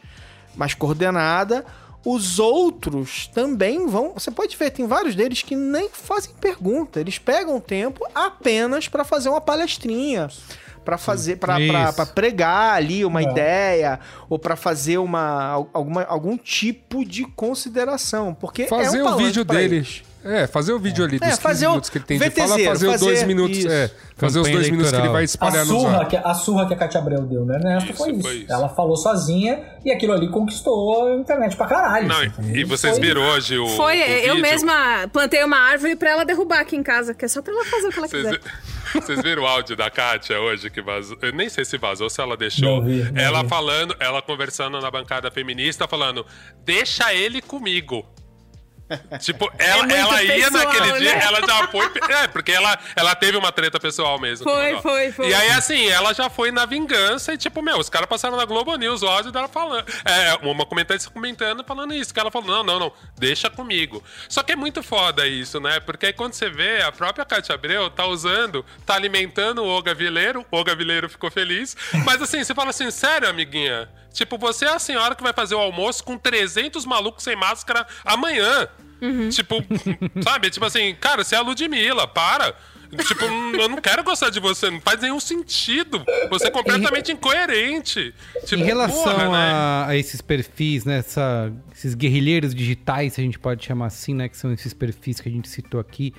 [0.56, 1.66] mais coordenada.
[2.04, 4.14] Os outros também vão.
[4.16, 7.00] Você pode ver, tem vários deles que nem fazem pergunta.
[7.00, 10.28] Eles pegam tempo apenas para fazer uma palestrinha.
[10.84, 11.58] Pra fazer, pra
[12.08, 13.24] pregar ali uma É.
[13.24, 18.34] ideia, ou pra fazer uma, al- alguma, algum tipo de consideração.
[18.34, 20.02] Porque Fazer é um o vídeo pra dele.
[20.24, 22.48] É, fazer o vídeo ali dos É, 15 fazer minutos que ele tem de fala,
[22.60, 23.58] fazer os dois fazer minutos.
[23.58, 23.70] isso.
[23.70, 25.14] É, fazer os dois minutos que ele eleitoral.
[25.14, 28.12] vai espalhar no surra, que, a surra que a Katia Abreu deu Ernesto Isso, foi
[28.12, 28.22] isso.
[28.22, 28.52] foi isso.
[28.54, 32.08] Ela falou sozinha e aquilo ali conquistou a internet pra caralho.
[32.08, 33.68] Não, assim, e- e vocês Foi- viram hoje o.
[33.70, 34.42] Foi, o eu vídeo?
[34.42, 37.66] mesma plantei uma árvore pra ela derrubar aqui em casa, que é só pra ela
[37.66, 38.40] fazer o que ela Vocês, quiser.
[38.40, 38.52] vi-
[39.02, 41.18] vocês viram o áudio da Kátia hoje que vazou?
[41.22, 42.64] Eu nem sei se vazou, se ela deixou.
[42.80, 43.50] Não vi, não ela vi.
[43.50, 46.24] falando, ela conversando na bancada feminista, falando:
[46.64, 48.06] deixa ele comigo.
[49.20, 51.24] Tipo, ela, muito ela ia pessoal, naquele dia, né?
[51.24, 51.92] ela já foi.
[52.10, 54.44] É, porque ela, ela teve uma treta pessoal mesmo.
[54.44, 55.30] Foi, foi, foi.
[55.30, 58.46] E aí, assim, ela já foi na vingança e, tipo, meu, os caras passaram na
[58.46, 59.86] Globo News o áudio dela falando.
[60.06, 62.14] É, uma comentarista comentando, falando isso.
[62.14, 64.04] Que ela falou: não, não, não, deixa comigo.
[64.28, 65.80] Só que é muito foda isso, né?
[65.80, 69.94] Porque aí quando você vê, a própria Cátia Abreu tá usando, tá alimentando o Olga
[69.94, 71.76] Vileiro, o Olga Vileiro ficou feliz.
[72.06, 73.90] Mas assim, você fala assim, sério, amiguinha?
[74.14, 77.86] Tipo, você é a senhora que vai fazer o almoço com 300 malucos sem máscara
[78.04, 78.68] amanhã.
[79.32, 79.56] Tipo,
[80.24, 80.50] sabe?
[80.50, 82.54] Tipo assim, cara, você é a Ludmilla, para.
[83.08, 86.04] Tipo, eu não quero gostar de você, não faz nenhum sentido.
[86.30, 88.14] Você é completamente incoerente.
[88.46, 89.38] Tipo, em relação porra, né?
[89.54, 94.14] a, a esses perfis, né, essa- esses guerrilheiros digitais, se a gente pode chamar assim,
[94.14, 96.14] né, que são esses perfis que a gente citou aqui,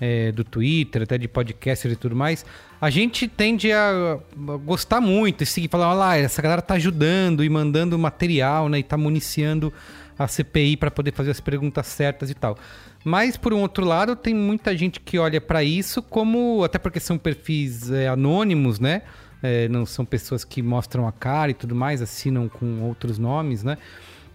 [0.00, 2.44] é, do Twitter, até de podcaster e tudo mais,
[2.80, 6.74] a gente tende a, a gostar muito e seguir, falar, olha lá, essa galera tá
[6.74, 9.72] ajudando e mandando material, né, e tá municiando
[10.18, 12.56] a CPI para poder fazer as perguntas certas e tal.
[13.04, 16.98] Mas, por um outro lado, tem muita gente que olha para isso como, até porque
[16.98, 19.02] são perfis é, anônimos, né?
[19.42, 23.62] É, não são pessoas que mostram a cara e tudo mais, assinam com outros nomes,
[23.62, 23.76] né?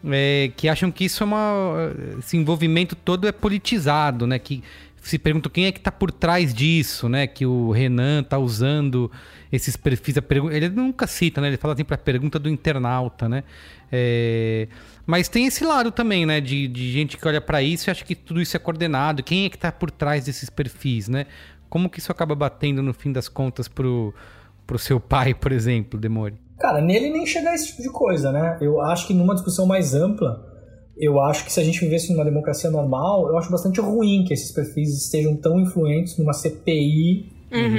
[0.05, 1.91] É, que acham que isso é uma.
[2.19, 4.37] Esse envolvimento todo é politizado, né?
[4.37, 4.63] Que
[5.01, 7.27] se perguntam quem é que tá por trás disso, né?
[7.27, 9.11] Que o Renan tá usando
[9.51, 10.15] esses perfis.
[10.51, 11.47] Ele nunca cita, né?
[11.47, 13.43] Ele fala sempre a pergunta do internauta, né?
[13.91, 14.67] É,
[15.05, 16.39] Mas tem esse lado também, né?
[16.39, 19.23] De, de gente que olha pra isso e acha que tudo isso é coordenado.
[19.23, 21.25] Quem é que tá por trás desses perfis, né?
[21.69, 24.13] Como que isso acaba batendo no fim das contas pro,
[24.65, 26.35] pro seu pai, por exemplo, Demore?
[26.59, 28.57] Cara, nele nem chega a esse tipo de coisa, né?
[28.59, 30.48] Eu acho que numa discussão mais ampla,
[30.99, 34.33] eu acho que se a gente vivesse numa democracia normal, eu acho bastante ruim que
[34.33, 37.31] esses perfis estejam tão influentes numa CPI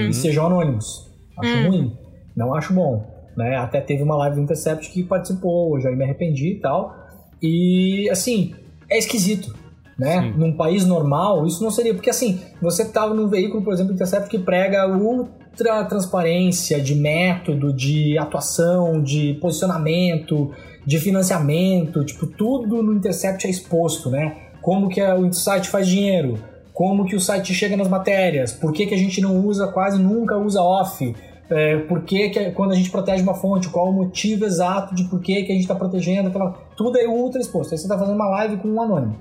[0.09, 1.09] e sejam anônimos.
[1.39, 1.69] Acho Uhum.
[1.69, 1.93] ruim.
[2.37, 3.05] Não acho bom.
[3.37, 3.57] Né?
[3.57, 6.95] Até teve uma live do Intercept que participou, eu já me arrependi e tal.
[7.43, 8.55] E, assim,
[8.89, 9.55] é esquisito.
[9.99, 10.21] Né?
[10.23, 10.35] Sim.
[10.39, 11.93] Num país normal, isso não seria.
[11.95, 17.73] Porque, assim, você estava num veículo, por exemplo, Intercept, que prega ultra transparência de método,
[17.73, 20.51] de atuação, de posicionamento,
[20.87, 22.05] de financiamento.
[22.05, 24.37] Tipo, tudo no Intercept é exposto, né?
[24.61, 26.39] Como que o site faz dinheiro,
[26.73, 29.99] como que o site chega nas matérias, por que, que a gente não usa, quase
[29.99, 31.15] nunca usa off.
[31.51, 35.05] É, por que, que quando a gente protege uma fonte, qual o motivo exato de
[35.05, 36.53] por que, que a gente está protegendo aquela.
[36.77, 37.73] Tudo é ultra exposto.
[37.73, 39.17] Aí você está fazendo uma live com um anônimo.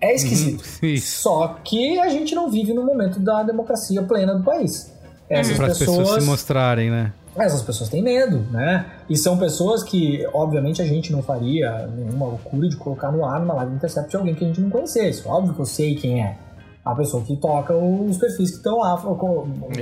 [0.00, 0.64] É esquisito.
[0.82, 4.92] Uhum, Só que a gente não vive no momento da democracia plena do país.
[5.30, 7.12] Essas Para as pessoas, pessoas se mostrarem, né?
[7.36, 8.84] Essas pessoas têm medo, né?
[9.08, 13.42] E são pessoas que, obviamente, a gente não faria nenhuma loucura de colocar no ar
[13.42, 15.26] uma live intercept de alguém que a gente não conhecesse.
[15.26, 16.36] Óbvio que eu sei quem é.
[16.84, 19.00] A pessoa que toca os perfis que estão lá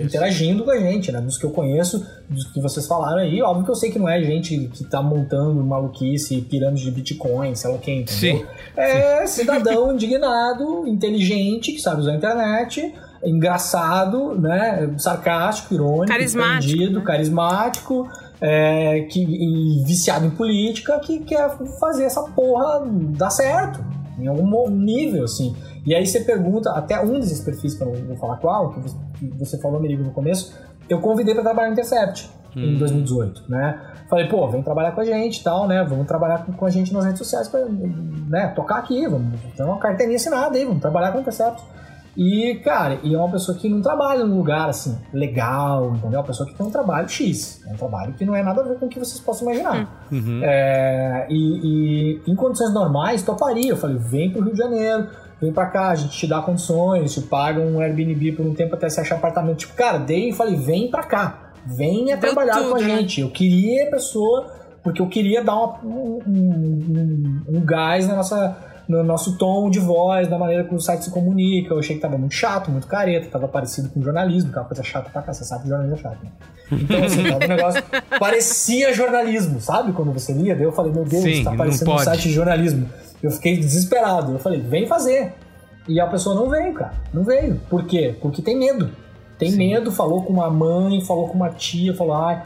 [0.01, 1.19] interagindo com a gente, né?
[1.21, 4.09] Dos que eu conheço, dos que vocês falaram aí, óbvio que eu sei que não
[4.09, 8.41] é gente que tá montando maluquice, pirâmide de Bitcoin, sei lá quem, entendeu?
[8.41, 8.47] Sim.
[8.77, 12.95] É cidadão indignado, inteligente, que sabe usar a internet,
[13.25, 14.93] engraçado, né?
[14.99, 18.09] Sarcástico, irônico, Carismático, entendido, carismático,
[18.41, 22.83] é, que, e viciado em política, que quer fazer essa porra
[23.17, 23.85] dar certo,
[24.19, 25.55] em algum nível, assim.
[25.85, 29.27] E aí você pergunta, até um desses perfis, que eu não vou falar qual, que
[29.39, 30.55] você, falou, Merigo, no começo,
[30.89, 33.81] eu convidei para trabalhar no Intercept em 2018, né?
[34.09, 35.85] Falei, pô, vem trabalhar com a gente e tal, né?
[35.89, 39.63] Vamos trabalhar com, com a gente nas redes sociais pra né, tocar aqui, vamos ter
[39.63, 41.63] uma carteirinha assinada aí, vamos trabalhar com o Intercept.
[42.17, 46.19] E, cara, e é uma pessoa que não trabalha num lugar assim, legal, entendeu?
[46.19, 47.63] É uma pessoa que tem um trabalho X.
[47.69, 50.07] É um trabalho que não é nada a ver com o que vocês possam imaginar.
[50.11, 50.41] Uhum.
[50.43, 53.71] É, e, e em condições normais, toparia.
[53.71, 55.07] Eu falei, vem pro Rio de Janeiro,
[55.41, 58.75] vem pra cá, a gente te dá condições, te paga um Airbnb por um tempo
[58.75, 59.59] até você achar apartamento.
[59.59, 62.89] Tipo, cara, dei e falei, vem pra cá, venha Deu trabalhar tudo, com a né?
[62.99, 63.21] gente.
[63.21, 64.47] Eu queria a pessoa,
[64.83, 68.57] porque eu queria dar uma- um, um- um gás na nossa,
[68.91, 71.73] no nosso tom de voz, na maneira que o site se comunica.
[71.73, 74.67] Eu achei que tava muito chato, muito careta, tava parecido com jornalismo, que é uma
[74.67, 76.31] coisa chata pra cá, você sabe que jornalismo é chato, né?
[76.73, 77.83] Então, assim, tava um negócio.
[78.19, 79.93] Parecia jornalismo, sabe?
[79.93, 82.89] Quando você lia, daí eu falei, meu Deus, Sim, tá parecendo um site de jornalismo.
[83.23, 84.33] Eu fiquei desesperado.
[84.33, 85.35] Eu falei, vem fazer.
[85.87, 86.93] E a pessoa não veio, cara.
[87.13, 87.61] Não veio.
[87.69, 88.17] Por quê?
[88.21, 88.91] Porque tem medo.
[89.39, 92.43] Tem medo, falou com uma mãe, falou com uma tia, falou, ai,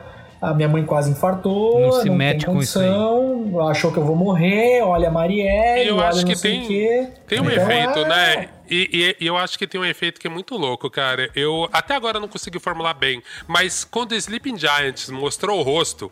[0.50, 2.86] a minha mãe quase infartou, Não não, se mete tem com isso aí.
[2.88, 6.50] condição, achou que eu vou morrer, olha a Marielle, eu olha acho não que sei
[6.52, 7.08] tem- o quê.
[7.26, 8.48] Tem um Então, efeito, é- né?
[8.70, 11.28] E, e- e eu acho que tem um efeito que é muito louco, cara.
[11.34, 16.10] Eu até agora não consegui formular bem, mas quando o Sleeping Giants mostrou o rosto,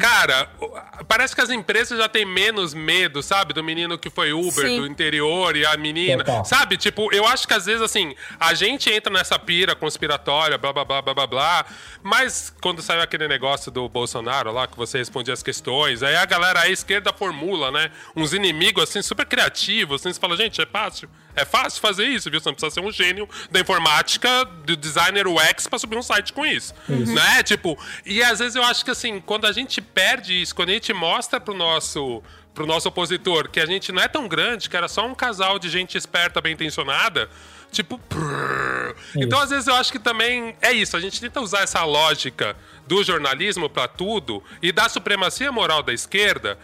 [0.00, 3.52] cara, o- parece que as empresas já têm menos medo, sabe?
[3.52, 4.80] Do menino que foi Uber Sim.
[4.80, 6.24] do interior e a menina.
[6.44, 6.76] Sabe?
[6.76, 10.84] Tipo, eu acho que às vezes, assim, a gente entra nessa pira conspiratória, blá, blá,
[10.84, 11.66] blá, blá, blá, blá.
[12.02, 16.24] Mas quando saiu aquele negócio do Bolsonaro lá, que você respondia as questões, aí a
[16.24, 17.90] galera à esquerda formula, né?
[18.16, 20.00] Uns inimigos, assim, super criativos.
[20.00, 21.08] Assim, você fala, gente, é fácil.
[21.38, 22.40] É fácil fazer isso, viu?
[22.40, 26.32] Você não precisa ser um gênio da informática, do designer UX pra subir um site
[26.32, 26.74] com isso.
[26.88, 27.42] Né?
[27.42, 30.72] Tipo, e às vezes eu acho que, assim, quando a gente perde isso, quando a
[30.72, 32.22] gente mostra pro nosso
[32.58, 35.60] pro nosso opositor que a gente não é tão grande, que era só um casal
[35.60, 37.30] de gente esperta, bem intencionada,
[37.70, 37.98] tipo.
[37.98, 38.96] prrr.
[39.14, 40.96] Então, às vezes, eu acho que também é isso.
[40.96, 45.92] A gente tenta usar essa lógica do jornalismo pra tudo e da supremacia moral da
[45.92, 46.58] esquerda.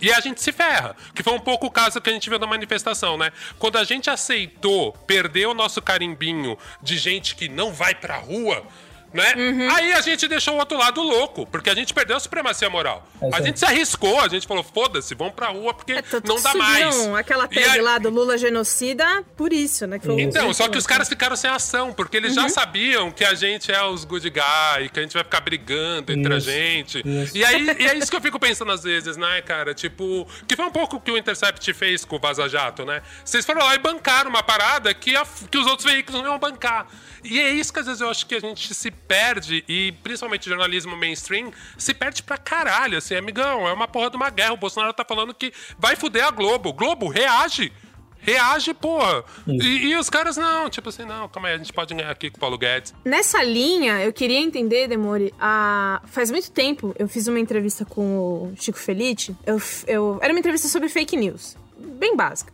[0.00, 0.96] E a gente se ferra.
[1.14, 3.32] Que foi um pouco o caso que a gente viu na manifestação, né?
[3.58, 8.66] Quando a gente aceitou perder o nosso carimbinho de gente que não vai pra rua,
[9.16, 9.34] né?
[9.74, 13.06] Aí a gente deixou o outro lado louco, porque a gente perdeu a supremacia moral.
[13.20, 16.04] É isso a gente se arriscou, a gente falou, foda-se, vamos pra rua porque É,
[16.24, 17.06] não dá mais.
[17.14, 19.98] aquela tag aí- lá do Lula genocida por isso, né?
[19.98, 22.42] Que foi então, só que os caras ficaram sem ação, porque eles Uhum.
[22.44, 26.12] já sabiam que a gente é os good guy, que a gente vai ficar brigando
[26.12, 27.02] entre a Isso, gente.
[27.04, 27.36] isso.
[27.36, 29.74] E aí e é isso que eu fico pensando às vezes, né, cara?
[29.74, 33.02] Tipo, que foi um pouco o que o Intercept fez com o Vaza Jato, né?
[33.24, 36.38] Vocês foram lá e bancaram uma parada que, a- que os outros veículos não iam
[36.38, 36.86] bancar.
[37.24, 40.46] E é isso que às vezes eu acho que a gente se perde, e principalmente
[40.46, 43.66] o jornalismo mainstream, se perde pra caralho, assim, amigão.
[43.66, 44.52] É uma porra de uma guerra.
[44.52, 46.72] O Bolsonaro tá falando que vai fuder a Globo.
[46.72, 47.72] Globo, reage!
[48.18, 49.24] Reage, porra.
[49.46, 52.28] E, e os caras não, tipo assim, não, calma aí, a gente pode ganhar aqui
[52.28, 52.92] com o Paulo Guedes.
[53.04, 56.02] Nessa linha, eu queria entender, Demore, a...
[56.06, 59.36] faz muito tempo eu fiz uma entrevista com o Chico Felice.
[59.46, 60.18] Eu, eu...
[60.20, 62.52] Era uma entrevista sobre fake news, bem básica.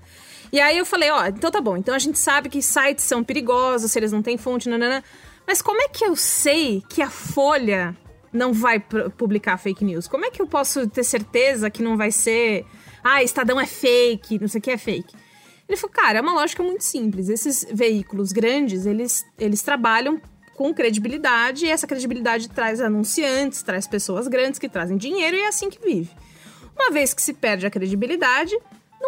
[0.53, 3.25] E aí eu falei, ó, então tá bom, então a gente sabe que sites são
[3.25, 5.03] perigosos, se eles não têm fonte, nanana.
[5.47, 7.97] Mas como é que eu sei que a Folha
[8.33, 10.09] não vai publicar fake news?
[10.09, 12.65] Como é que eu posso ter certeza que não vai ser...
[13.05, 15.15] Ah, Estadão é fake, não sei o que é fake.
[15.69, 17.29] Ele falou, cara, é uma lógica muito simples.
[17.29, 20.21] Esses veículos grandes, eles, eles trabalham
[20.55, 25.49] com credibilidade e essa credibilidade traz anunciantes, traz pessoas grandes que trazem dinheiro e é
[25.49, 26.11] assim que vive.
[26.77, 28.57] Uma vez que se perde a credibilidade,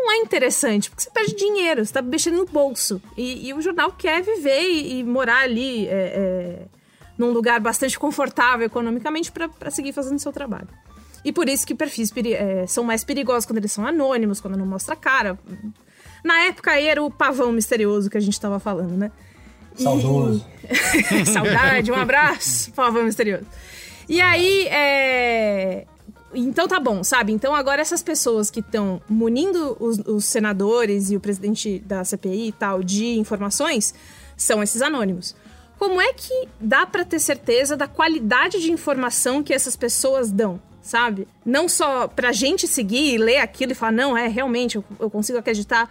[0.05, 3.01] não é interessante, porque você perde dinheiro, você tá mexendo no bolso.
[3.17, 6.63] E, e o jornal quer viver e, e morar ali é, é,
[7.17, 10.69] num lugar bastante confortável economicamente para seguir fazendo seu trabalho.
[11.25, 14.67] E por isso que perfis é, são mais perigosos quando eles são anônimos, quando não
[14.67, 15.39] mostra a cara.
[16.23, 19.11] Na época aí era o pavão misterioso que a gente tava falando, né?
[19.75, 20.47] Saudoso.
[21.33, 23.47] Saudade, um abraço, Pavão Misterioso.
[24.09, 25.87] E aí, é...
[26.35, 27.33] Então tá bom, sabe?
[27.33, 32.49] Então agora essas pessoas que estão munindo os, os senadores e o presidente da CPI
[32.49, 33.95] e tal de informações
[34.37, 35.35] são esses anônimos.
[35.79, 40.61] Como é que dá pra ter certeza da qualidade de informação que essas pessoas dão,
[40.81, 41.27] sabe?
[41.45, 45.11] Não só pra gente seguir e ler aquilo e falar, não, é, realmente, eu, eu
[45.11, 45.91] consigo acreditar.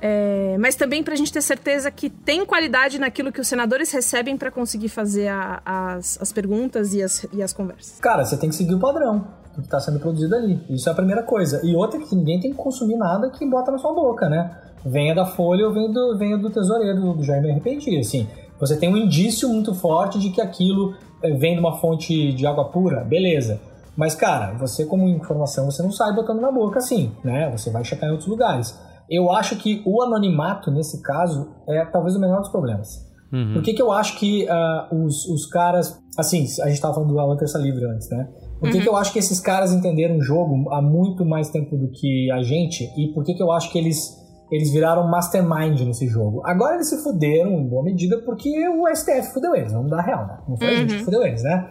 [0.00, 4.36] É, mas também pra gente ter certeza que tem qualidade naquilo que os senadores recebem
[4.36, 7.98] pra conseguir fazer a- as, as perguntas e as, e as conversas.
[7.98, 9.26] Cara, você tem que seguir o padrão
[9.62, 10.60] que está sendo produzido ali.
[10.68, 11.60] Isso é a primeira coisa.
[11.64, 14.50] E outra é que ninguém tem que consumir nada que bota na sua boca, né?
[14.84, 18.28] Venha da Folha ou venha do, venha do tesoureiro do Jair RPG, assim.
[18.58, 22.46] Você tem um indício muito forte de que aquilo eh, vem de uma fonte de
[22.46, 23.60] água pura, beleza.
[23.96, 27.50] Mas, cara, você como informação, você não sai botando na boca assim, né?
[27.50, 28.78] Você vai checar em outros lugares.
[29.10, 33.08] Eu acho que o anonimato, nesse caso, é talvez o menor dos problemas.
[33.52, 36.00] Por que, que eu acho que ah, os, os caras.
[36.16, 38.28] Assim, a gente tava falando do Alan Terça Livre antes, né?
[38.60, 38.82] Por que, Uhum.
[38.82, 42.30] que eu acho que esses caras entenderam o jogo há muito mais tempo do que
[42.30, 42.84] a gente?
[42.96, 44.16] E por que, que eu acho que eles,
[44.50, 46.42] eles viraram mastermind nesse jogo?
[46.44, 50.26] Agora eles se fuderam em boa medida porque o STF fudeu eles, vamos dar real,
[50.26, 50.38] né?
[50.48, 51.04] Não foi a gente que Uhum.
[51.04, 51.68] fudeu eles, né?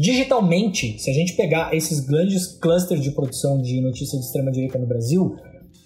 [0.00, 4.86] Digitalmente, se a gente pegar esses grandes clusters de produção de notícia de extrema-direita no
[4.86, 5.36] Brasil,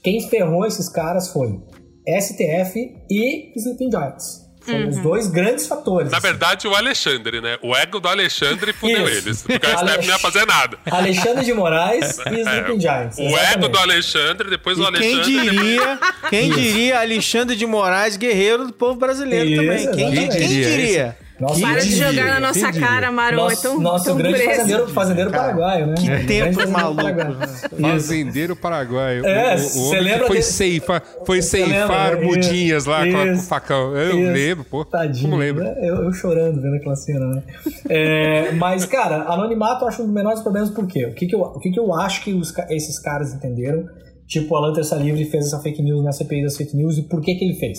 [0.03, 1.59] quem ferrou esses caras foi
[2.07, 4.48] STF e Sleeping Giants.
[4.69, 4.89] Foram Uhum.
[4.91, 6.11] os dois grandes fatores.
[6.13, 7.59] Na verdade, o Alexandre, né?
[7.63, 9.43] O ego do Alexandre fudeu eles.
[9.43, 10.79] Porque o STF não ia fazer nada.
[10.91, 13.19] Alexandre de Moraes e É, Sleeping Giants.
[13.19, 13.69] O ego exatamente.
[13.73, 15.51] do Alexandre, depois o E quem Alexandre.
[15.51, 15.99] diria,
[16.31, 16.61] quem Isso.
[16.61, 19.91] diria Alexandre de Moraes, guerreiro do povo brasileiro Isso, também.
[20.13, 21.17] Quem, quem diria?
[21.41, 22.81] Nossa, Para de jogar na nossa entendi.
[22.81, 23.37] cara, Maron.
[23.37, 24.51] Nosso, é tão, nosso tão grande preso.
[24.57, 25.95] fazendeiro, fazendeiro paraguaio, né?
[25.97, 26.97] Que tempo fazendeiro maluco.
[27.03, 27.37] paraguaio.
[27.81, 29.25] Fazendeiro paraguaio.
[29.27, 32.27] É, o, o cê homem que lembra foi, desse- ceifa, foi ceifar lembra?
[32.27, 33.47] mudinhas lá com, a- com o Isso.
[33.49, 33.97] facão.
[33.97, 34.33] Eu Isso.
[34.33, 34.85] lembro, pô.
[34.85, 35.63] Tadinho, Como lembro?
[35.63, 35.75] né?
[35.81, 37.43] Eu, eu chorando vendo aquela cena, né?
[37.89, 41.07] É, mas, cara, anonimato eu acho um dos menores problemas, por quê?
[41.07, 43.85] O que, que, eu, o que, que eu acho que os esses caras entenderam?
[44.27, 47.03] Tipo, o Alan Terça Livre fez essa fake news na CPI das fake news, e
[47.09, 47.79] por que, que ele fez?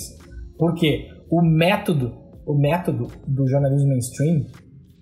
[0.58, 2.14] Porque o método,
[2.50, 4.48] o método do jornalismo mainstream,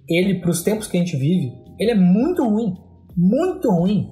[0.08, 2.76] ele, pros tempos que a gente vive, ele é muito ruim.
[3.16, 4.12] Muito ruim.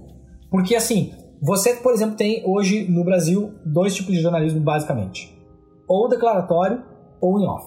[0.49, 5.37] Porque, assim, você, por exemplo, tem hoje no Brasil dois tipos de jornalismo, basicamente.
[5.85, 6.81] Ou declaratório
[7.19, 7.65] ou em off.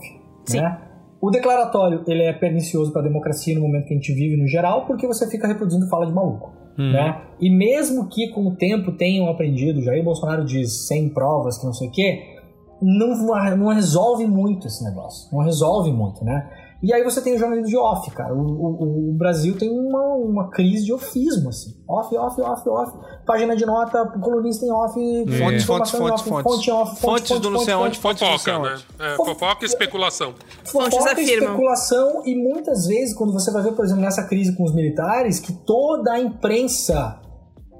[0.54, 0.80] Né?
[1.20, 4.48] O declaratório, ele é pernicioso para a democracia no momento que a gente vive no
[4.48, 6.56] geral, porque você fica reproduzindo fala de maluco.
[6.78, 7.20] Né?
[7.40, 11.74] E mesmo que com o tempo tenham aprendido, Jair Bolsonaro diz sem provas, que não
[11.74, 12.37] sei o quê,
[12.80, 15.28] não, não resolve muito esse negócio.
[15.32, 16.48] Não resolve muito, né?
[16.80, 18.32] E aí você tem o jornalismo de off, cara.
[18.32, 21.72] O, o- o Brasil tem uma, uma crise de ofismo, assim.
[21.88, 22.92] Off, off, off, off.
[23.26, 24.94] Página de nota, colunista em off.
[24.94, 26.52] Fontes, fontes, em fontes, off, fontes.
[26.54, 28.20] fonte off, fonte, Fontes fonte, do não sei fonte, onde, fonte.
[28.20, 28.78] fontes Fofoca, né?
[29.00, 30.34] É, fofoca e especulação.
[30.62, 31.46] Fontes Fofoca, afirmam.
[31.48, 35.40] especulação e muitas vezes quando você vai ver, por exemplo, nessa crise com os militares,
[35.40, 37.20] que toda a imprensa,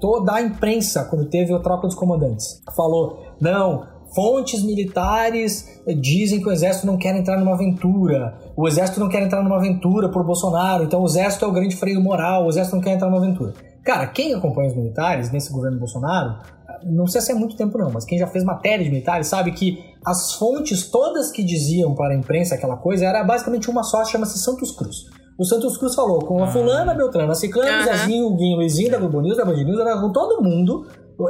[0.01, 6.47] toda a imprensa, quando teve a troca dos comandantes, falou, não, fontes militares dizem que
[6.47, 10.23] o exército não quer entrar numa aventura, o exército não quer entrar numa aventura por
[10.23, 13.23] Bolsonaro, então o exército é o grande freio moral, o exército não quer entrar numa
[13.23, 13.53] aventura.
[13.83, 16.37] Cara, quem acompanha os militares nesse governo Bolsonaro,
[16.83, 19.51] não sei se é muito tempo não, mas quem já fez matéria de militares sabe
[19.51, 24.03] que as fontes todas que diziam para a imprensa aquela coisa era basicamente uma só,
[24.05, 25.05] chama-se Santos Cruz.
[25.37, 27.97] O Santos Cruz falou com a fulana, Beltrana, a Ciclana, Aham.
[27.97, 30.85] Zezinho, o Guinho, Luizinho, da Globo News, da Band News, com todo mundo.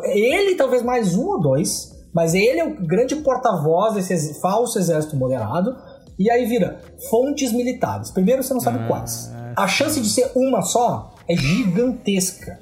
[0.05, 4.77] Ele talvez mais um ou dois, mas ele é o grande porta-voz desse ex- falso
[4.79, 5.75] exército moderado.
[6.17, 8.11] E aí vira fontes militares.
[8.11, 9.31] Primeiro você não sabe quais.
[9.55, 12.59] A chance de ser uma só é gigantesca.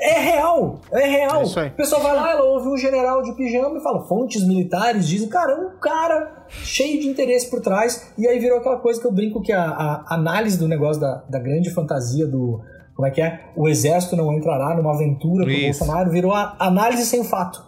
[0.00, 1.42] É real, é real.
[1.42, 1.66] É.
[1.68, 5.28] O pessoal vai lá, ela ouve um general de pijama e fala, fontes militares dizem,
[5.28, 8.12] cara, é um cara cheio de interesse por trás.
[8.16, 11.22] E aí virou aquela coisa que eu brinco que a, a análise do negócio da,
[11.28, 12.60] da grande fantasia do.
[12.94, 13.50] Como é que é?
[13.54, 15.80] O exército não entrará numa aventura pro Isso.
[15.80, 17.62] Bolsonaro, virou a análise sem fato.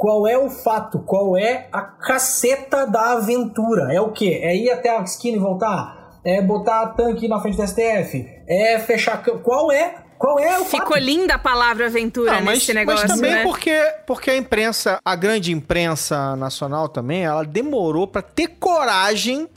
[0.00, 1.00] Qual é o fato?
[1.00, 3.92] Qual é a caceta da aventura?
[3.92, 4.40] É o quê?
[4.42, 6.18] É ir até a esquina e voltar?
[6.24, 8.26] É botar tanque na frente do STF?
[8.48, 9.22] É fechar.
[9.22, 9.96] Qual é?
[10.18, 10.84] Qual é o fato?
[10.84, 13.42] Ficou linda a palavra aventura Não, mas, nesse negócio, mas também né?
[13.42, 19.50] porque, porque a imprensa, a grande imprensa nacional também, ela demorou pra ter coragem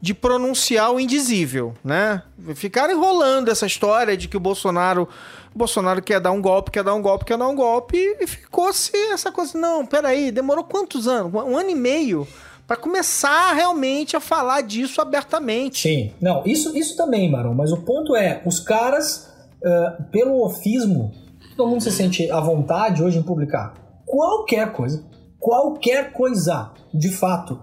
[0.00, 2.22] de pronunciar o indizível, né?
[2.54, 5.08] Ficaram enrolando essa história de que o Bolsonaro,
[5.54, 8.26] o Bolsonaro quer dar um golpe, quer dar um golpe, quer dar um golpe e
[8.26, 11.32] ficou-se essa coisa, não, peraí, demorou quantos anos?
[11.34, 12.26] Um ano e meio
[12.66, 15.88] pra começar realmente a falar disso abertamente.
[15.88, 19.32] Sim, não, isso, isso também, Marão, mas o ponto é, os caras,
[19.64, 21.12] ah, pelo ofismo,
[21.56, 23.74] todo mundo se sente à vontade hoje em publicar
[24.08, 25.04] qualquer coisa,
[25.38, 27.60] qualquer coisa, de fato.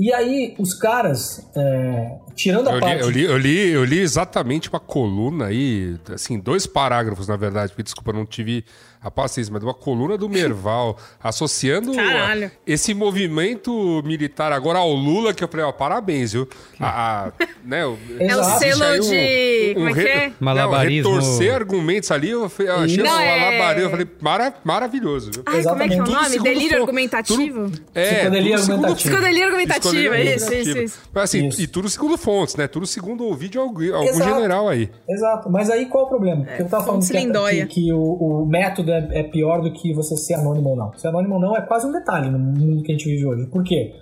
[0.00, 3.00] E aí, os caras, é, tirando a Eu li, parte.
[3.02, 7.72] eu, li, eu, li, eu li exatamente uma coluna aí, assim, dois parágrafos, na verdade,
[7.72, 8.64] porque desculpa, eu não tive
[9.08, 12.50] a paciência, mas uma coluna do Merval associando Caralho.
[12.66, 16.46] esse movimento militar agora ao Lula, que eu falei, ó, parabéns, viu?
[16.78, 17.32] A, a-
[17.64, 19.14] né, o- É o selo de.
[19.14, 20.26] aí Como é que é?
[20.28, 21.14] Não, Malabarismo.
[21.14, 25.42] retorcer argumentos ali, eu, achei um é- malabarismo, eu falei, mara, maravilhoso, viu?
[25.46, 26.24] Ai, como é que é o nome?
[26.28, 27.72] segundo Delírio fo- argumentativo?
[27.94, 28.94] É, Psicodelia tudo argumentativa.
[29.16, 30.98] Psicodelia argumentativa, Psicodelia isso, isso, isso.
[31.12, 31.60] Mas assim, Isso.
[31.62, 32.66] e tudo segundo fontes, né?
[32.68, 34.90] Tudo segundo o vídeo de algum, algum general aí.
[35.08, 36.44] Exato, mas aí qual é o problema?
[36.44, 37.02] Porque eu tava falando
[37.48, 37.98] é- que, que o,
[38.42, 40.92] o método é, é pior do que você ser anônimo ou não.
[40.98, 43.46] Ser anônimo ou não é quase um detalhe no mundo que a gente vive hoje.
[43.46, 43.94] Por quê?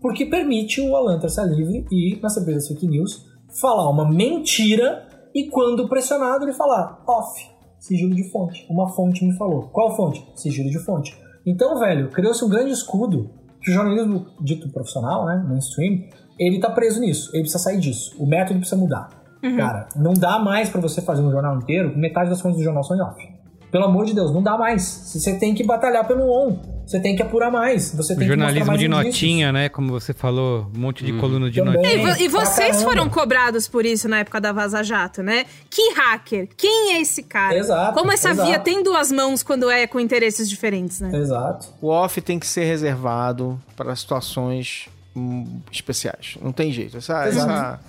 [0.00, 3.24] Porque permite o Alan ser livre e, na das fake news,
[3.60, 7.40] falar uma mentira e, quando pressionado, ele falar off,
[7.78, 8.66] sigilo de fonte.
[8.68, 9.68] Uma fonte me falou.
[9.72, 10.26] Qual fonte?
[10.34, 11.16] Sigilo de fonte.
[11.46, 16.04] Então, velho, criou-se um grande escudo que o jornalismo dito profissional, né, mainstream,
[16.38, 17.30] ele tá preso nisso.
[17.32, 18.14] Ele precisa sair disso.
[18.18, 19.08] O método precisa mudar.
[19.56, 22.82] Cara, não dá mais pra você fazer um jornal inteiro metade das fontes do jornal
[22.82, 23.33] são em off.
[23.74, 24.84] Pelo amor de Deus, não dá mais.
[24.84, 26.60] Você tem que batalhar pelo on.
[26.86, 27.92] Você tem que apurar mais.
[27.92, 29.04] Você tem jornalismo de indícios.
[29.06, 29.68] notinha, né?
[29.68, 31.74] Como você falou, um monte de coluna de Também.
[31.82, 31.94] notinha.
[31.94, 35.44] E, vo- e vocês foram cobrados por isso na época da Vaza Jato, né?
[35.68, 36.50] Que hacker?
[36.56, 37.56] Quem é esse cara?
[37.58, 38.48] Exato, Como essa exato.
[38.48, 41.10] via tem duas mãos quando é com interesses diferentes, né?
[41.12, 41.66] Exato.
[41.82, 44.86] O off tem que ser reservado para situações
[45.16, 46.36] hum, especiais.
[46.40, 46.96] Não tem jeito.
[46.98, 47.50] Essa, Exato.
[47.50, 47.80] essa,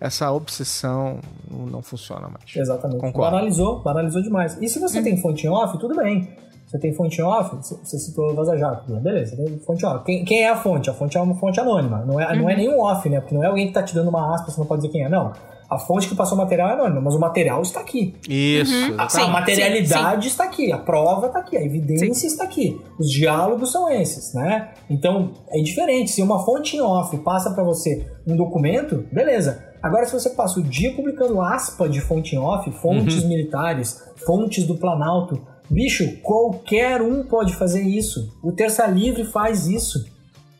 [0.00, 1.18] essa obsessão
[1.50, 2.56] não funciona mais.
[2.56, 3.00] Exatamente.
[3.00, 3.30] Concordo.
[3.32, 4.56] Banalizou, banalizou demais.
[4.60, 6.28] E se você tem fonte em off, tudo bem.
[6.66, 9.88] Você tem fonte em off, você- citou o Vaza Jato, beleza, você tem fonte em
[9.88, 10.04] off.
[10.04, 10.88] Quem, quem é a fonte?
[10.88, 12.04] A fonte é uma fonte anônima.
[12.06, 13.20] Não é, não é nenhum off, né?
[13.20, 15.04] Porque não é alguém que tá te dando uma aspa, você não pode dizer quem
[15.04, 15.08] é.
[15.08, 15.32] Não.
[15.68, 18.14] A fonte que passou o material é anônima, mas o material está aqui.
[18.28, 18.72] Isso.
[18.98, 22.80] A, Sim, a materialidade sim, está aqui, a prova está aqui, a evidência está aqui,
[22.98, 24.70] os diálogos são esses, né?
[24.88, 26.10] Então é diferente.
[26.10, 29.64] Se uma fonte em off passa para você um documento, beleza.
[29.82, 34.66] Agora, se você passa o dia publicando aspa de fonte em off, fontes militares, fontes
[34.66, 35.40] do Planalto,
[35.70, 38.36] bicho, qualquer um pode fazer isso.
[38.42, 40.04] O Terça Livre faz isso.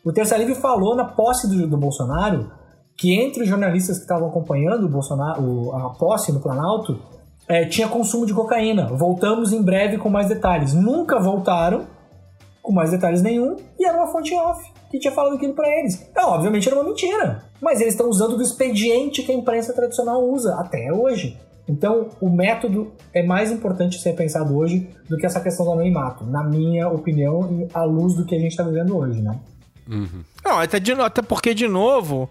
[0.03, 2.51] O Terça Livre falou na posse do, do Bolsonaro
[2.97, 6.99] que entre os jornalistas que estavam acompanhando o Bolsonaro, o- a posse no Planalto,
[7.47, 8.87] é, tinha consumo de cocaína.
[8.87, 10.73] Voltamos em breve com mais detalhes.
[10.73, 11.85] Nunca voltaram
[12.61, 16.07] com mais detalhes nenhum e era uma fonte off que tinha falado aquilo pra eles.
[16.15, 20.21] É, obviamente era uma mentira, mas eles estão usando do expediente que a imprensa tradicional
[20.23, 21.37] usa até hoje.
[21.67, 26.25] Então, o método é mais importante ser pensado hoje do que essa questão do anonimato,
[26.25, 29.39] na minha opinião, e à luz do que a gente está vivendo hoje, né?
[30.43, 32.29] Não, até, de, até porque, de novo,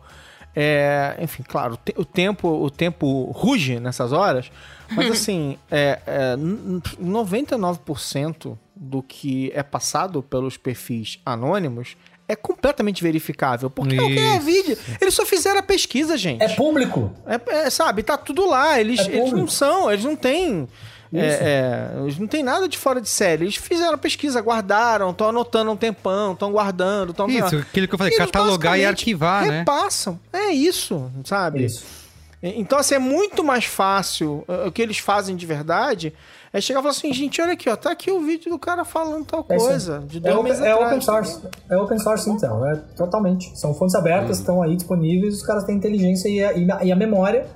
[0.54, 4.50] é, enfim, claro, o te- o tempo, o tempo ruge nessas horas,
[4.90, 11.96] mas assim, é, é, n- n- 99% do que é passado pelos perfis anônimos
[12.30, 13.68] é completamente verificável.
[13.68, 14.40] Porque é o que é Isso.
[14.46, 14.78] vídeo.
[15.00, 16.42] Eles só fizeram a pesquisa, gente.
[16.42, 17.12] É público.
[17.26, 18.80] É, é, sabe, tá tudo lá.
[18.80, 20.68] Eles, É eles não são, eles não têm.
[21.12, 21.42] é, Isso.
[21.42, 23.44] é, eles não têm nada de fora de série.
[23.44, 27.28] Eles fizeram a pesquisa, guardaram, estão anotando um tempão, estão guardando, estão.
[27.28, 29.58] Isso, aquilo que eu falei, Eles catalogar e arquivar, né?
[29.58, 30.20] Repassam.
[30.32, 31.64] É isso, sabe?
[31.64, 31.84] Isso.
[32.42, 34.44] Então, assim, é muito mais fácil.
[34.66, 36.14] O que eles fazem de verdade
[36.52, 38.84] é chegar e falar assim, gente, olha aqui, ó, tá aqui o vídeo do cara
[38.84, 40.00] falando tal É coisa.
[40.00, 40.86] De É, dois meses é atrás.
[40.88, 41.40] open source.
[41.68, 42.66] É open source, então.
[42.68, 43.58] É totalmente.
[43.58, 46.92] São fontes abertas, estão aí disponíveis, os caras têm inteligência e a, e a- e
[46.92, 47.46] a memória,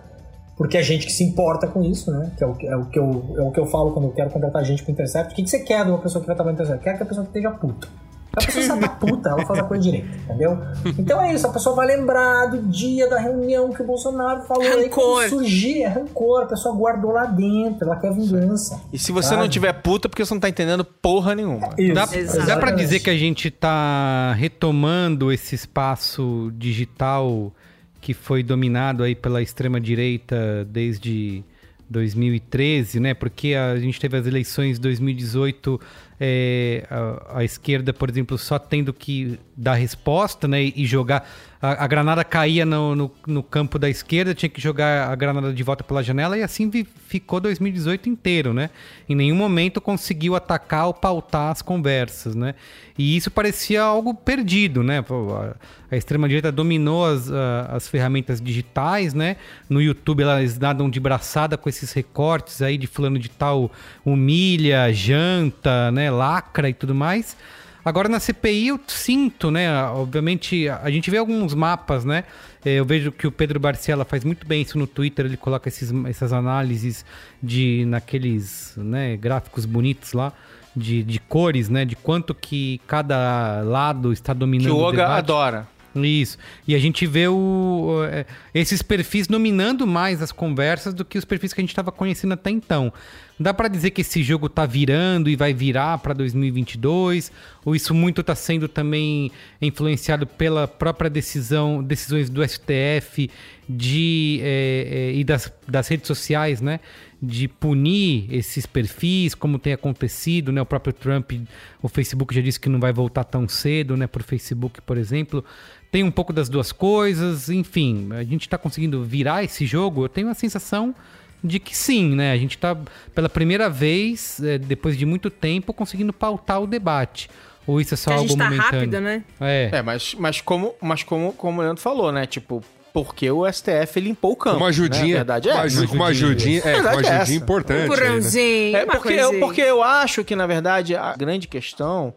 [0.57, 2.31] porque é gente que se importa com isso, né?
[2.39, 4.13] Que é o, que- é o, que, eu, é o que eu falo quando eu
[4.13, 5.33] quero contratar gente pro Intercept.
[5.33, 6.85] O que, que você quer de uma pessoa que vai trabalhar no Intercept?
[6.85, 7.89] Quer que a pessoa esteja puta.
[8.37, 10.59] A pessoa está puta, ela faz a coisa direita, entendeu?
[10.99, 14.63] Então é isso, a pessoa vai lembrar do dia da reunião que o Bolsonaro falou
[14.65, 15.29] aí quando Rancor.
[15.29, 18.81] surgir, é rancor, a pessoa guardou lá dentro, ela quer vingança.
[18.93, 19.41] E se você Sabe?
[19.43, 21.71] não tiver puta, é porque você não tá entendendo porra nenhuma.
[21.79, 22.47] Isso, Dá, Exatamente.
[22.47, 27.53] dá pra dizer que a gente tá retomando esse espaço digital
[28.01, 31.43] que foi dominado aí pela extrema direita desde
[31.89, 33.15] 2013, né?
[33.15, 35.81] Porque a gente teve as eleições de 2018,
[36.21, 40.63] é, a, a esquerda, por exemplo, só tendo que dar resposta, né?
[40.63, 41.29] E jogar
[41.61, 45.53] a, a granada caía no, no, no campo da esquerda, tinha que jogar a granada
[45.53, 48.69] de volta pela janela e assim vi- ficou 2018 inteiro, né?
[49.09, 52.55] Em nenhum momento conseguiu atacar ou pautar as conversas, né?
[52.99, 54.99] E isso parecia algo perdido, né?
[54.99, 59.37] A, a extrema-direita dominou as, as ferramentas digitais, né?
[59.69, 63.71] No YouTube elas nadam de braçada com esses recortes aí de fulano de tal
[64.05, 66.04] humilha, janta, né?
[66.11, 67.37] Lacra e tudo mais.
[67.85, 69.71] Agora na CPI eu sinto, né?
[69.89, 72.25] Obviamente a gente vê alguns mapas, né?
[72.65, 75.27] Eh, Eu vejo que o Pedro Barcela faz muito bem isso no Twitter.
[75.27, 77.05] Ele coloca esses, essas análises
[77.43, 80.33] de naqueles né, gráficos bonitos lá
[80.75, 81.85] de, de cores, né?
[81.85, 85.19] De quanto que cada lado está Que dominando o o Oga debate.
[85.19, 85.69] adora.
[86.03, 86.39] Isso.
[86.67, 91.25] E a gente vê o, é, esses perfis dominando mais as conversas do que os
[91.25, 92.93] perfis que a gente estava conhecendo até então.
[93.39, 97.33] Dá pra dizer que esse jogo tá virando e vai virar pra 2022?
[97.65, 99.31] Ou isso muito tá sendo também
[99.61, 103.29] influenciado pela própria decisão, decisões do STF
[103.69, 106.79] de, é, é, e das, das redes sociais, né?
[107.27, 110.61] De punir esses perfis, como tem acontecido, né?
[110.61, 111.33] O próprio Trump,
[111.81, 114.07] o Facebook já disse que não vai voltar tão cedo, né?
[114.07, 115.45] Por Facebook, por exemplo.
[115.91, 120.05] Tem um pouco das duas coisas, enfim, a gente tá conseguindo virar esse jogo.
[120.05, 120.95] Eu tenho a sensação
[121.43, 122.33] de que sim, né?
[122.33, 122.77] A gente tá
[123.15, 127.31] pela primeira vez, é, depois de muito tempo, conseguindo pautar o debate.
[127.67, 128.73] Ou isso é só Que a algo gente tá momentâneo?
[128.73, 129.25] rápido, né?
[129.41, 129.71] É.
[129.73, 132.27] É, mas, mas, como, mas como, como o Leandro falou, né?
[132.27, 132.63] Tipo,
[132.95, 134.59] porque o STF limpou o campo.
[134.59, 135.07] Uma ajudinha.
[135.07, 135.13] Né?
[135.15, 137.35] A verdade é uma, uma ajudinha, é, uma verdade é ajudinha essa.
[137.35, 137.81] importante.
[137.81, 137.97] Um aí, né?
[137.97, 142.15] porãozinho, É uma porque eu, porque eu acho que, na verdade, a grande questão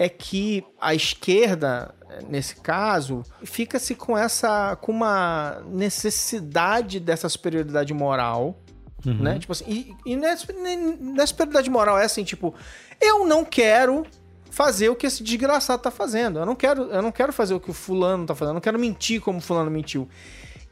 [0.00, 1.94] é que a esquerda,
[2.28, 4.76] nesse caso, fica-se com essa.
[4.82, 8.58] com uma necessidade dessa superioridade moral.
[9.06, 9.22] Uhum.
[9.22, 9.38] Né?
[9.38, 12.52] Tipo assim, e, e não é é superioridade moral, é assim, tipo,
[13.00, 14.04] eu não quero
[14.52, 16.38] fazer o que esse desgraçado tá fazendo.
[16.38, 18.60] Eu não quero, eu não quero fazer o que o fulano tá fazendo, eu não
[18.60, 20.06] quero mentir como o fulano mentiu.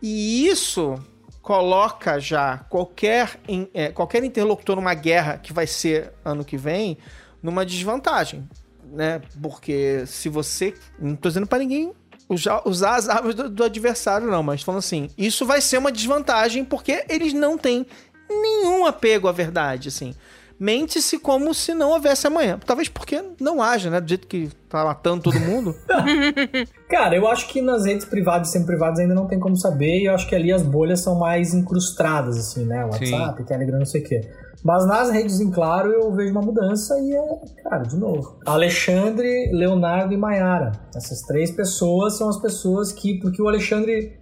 [0.02, 0.96] E isso
[1.40, 3.40] coloca já qualquer,
[3.72, 6.98] é, qualquer interlocutor numa guerra que vai ser ano que vem
[7.42, 8.46] numa desvantagem,
[8.92, 9.22] né?
[9.42, 11.94] Porque se você, não tô dizendo pra ninguém
[12.28, 15.90] usar, usar as armas do, do adversário não, mas falando assim, isso vai ser uma
[15.90, 17.86] desvantagem porque eles não têm
[18.28, 20.14] nenhum apego à verdade, assim.
[20.60, 22.58] Mente-se como se não houvesse amanhã.
[22.66, 23.98] Talvez porque não haja, né?
[23.98, 25.74] Do jeito que tá matando todo mundo.
[26.86, 30.04] Cara, eu acho que nas redes privadas e semi-privadas ainda não tem como saber, e
[30.04, 32.84] eu acho que ali as bolhas são mais incrustadas, assim, né?
[32.84, 34.20] WhatsApp, Telegram, não sei o quê.
[34.62, 38.38] Mas nas redes em claro eu vejo uma mudança e é, cara, de novo.
[38.44, 40.72] Alexandre, Leonardo e Maiara.
[40.94, 43.18] Essas três pessoas são as pessoas que.
[43.20, 44.19] Porque o Alexandre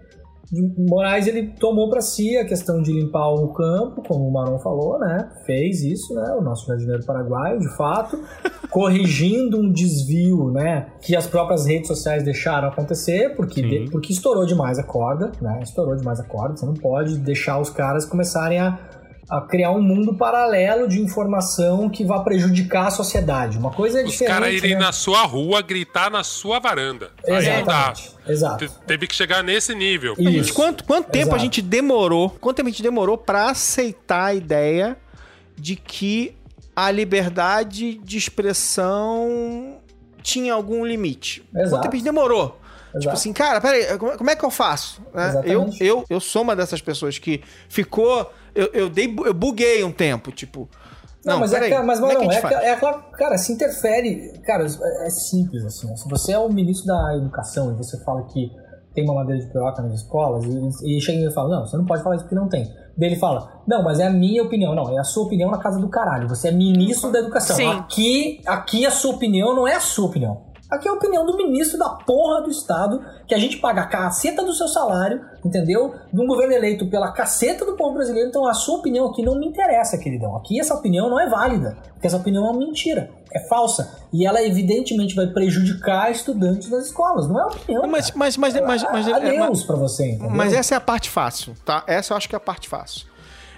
[0.88, 4.98] Moraes ele tomou pra si a questão de limpar o campo, como o Maron falou,
[4.98, 5.28] né?
[5.44, 6.32] Fez isso, né?
[6.38, 8.18] O nosso jardineiro paraguaio, de fato,
[8.70, 10.86] corrigindo um desvio, né?
[11.02, 15.60] Que as próprias redes sociais deixaram acontecer, porque, de- porque estourou demais a corda, né?
[15.62, 16.56] Estourou demais a corda.
[16.56, 18.78] Você não pode deixar os caras começarem a,
[19.30, 23.58] a criar um mundo paralelo de informação que vá prejudicar a sociedade.
[23.58, 24.34] Uma coisa é Os diferente.
[24.34, 24.80] caras irem né?
[24.80, 27.10] na sua rua gritar na sua varanda.
[27.26, 27.34] Aí.
[27.36, 28.10] Exatamente.
[28.26, 28.66] Exato.
[28.68, 30.14] Te- Teve que chegar nesse nível.
[30.18, 31.36] Gente, quanto, quanto tempo Exato.
[31.36, 32.30] a gente demorou?
[32.40, 34.96] Quanto tempo a gente demorou pra aceitar a ideia
[35.56, 36.34] de que
[36.74, 38.16] a liberdade de
[38.78, 39.78] expressão
[40.22, 41.42] tinha algum limite?
[41.52, 41.82] Quanto Exato.
[41.82, 42.48] tempo a gente demorou?
[42.86, 43.16] Tipo Exato.
[43.16, 45.02] assim, cara, peraí, como é que eu faço?
[45.12, 45.42] né?
[45.44, 48.32] Eu, eu, eu sou uma dessas pessoas que ficou.
[48.58, 50.68] Eu, eu, dei, eu buguei um tempo, tipo.
[51.24, 52.94] Não, mas, é, peraí, aquela- mas é não, é, é aquela.
[53.12, 54.40] Cara, se interfere.
[54.44, 55.94] Cara, é, é simples assim.
[55.96, 58.50] Se você é o ministro da educação e você fala que
[58.94, 60.44] tem uma madeira de piroca nas escolas,
[60.82, 62.64] e, e chega e fala: Não, você não pode falar isso porque não tem.
[62.96, 64.74] Daí ele fala: Não, mas é a minha opinião.
[64.74, 66.28] Não, é a sua opinião na casa do caralho.
[66.28, 67.54] Você é ministro da educação.
[67.56, 67.68] Sim.
[67.68, 70.47] Aqui, aqui a sua opinião não é a sua opinião.
[70.70, 73.86] Aqui é a opinião do ministro da porra do Estado, que a gente paga a
[73.86, 75.94] caceta do seu salário, entendeu?
[76.12, 78.28] De um governo eleito pela caceta do povo brasileiro.
[78.28, 80.36] Então a sua opinião aqui não me interessa, queridão.
[80.36, 83.98] Aqui essa opinião não é válida, porque essa opinião é uma mentira, é falsa.
[84.12, 87.86] E ela evidentemente vai prejudicar estudantes das escolas, não é opinião.
[87.86, 90.30] Mas, mas, mas, mas, mas, Adeus pra você, entendeu?
[90.30, 91.82] Mas essa é a parte fácil, tá?
[91.86, 93.06] Essa eu acho que é a parte fácil.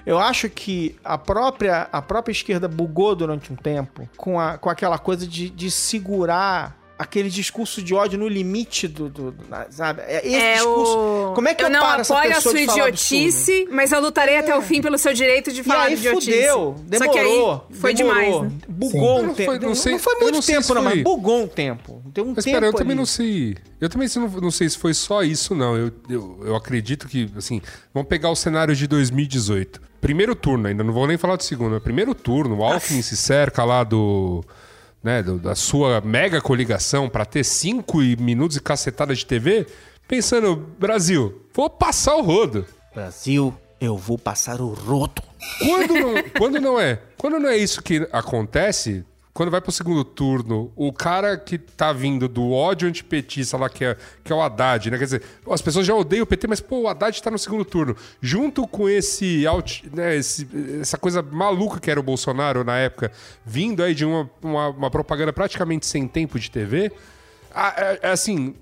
[0.07, 4.70] Eu acho que a própria, a própria esquerda bugou durante um tempo com, a, com
[4.70, 9.09] aquela coisa de, de segurar aquele discurso de ódio no limite do.
[9.09, 10.02] do- do- sabe?
[10.02, 10.98] É Esse É discurso.
[10.98, 11.32] o...
[11.35, 13.90] Como é que eu, não paro essa apoio a pessoa sua de falar idiotice, mas
[13.93, 16.31] eu lutarei até o fim pelo seu direito de E falar aí de idiotice.
[16.32, 17.06] fudeu, demorou.
[17.06, 18.59] Só que aí foi demorou, demais, né?
[18.68, 19.27] Bugou Sim.
[19.27, 19.52] um tempo.
[19.52, 22.02] não Não, sei- foi eu muito não tempo, não, foi- mas bugou um tempo.
[22.12, 22.98] Tem um Mas tempo espera, eu também ali.
[22.98, 23.56] não sei.
[23.81, 25.77] Eu também não, não sei se foi só isso, não.
[25.77, 27.62] Eu, eu, eu acredito que, assim,
[27.94, 29.81] vamos pegar o cenário de 2018.
[30.01, 33.16] Primeiro turno, ainda não vou nem falar do segundo, mas primeiro turno, o Alckmin se
[33.16, 34.43] cerca lá do.
[35.02, 39.66] Né, da sua mega coligação para ter cinco minutos e cacetada de TV,
[40.06, 42.66] pensando, Brasil, vou passar o rodo.
[42.94, 45.22] Brasil, eu vou passar o rodo.
[45.59, 47.01] Quando não, quando não é?
[47.16, 51.93] Quando não é isso que acontece, quando vai pro segundo turno, o cara que tá
[51.93, 54.98] vindo do ódio antipetista lá, que é, que é o Haddad, né?
[54.98, 57.65] Quer dizer, as pessoas já odeiam o PT, mas, pô, o Haddad tá no segundo
[57.65, 57.97] turno.
[58.20, 60.48] Junto com esse, out, né, esse-
[60.81, 63.12] essa coisa maluca que era o Bolsonaro na época,
[63.47, 66.90] vindo aí de uma, uma, uma propaganda praticamente sem tempo de TV,
[67.55, 68.55] a- é- é assim,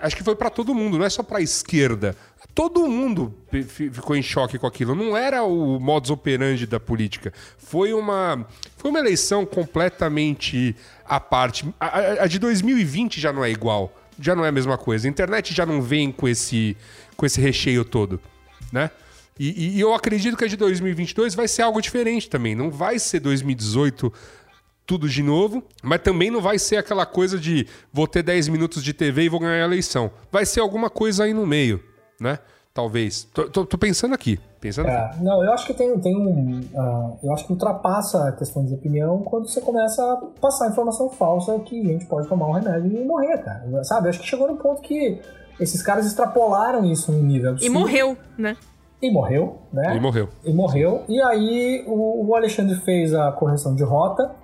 [0.00, 2.16] acho que foi pra todo mundo, não é só pra esquerda.
[2.54, 4.94] Todo mundo fi- fi- ficou em choque com aquilo.
[4.94, 7.32] Não era o modus operandi da política.
[7.58, 8.46] Foi uma,
[8.76, 11.64] foi uma eleição completamente à parte.
[11.80, 13.92] A, a- a de 2020 já não é igual.
[14.20, 15.08] já não é a mesma coisa.
[15.08, 16.76] A internet já não vem com esse,
[17.16, 18.20] com esse recheio todo,
[18.72, 18.90] né?
[19.36, 22.54] E, e eu acredito que a de 2022 vai ser algo diferente também.
[22.54, 24.12] Não vai ser 2018
[24.86, 28.84] tudo de novo, mas também não vai ser aquela coisa de vou ter 10 minutos
[28.84, 30.12] de TV e vou ganhar a eleição.
[30.30, 31.82] Vai ser alguma coisa aí no meio,
[32.20, 32.38] né?
[32.72, 33.22] Talvez.
[33.32, 34.38] Tô, tô- tô pensando aqui.
[34.60, 35.22] Pensando É, aqui.
[35.22, 36.60] não, eu acho que tem, tem um.
[36.76, 41.08] ah, eu acho que ultrapassa a questão de opinião quando você começa a passar informação
[41.08, 43.64] falsa que a gente pode tomar um remédio e morrer, cara.
[43.84, 44.06] Sabe?
[44.06, 45.20] Eu acho que chegou no ponto que
[45.60, 47.72] esses caras extrapolaram isso num nível E absurdo.
[47.78, 48.56] morreu, né?
[49.00, 49.96] E morreu, né?
[49.96, 50.28] E morreu.
[50.44, 51.04] E morreu.
[51.08, 54.34] E aí o, o Alexandre fez a correção de rota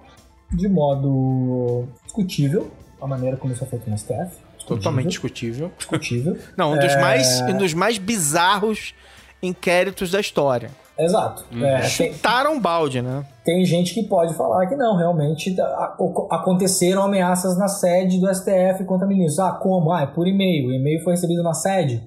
[0.53, 2.71] de modo discutível,
[3.01, 4.37] a maneira como isso é feito no STF.
[4.67, 5.71] Totalmente discutível.
[5.77, 6.37] Discutível.
[6.57, 8.95] Não, um dos, É, mais, um dos mais bizarros
[9.43, 10.71] inquéritos da história.
[10.99, 11.45] Exato.
[11.65, 13.25] É, tem- Chutaram balde, né?
[13.45, 15.97] Tem gente que pode falar que não, realmente a-
[16.31, 19.39] aconteceram ameaças na sede do STF contra ministros.
[19.39, 19.93] Ah, como?
[19.93, 20.69] Ah, é por e-mail.
[20.69, 22.03] O e-mail foi recebido na sede.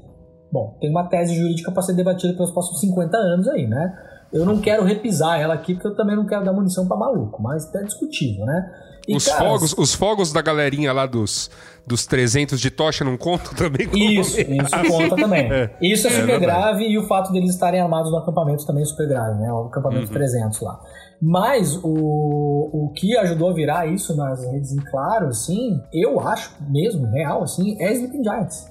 [0.52, 3.98] Bom, tem uma tese jurídica para ser debatida pelos próximos 50 anos aí, né?
[4.32, 7.42] Eu não quero repisar ela aqui porque eu também não quero dar munição para maluco,
[7.42, 8.72] mas é discutível, né?
[9.08, 11.52] E, Os, cara, fogos, os fogos da galerinha lá dos,
[11.86, 13.88] dos 300 de tocha não contam também?
[13.94, 14.88] Isso, isso ameaça?
[14.88, 15.52] conta também.
[15.52, 15.76] É.
[15.82, 16.46] Isso é super verdade.
[16.46, 19.52] grave e o fato deles estarem armados no acampamento também é super grave, né?
[19.52, 20.14] O acampamento Uhum.
[20.14, 20.80] 300 lá.
[21.22, 26.52] Mas o, o que ajudou a virar isso nas redes em claro, assim, eu acho
[26.70, 28.68] mesmo, real, assim, é Sleeping Giants.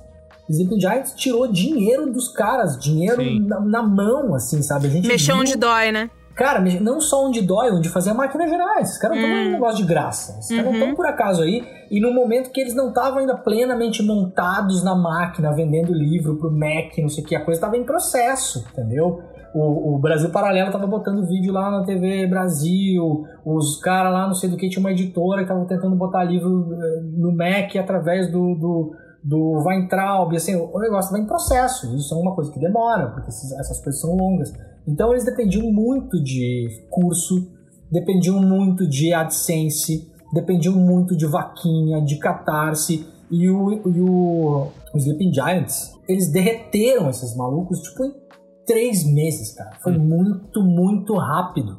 [0.50, 4.86] Sleeping Giants tirou dinheiro dos caras, dinheiro na, na mão, assim, sabe?
[4.86, 6.10] A gente Mexeu viu- onde dói, né?
[6.42, 8.88] Cara, não só onde dói, onde fazer máquinas gerais.
[8.88, 9.48] Esses caras não estão Hum.
[9.48, 10.38] um negócio de graça.
[10.40, 10.78] Esses caras não Uhum.
[10.80, 11.62] estão por acaso aí.
[11.90, 16.50] E no momento que eles não estavam ainda plenamente montados na máquina, vendendo livro pro
[16.50, 19.20] Mac, não sei o que, a coisa estava em processo, entendeu?
[19.54, 24.34] O, o Brasil Paralelo tava botando vídeo lá na TV Brasil, os caras lá, não
[24.34, 28.32] sei do que, tinha uma editora que estavam tentando botar livro eh, no Mac através
[28.32, 31.94] do, do, do Weintraub, assim, o negócio estava em processo.
[31.96, 34.52] Isso é uma coisa que demora, porque essas coisas são longas.
[34.86, 37.48] Então eles dependiam muito de curso,
[37.90, 43.06] dependiam muito de AdSense, dependiam muito de vaquinha, de catarse.
[43.30, 48.12] E o, e o, o Sleeping Giants, eles derreteram esses malucos tipo em
[48.66, 49.70] três meses, cara.
[49.82, 51.78] Foi muito, muito rápido.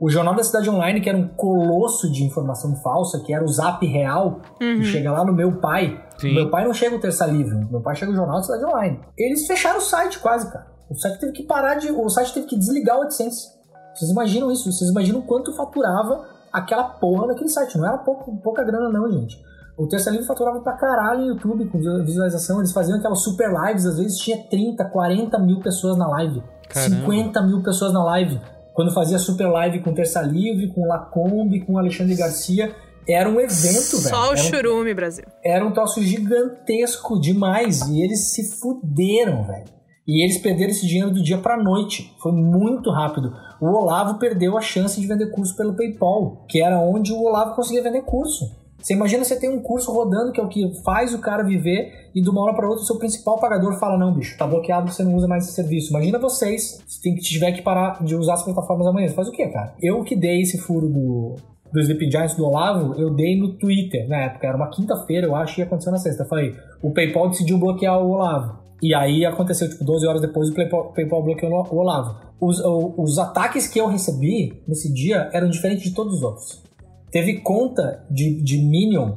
[0.00, 3.48] O Jornal da Cidade Online, que era um colosso de informação falsa, que era o
[3.48, 4.78] Zap Real, Uhum.
[4.78, 6.00] que chega lá no meu pai.
[6.18, 6.34] Sim.
[6.34, 9.00] Meu pai não chega o Terça Livre, meu pai chega o Jornal da Cidade Online.
[9.16, 10.66] Eles fecharam o site quase, cara.
[10.90, 11.90] O site teve que parar de.
[11.90, 13.48] O site teve que desligar o AdSense.
[13.94, 14.70] Vocês imaginam isso?
[14.70, 17.76] Vocês imaginam quanto faturava aquela porra daquele site?
[17.76, 19.38] Não era pouco, pouca grana, não, gente.
[19.76, 22.58] O Terça Livre faturava pra caralho no YouTube com visualização.
[22.58, 26.42] Eles faziam aquelas super lives, às vezes tinha 30, 40 mil pessoas na live.
[26.68, 26.96] Caramba.
[26.96, 28.40] 50 mil pessoas na live.
[28.74, 32.74] Quando fazia super live com Terça Livre, com Lacombe, com Alexandre Garcia.
[33.08, 34.08] Era um evento, velho.
[34.08, 35.24] Só o um- churume, Brasil.
[35.44, 39.78] era um troço gigantesco demais e eles se fuderam, velho.
[40.06, 42.14] E eles perderam esse dinheiro do dia pra noite.
[42.22, 43.30] Foi muito rápido.
[43.60, 47.54] O Olavo perdeu a chance de vender curso pelo PayPal, que era onde o Olavo
[47.54, 48.56] conseguia vender curso.
[48.80, 52.10] Você imagina você tem um curso rodando que é o que faz o cara viver
[52.14, 54.90] e de uma hora para outra o seu principal pagador fala não, bicho, tá bloqueado,
[54.90, 55.90] você não usa mais esse serviço.
[55.90, 59.48] Imagina vocês, se tiver que parar de usar as plataformas amanhã, você faz o quê,
[59.48, 59.74] cara?
[59.82, 61.34] Eu que dei esse furo do
[61.72, 65.34] do Sleeping Giants do Olavo, eu dei no Twitter na época, era uma quinta-feira, eu
[65.34, 66.22] acho, e aconteceu na sexta.
[66.22, 68.58] Eu falei, o PayPal decidiu bloquear o Olavo.
[68.80, 72.16] E aí aconteceu, tipo, 12 horas depois, o PayPal, PayPal bloqueou o Olavo.
[72.40, 76.62] Os, o- os ataques que eu recebi nesse dia eram diferentes de todos os outros.
[77.10, 79.12] Teve conta de, de Minion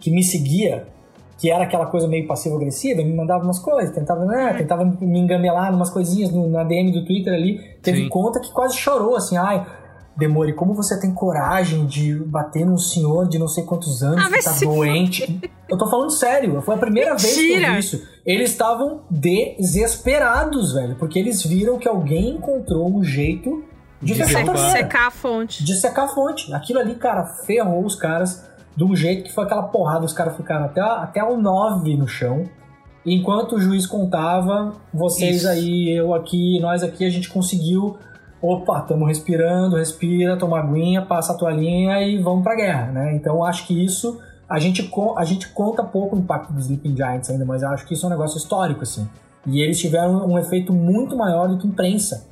[0.00, 0.86] que me seguia,
[1.38, 5.72] que era aquela coisa meio passivo-agressiva, me mandava umas coisas, tentava, né, tentava me engamelar
[5.74, 7.58] umas coisinhas no- na DM do Twitter ali.
[7.82, 8.08] Teve Sim.
[8.08, 9.64] conta que quase chorou, assim, ai,
[10.16, 14.30] Demore, como você tem coragem de bater num senhor de não sei quantos anos Ah,
[14.30, 15.40] que tá doente?
[15.68, 17.72] Eu tô falando sério, foi a primeira vez que eu Mentira!
[17.72, 18.02] vi isso.
[18.24, 23.64] Eles estavam desesperados, velho, porque eles viram que alguém encontrou um jeito
[24.00, 25.64] de, De Secar a fonte.
[25.64, 26.52] de secar a fonte.
[26.52, 28.44] Aquilo ali, cara, ferrou os caras
[28.76, 30.04] de um jeito que foi aquela porrada.
[30.04, 32.44] Os caras ficaram até, até o 9 no chão.
[33.06, 35.48] Enquanto o juiz contava, vocês Isso.
[35.48, 37.96] aí, eu aqui, nós aqui, a gente conseguiu.
[38.46, 43.14] Opa, estamos respirando, respira, toma aguinha, passa a toalhinha e vamos pra guerra, né?
[43.14, 44.20] Então acho que isso.
[44.46, 47.86] A gente, a gente conta pouco o impacto dos Sleeping Giants ainda, mas eu acho
[47.86, 49.08] que isso é um negócio histórico, assim.
[49.46, 52.26] E eles tiveram um efeito muito maior do que imprensa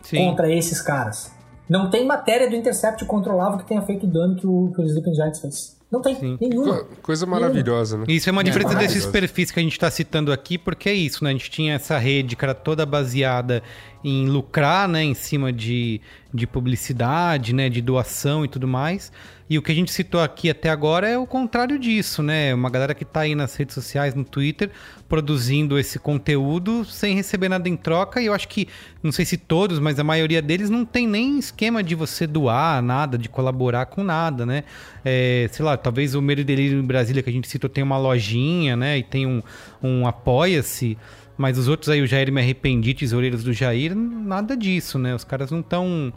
[0.00, 0.24] Sim.
[0.24, 1.30] contra esses caras.
[1.68, 4.84] Não tem matéria do Intercept Olavo que tenha feito o dano que o, que o
[4.86, 5.77] Sleeping Giants fez.
[5.90, 6.80] Não tem nenhuma.
[6.84, 8.04] Co- Coisa maravilhosa, né?
[8.08, 11.24] Isso é uma diferença desses perfis que a gente está citando aqui, porque é isso,
[11.24, 11.30] né?
[11.30, 13.62] A gente tinha essa rede que era toda baseada
[14.04, 15.02] em lucrar, né?
[15.02, 16.00] Em cima de,
[16.32, 17.68] de publicidade, né?
[17.70, 19.10] De doação e tudo mais.
[19.50, 22.52] E o que a gente citou aqui até agora é o contrário disso, né?
[22.52, 24.70] Uma galera que tá aí nas redes sociais, no Twitter,
[25.08, 28.20] produzindo esse conteúdo sem receber nada em troca.
[28.20, 28.68] E eu acho que,
[29.02, 32.82] não sei se todos, mas a maioria deles não tem nem esquema de você doar
[32.82, 34.64] nada, de colaborar com nada, né?
[35.02, 37.96] É, sei lá, talvez o Medo Delírio em Brasília, que a gente citou, tem uma
[37.96, 38.98] lojinha, né?
[38.98, 39.42] E tem um,
[39.82, 40.98] um Apoia-se.
[41.38, 45.14] Mas os outros aí, o Jair Me Arrependi, Tesoureiros do Jair, nada disso, né?
[45.14, 46.12] Os caras não estão...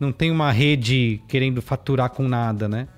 [0.00, 2.88] Não tem uma rede querendo faturar com nada, né?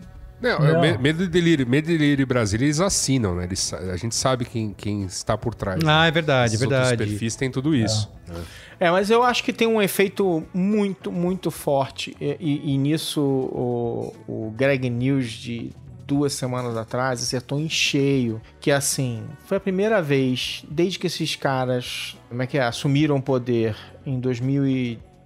[0.40, 1.66] Não, é Me- Medo e Delírio.
[1.66, 3.44] Medo e Delírio e Brasília, eles assinam, né?
[3.44, 5.80] Eles a gente sabe quem, quem está por trás.
[5.86, 6.90] Ah, é verdade, é verdade.
[6.92, 8.10] Outros perfis têm tudo isso.
[8.28, 8.40] né?
[8.80, 12.16] É, mas eu acho que tem um efeito muito, muito forte.
[12.20, 15.70] E, e- e nisso o, o Greg News de
[16.08, 18.40] duas semanas atrás acertou em cheio.
[18.60, 23.14] Que assim, foi a primeira vez desde que esses caras, como é que é, assumiram
[23.16, 24.18] o poder em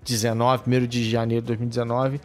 [0.06, 2.20] 2019, 1 de janeiro de 2019.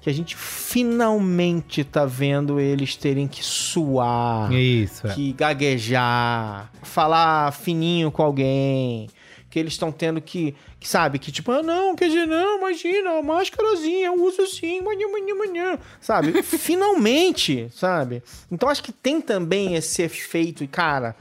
[0.00, 5.14] Que a gente finalmente tá vendo eles terem que suar Isso, é.
[5.14, 9.08] que gaguejar, falar fininho com alguém,
[9.48, 13.22] que eles estão tendo que, que, sabe, que tipo, ah, não, quer dizer, não, imagina,
[13.22, 16.42] máscarazinha, eu uso sim, manhã, manhã, manhã, sabe?
[16.44, 18.22] Finalmente, sabe?
[18.52, 21.16] Então acho que tem também esse efeito, e cara,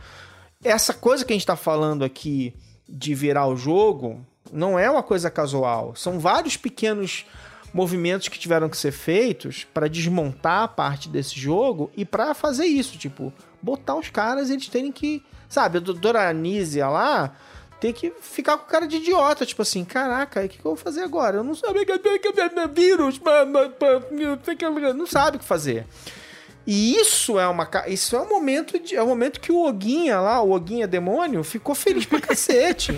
[0.62, 2.54] essa coisa que a gente tá falando aqui
[2.90, 7.26] de virar o jogo não é uma coisa casual, são vários pequenos
[7.74, 12.66] movimentos que tiveram que ser feitos para desmontar a parte desse jogo e para fazer
[12.66, 17.36] isso, tipo, botar os caras eles terem que, sabe, a doutora Anísia lá
[17.80, 20.76] tem que ficar com cara de idiota, tipo assim, caraca, o que, que eu vou
[20.78, 21.38] fazer agora?
[21.38, 23.20] Eu não sabia que é vírus,
[24.96, 25.86] não sabe o que fazer.
[26.66, 30.20] E isso é uma isso é um momento de, é um momento que o Oguinha
[30.22, 32.98] lá, o Oguinha demônio, ficou feliz pra cacete.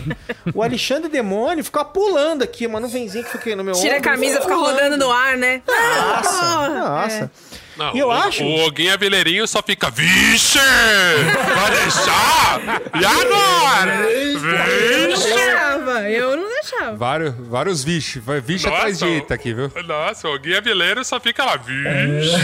[0.54, 4.10] o Alexandre demônio ficou pulando aqui, uma nuvenzinha que fica no meu Tira a ombro,
[4.12, 4.74] camisa, fica pulando.
[4.76, 5.64] rodando no ar, né?
[5.68, 7.32] Nossa, Ah, nossa.
[7.76, 10.60] Não, E eu o, acho- O Oguinha Vileirinho só fica, vixe!
[10.60, 12.62] Vai deixar?
[13.02, 13.96] E agora?
[13.98, 14.08] Não
[15.18, 16.16] Vixe!
[16.18, 16.96] eu não deixava.
[16.96, 18.22] Vários, vários vixe.
[18.44, 19.72] Vixe Nossa, atrás de eita aqui, viu?
[19.88, 22.36] Nossa, o Guia Vileiro só fica lá, vixe!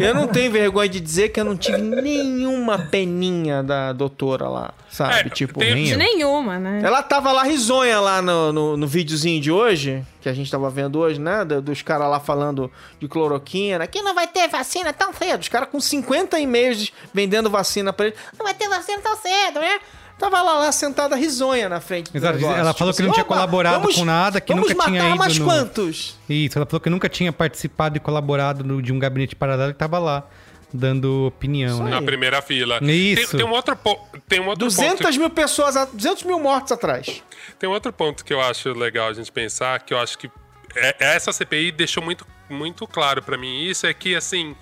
[0.00, 4.74] Eu não tenho vergonha de dizer que eu não tive nenhuma peninha da doutora lá,
[4.90, 5.14] sabe?
[5.20, 6.80] É, tipo, tem- nenhuma, né?
[6.82, 10.68] Ela tava lá risonha lá no, no, no videozinho de hoje, que a gente tava
[10.70, 11.44] vendo hoje, né?
[11.44, 13.84] do- Dos caras lá falando de cloroquina.
[13.84, 15.40] Aqui não vai ter vacina tão cedo.
[15.40, 18.16] Os caras com 50 e-mails vendendo vacina pra ele.
[18.38, 19.78] Não vai ter vacina tão cedo, né?
[20.20, 23.34] Tava lá, lá sentada risonha na frente do Exato, ela falou que não tinha "Opa,
[23.34, 26.18] colaborado vamos- com nada, que vamos nunca tinha matar ido mais no- quantos?
[26.28, 29.74] Isso, ela falou que nunca tinha participado e colaborado no- de um gabinete paralelo e
[29.74, 30.28] tava lá
[30.72, 31.90] dando opinião, né?
[31.90, 32.78] Na primeira fila.
[32.82, 33.30] Isso.
[33.30, 33.98] Tem, tem um outro, po-
[34.28, 35.18] tem um outro 200 ponto.
[35.18, 37.22] mil pessoas, a- 200 mil mortos atrás.
[37.58, 40.30] Tem um outro ponto que eu acho legal a gente pensar, que eu acho que
[40.76, 44.54] é- essa CPI deixou muito, muito claro pra mim isso, é que, assim,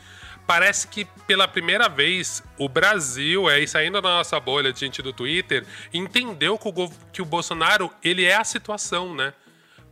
[0.48, 5.02] parece que pela primeira vez o Brasil, é, e saindo da nossa bolha de gente
[5.02, 9.34] do Twitter, entendeu que o, que o Bolsonaro, ele é a situação, né?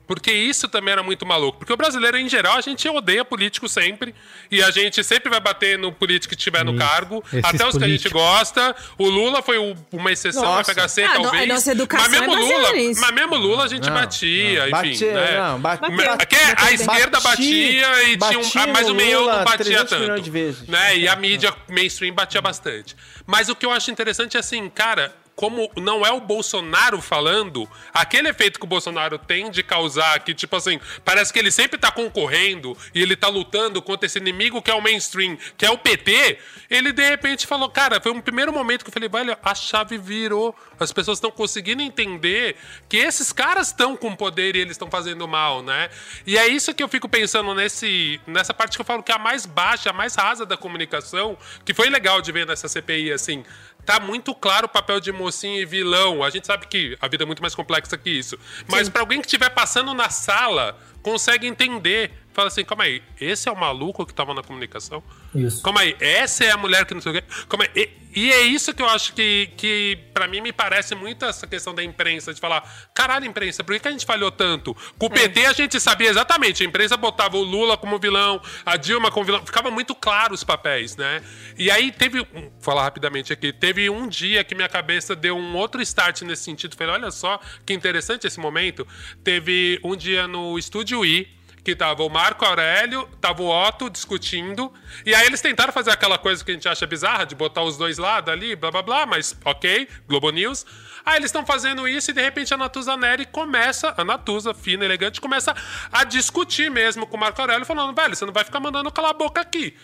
[0.07, 1.59] Porque isso também era muito maluco.
[1.59, 4.15] Porque o brasileiro, em geral, a gente odeia político sempre.
[4.51, 7.25] E a gente sempre vai bater no político que estiver no cargo.
[7.33, 8.13] Esses até os que a gente políticos.
[8.13, 8.77] gosta.
[8.97, 9.59] O Lula foi
[9.93, 10.55] uma exceção, Nossa.
[10.63, 11.43] vai pegar C, Ah, não, talvez.
[11.43, 12.73] a nossa educação mas mesmo é Lula.
[13.01, 14.67] Mas mesmo Lula a gente Não, batia, não.
[14.67, 14.91] enfim.
[14.93, 15.39] Batia, né?
[15.41, 16.13] não, batia.
[16.13, 16.75] Aqui a Batia.
[16.75, 20.71] esquerda batia e tinha um, Batia ah, mas o Lula não batia 300 tanto.
[20.71, 20.99] Né?
[20.99, 22.95] E a mídia mainstream batia bastante.
[23.27, 27.69] Mas o que eu acho interessante é assim, cara, como não é o Bolsonaro falando,
[27.93, 31.79] aquele efeito que o Bolsonaro tem de causar, que tipo assim, parece que ele sempre
[31.79, 35.71] tá concorrendo e ele tá lutando contra esse inimigo que é o mainstream, que é
[35.71, 36.39] o PT,
[36.71, 39.99] ele de repente falou, cara, foi um primeiro momento que eu falei, velho, a chave
[39.99, 40.57] virou.
[40.81, 42.57] As pessoas estão conseguindo entender
[42.89, 45.91] que esses caras estão com poder e eles estão fazendo mal, né?
[46.27, 49.15] E é isso que eu fico pensando nesse, nessa parte que eu falo que é
[49.15, 53.13] a mais baixa, a mais rasa da comunicação, que foi legal de ver nessa CPI,
[53.13, 53.45] assim.
[53.87, 56.25] Tá muito claro o papel de mocinho e vilão.
[56.25, 58.37] A gente sabe que a vida é muito mais complexa que isso.
[58.67, 62.11] Mas pra alguém que estiver passando na sala, consegue entender.
[62.37, 65.03] Fala assim, calma aí, esse é o maluco que tava na comunicação?
[65.35, 65.63] Isso.
[65.63, 67.25] Calma aí, essa é a mulher que não sei o quê.
[67.49, 67.71] Calma aí.
[68.15, 71.47] E, e é isso que eu acho que, que para mim, me parece muito essa
[71.47, 74.77] questão da imprensa, de falar, caralho, imprensa, por que, que a gente falhou tanto?
[74.99, 78.77] Com o PT a gente sabia exatamente, a imprensa botava o Lula como vilão, a
[78.77, 81.23] Dilma como vilão, ficava muito claro os papéis, né?
[81.57, 85.57] E aí teve, vou falar rapidamente aqui, teve um dia que minha cabeça deu um
[85.57, 88.87] outro start nesse sentido, falei, olha só que interessante esse momento.
[89.25, 91.36] Teve um dia no Estúdio I,
[91.67, 94.73] que tava o Marco Aurélio, tava o Otto discutindo,
[95.05, 97.77] e aí eles tentaram fazer aquela coisa que a gente acha bizarra, de botar os
[97.77, 100.65] dois lados ali, blá blá blá, mas ok, Globo News.
[101.05, 104.85] Aí eles estão fazendo isso e de repente a Natuza Neri começa, a Natuza, fina,
[104.85, 105.57] elegante, começa
[105.91, 109.11] a discutir mesmo com o Marco Aurélio, falando, velho, você não vai ficar mandando calar
[109.11, 109.77] a boca aqui.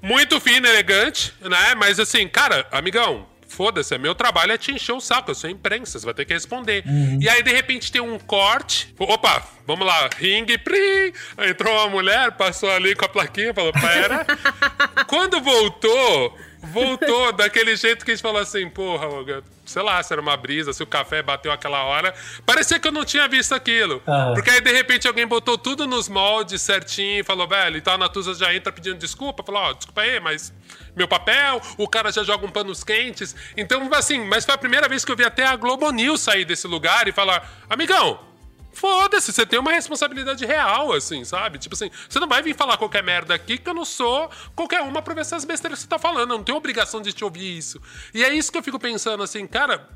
[0.00, 1.74] Muito fino, elegante, né?
[1.74, 5.48] Mas assim, cara, amigão, foda-se, é meu trabalho é te encher o saco, eu sou
[5.50, 6.84] imprensa, você vai ter que responder.
[7.20, 8.94] E aí, de repente, tem um corte.
[8.98, 11.12] Opa, vamos lá, ringue, prim.
[11.38, 14.26] Entrou uma mulher, passou ali com a plaquinha, falou, pera.
[15.08, 19.06] Quando voltou, voltou daquele jeito que a gente falou assim, porra,
[19.64, 22.14] sei lá, se era uma brisa, se o café bateu aquela hora.
[22.44, 24.02] Parecia que eu não tinha visto aquilo.
[24.06, 24.34] Aham.
[24.34, 27.98] Porque aí, de repente, alguém botou tudo nos moldes certinho e falou, velho, então a
[27.98, 29.42] Natuza já entra pedindo desculpa.
[29.42, 30.52] Falou, ó, desculpa aí, mas
[30.96, 33.36] meu papel, o cara já joga um panos quentes.
[33.56, 36.44] Então, assim, mas foi a primeira vez que eu vi até a Globo News sair
[36.44, 38.27] desse lugar e falar, amigão,
[38.78, 41.58] Foda-se, você tem uma responsabilidade real, assim, sabe?
[41.58, 44.82] Tipo assim, você não vai vir falar qualquer merda aqui que eu não sou qualquer
[44.82, 46.30] uma pra ver essas besteiras que você tá falando.
[46.30, 47.82] Eu não tenho obrigação de te ouvir isso.
[48.14, 49.88] E é isso que eu fico pensando, assim, cara,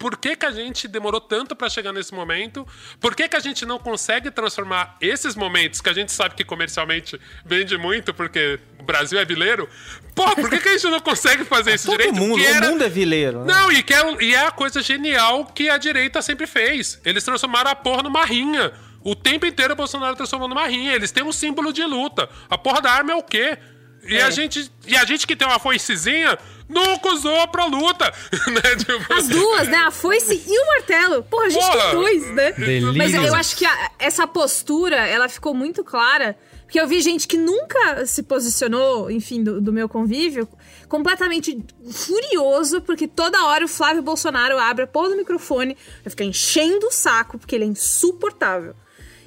[0.00, 2.66] por que, que a gente demorou tanto pra chegar nesse momento?
[2.98, 6.42] Por que, que a gente não consegue transformar esses momentos que a gente sabe que
[6.42, 9.68] comercialmente vende muito, porque o Brasil é vileiro?
[10.14, 12.16] Pô, por que, que a gente não consegue fazer isso Todo direito?
[12.18, 13.44] mundo, era- o mundo é vileiro.
[13.44, 13.52] né?
[13.54, 16.98] não, e, que é, e é a coisa genial que a direita sempre fez.
[17.04, 18.72] Eles transformaram a porra numa rinha.
[19.02, 20.94] O tempo inteiro o Bolsonaro transformou numa rinha.
[20.94, 22.28] Eles têm um símbolo de luta.
[22.50, 23.56] A porra da arma é o quê?
[24.02, 28.12] E, a, gente, e a gente que tem uma foicezinha nunca usou pra luta.
[28.50, 28.76] né?
[28.76, 29.76] Tipo, As duas, né?
[29.78, 31.22] A foice e o martelo.
[31.24, 31.82] Porra, a gente Porra.
[31.82, 32.52] tem dois, né?
[32.52, 32.94] Delírio.
[32.96, 36.36] Mas eu acho que a- essa postura, ela ficou muito clara.
[36.64, 40.48] Porque eu vi gente que nunca se posicionou, enfim, do, do meu convívio,
[40.88, 41.58] completamente
[41.90, 46.86] furioso, porque toda hora o Flávio Bolsonaro abre a porra do microfone, vai ficar enchendo
[46.86, 48.76] o saco, porque ele é insuportável.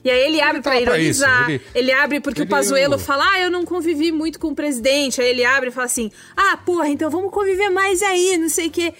[0.03, 3.25] E aí ele abre pra isso, ironizar, ele- ele, abre porque ele- o Pazuello fala,
[3.31, 5.21] ah, eu não convivi muito com o presidente.
[5.21, 8.67] Aí ele abre e fala assim, ah, porra, então vamos conviver mais aí, não sei
[8.67, 8.93] o quê.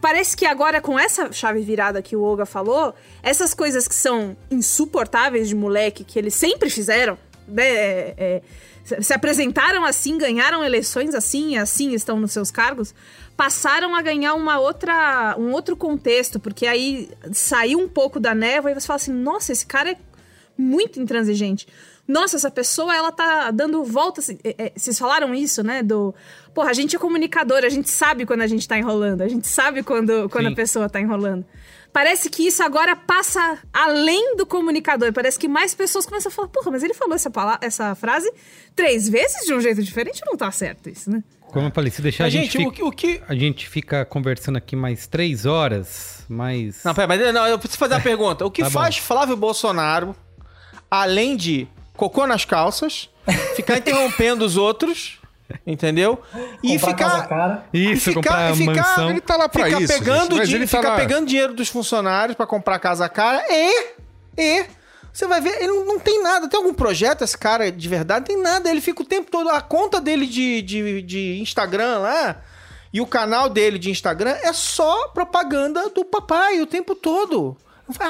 [0.00, 4.36] Parece que agora, com essa chave virada que o Olga falou, essas coisas que são
[4.50, 7.66] insuportáveis de moleque, que eles sempre fizeram, né?
[7.68, 8.42] é, é,
[8.84, 12.94] se- se apresentaram assim, ganharam eleições assim, assim estão nos seus cargos,
[13.42, 18.70] passaram a ganhar uma outra, um outro contexto, porque aí saiu um pouco da névoa
[18.70, 19.96] e você fala assim, nossa, esse cara é
[20.56, 21.66] muito intransigente.
[22.06, 24.30] Nossa, essa pessoa, ela tá dando voltas.
[24.30, 25.82] é, é, Vocês falaram isso, né?
[25.82, 26.14] Do.
[26.54, 29.48] Porra, a gente é comunicador, a gente sabe quando a gente tá enrolando, a gente
[29.48, 31.44] sabe quando, quando a pessoa tá enrolando.
[31.92, 35.12] Parece que isso agora passa além do comunicador.
[35.12, 38.32] Parece que mais pessoas começam a falar, porra, mas ele falou essa, pala- essa frase
[38.76, 41.24] três vezes de um jeito diferente, não tá certo isso, né?
[41.52, 43.68] Como eu falei, se deixar Mas, a gente, gente, o que- o que- a gente
[43.68, 46.82] fica conversando aqui mais três horas, mais...
[46.84, 48.44] Não, pera, mas não, eu preciso fazer uma pergunta.
[48.46, 48.80] O que Tá bom.
[48.80, 50.16] faz Flávio Bolsonaro,
[50.90, 53.08] além de cocô nas calças,
[53.54, 55.18] ficar interrompendo os outros,
[55.66, 56.20] entendeu?
[56.62, 57.28] E Comprar casa ficar.
[57.28, 57.64] cara.
[57.72, 59.10] e Isso, ficar, comprar e ficar, mansão.
[59.10, 61.54] Ele tá lá pra ficar isso, pegando gente, mas ele tá ficar lá- pegando dinheiro
[61.54, 63.92] dos funcionários pra comprar casa cara e
[64.38, 64.64] e
[65.12, 66.48] você vai ver, ele não, não tem nada.
[66.48, 68.20] Tem algum projeto esse cara de verdade?
[68.20, 68.70] Não tem nada.
[68.70, 69.50] Ele fica o tempo todo.
[69.50, 72.40] A conta dele de, de, de Instagram lá
[72.92, 77.56] e o canal dele de Instagram é só propaganda do papai o tempo todo.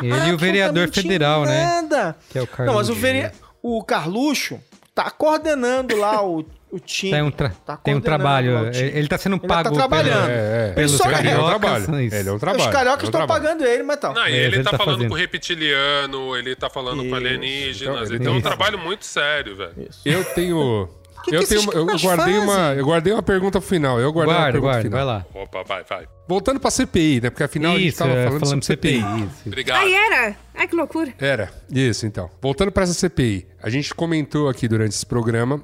[0.00, 1.64] Ele e o vereador absolutamente federal, né?
[1.64, 2.16] nada.
[2.30, 2.94] Que é o Não, mas o, Carluxo.
[2.94, 3.30] vere...
[3.62, 4.60] o Carluxo
[4.94, 7.12] tá coordenando lá o, o time.
[7.12, 8.68] Tem um, tra- Tá tem um trabalho.
[8.74, 10.26] Ele, ele tá sendo Ele pago tá trabalhando.
[10.26, 10.72] pelo- É, é.
[10.72, 11.48] pelos Ele é um cariocas.
[11.50, 12.00] trabalho.
[12.00, 12.14] isso.
[12.16, 12.64] Ele é um trabalho.
[12.64, 13.42] Os cariocas é um estão trabalho.
[13.44, 14.12] pagando ele, mas tá.
[14.12, 15.10] Não, e É, ele, ele tá, tá falando fazendo.
[15.10, 17.14] com reptiliano, ele tá falando com Isso.
[17.14, 18.10] alienígenas.
[18.10, 18.46] Então, Então é um isso.
[18.48, 19.88] trabalho muito sério, velho.
[20.04, 20.88] Eu tenho.
[21.22, 24.00] Que eu, que tenho esses eu guardei uma, eu guardei uma pergunta final.
[24.00, 25.06] Eu guardei uma Guarda, pergunta guarda, final.
[25.06, 25.42] vai lá.
[25.44, 26.08] Opa, vai, vai.
[26.26, 27.30] Voltando pra CPI, né?
[27.30, 28.98] Porque afinal a gente Isso, tava é, falando, falando sobre CPI.
[28.98, 29.42] Isso.
[29.46, 29.78] Obrigado.
[29.82, 30.34] Aí era!
[30.52, 31.14] Ai, que loucura.
[31.20, 32.28] Era, isso então.
[32.40, 35.62] Voltando para essa CPI, a gente comentou aqui durante esse programa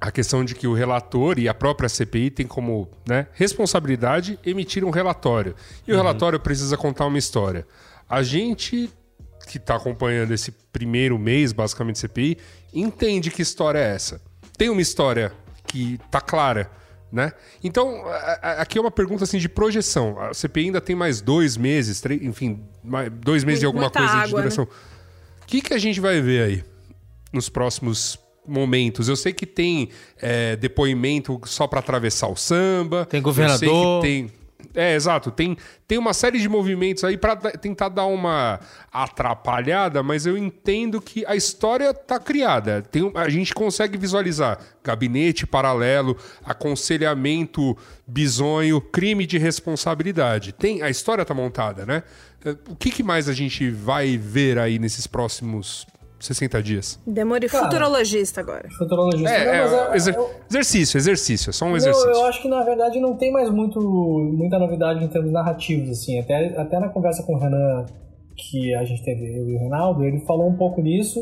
[0.00, 4.84] a questão de que o relator e a própria CPI tem como né, responsabilidade emitir
[4.84, 5.54] um relatório.
[5.86, 7.66] E o relatório precisa contar uma história.
[8.08, 8.90] A gente
[9.48, 12.38] que está acompanhando esse primeiro mês, basicamente, de CPI,
[12.72, 14.20] entende que história é essa.
[14.56, 15.32] Tem uma história
[15.66, 16.70] que tá clara,
[17.10, 17.32] né?
[17.64, 18.04] Então,
[18.42, 20.20] aqui é uma pergunta assim de projeção.
[20.20, 22.62] A CPI ainda tem mais dois meses, três, enfim,
[23.24, 24.42] dois meses de alguma Muita coisa de água, né?
[24.42, 24.64] duração.
[24.64, 26.64] O que, que a gente vai ver aí
[27.32, 28.18] nos próximos
[28.48, 29.08] momentos?
[29.08, 33.04] Eu sei que tem é, depoimento só para atravessar o samba.
[33.06, 33.58] Tem Eu governador.
[33.60, 34.38] sei que tem.
[34.74, 35.30] É, exato.
[35.30, 35.56] Tem,
[35.86, 38.58] tem uma série de movimentos aí para tentar dar uma
[38.92, 42.82] atrapalhada, mas eu entendo que a história tá criada.
[42.82, 47.76] Tem, a gente consegue visualizar gabinete paralelo, aconselhamento
[48.06, 50.52] bizonho, crime de responsabilidade.
[50.52, 52.02] Tem, a história tá montada, né?
[52.44, 55.86] Eh, O que, que mais a gente vai ver aí nesses próximos
[56.18, 56.98] 60 dias.
[57.06, 58.68] Demore Cara, futurologista agora.
[58.76, 59.30] Futurologista.
[59.30, 62.10] É, Não, é, mas é- exer- eu- exercício, exercício, é só um Não, exercício.
[62.10, 66.18] eu acho que na verdade não tem mais muito, muita novidade em termos narrativos, assim.
[66.18, 67.86] Até, até na conversa com o Renan,
[68.36, 71.20] que a gente teve, eu e o Ronaldo, ele falou um pouco nisso.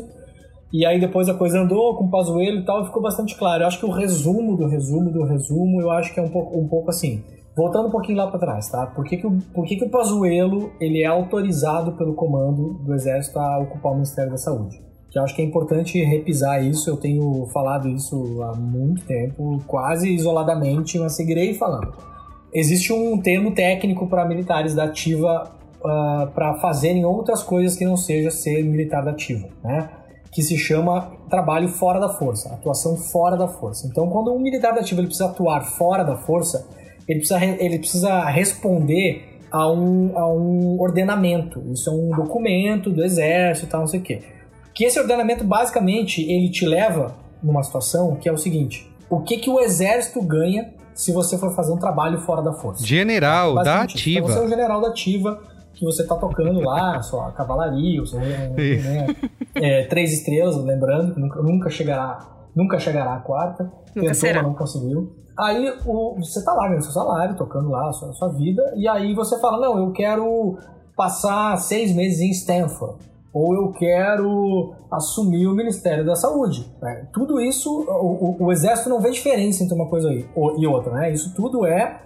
[0.73, 3.63] E aí depois a coisa andou com o Pazuello e tal, e ficou bastante claro.
[3.63, 6.57] Eu acho que o resumo do resumo do resumo, eu acho que é um pouco,
[6.59, 7.23] um pouco assim.
[7.55, 8.85] Voltando um pouquinho lá para trás, tá?
[8.87, 12.93] Por que, que, o, por que, que o Pazuello ele é autorizado pelo comando do
[12.93, 14.77] Exército a ocupar o Ministério da Saúde?
[15.17, 16.87] Que eu acho que é importante repisar isso.
[16.87, 21.91] Eu tenho falado isso há muito tempo, quase isoladamente, mas seguirei falando.
[22.53, 25.51] Existe um termo técnico para militares da ativa
[26.35, 29.89] para fazerem outras coisas que não seja ser militar da ativa, né?
[30.31, 33.87] Que se chama trabalho fora da força, atuação fora da força.
[33.87, 36.67] Então, quando um militar da ativa ele precisa atuar fora da força,
[37.07, 41.63] ele precisa, re- ele precisa responder a um, a um ordenamento.
[41.71, 44.21] Isso é um documento do exército e tal, não sei o quê.
[44.77, 49.37] Que esse ordenamento, basicamente, ele te leva numa situação que é o seguinte: o que,
[49.37, 52.85] que o exército ganha se você for fazer um trabalho fora da força?
[52.85, 54.19] General da ativa.
[54.19, 55.41] Então, você é um general da ativa
[55.73, 58.53] que você tá tocando lá, sua cavalaria, o seu, né,
[59.55, 63.63] é, três estrelas, lembrando que nunca, nunca chegará, nunca chegará a quarta.
[63.63, 64.43] Nunca Tentou, será.
[64.43, 65.15] mas não conseguiu.
[65.39, 68.61] Aí o, você tá lá ganhando seu salário, tocando lá a sua, a sua vida,
[68.75, 70.59] e aí você fala, não, eu quero
[70.95, 73.16] passar seis meses em Stanford.
[73.39, 76.65] Ou eu quero assumir o Ministério da Saúde.
[76.81, 77.07] né?
[77.13, 80.25] Tudo isso, o, o- o Exército não vê diferença entre uma coisa e
[80.57, 81.11] e outra, né?
[81.11, 82.01] Isso tudo é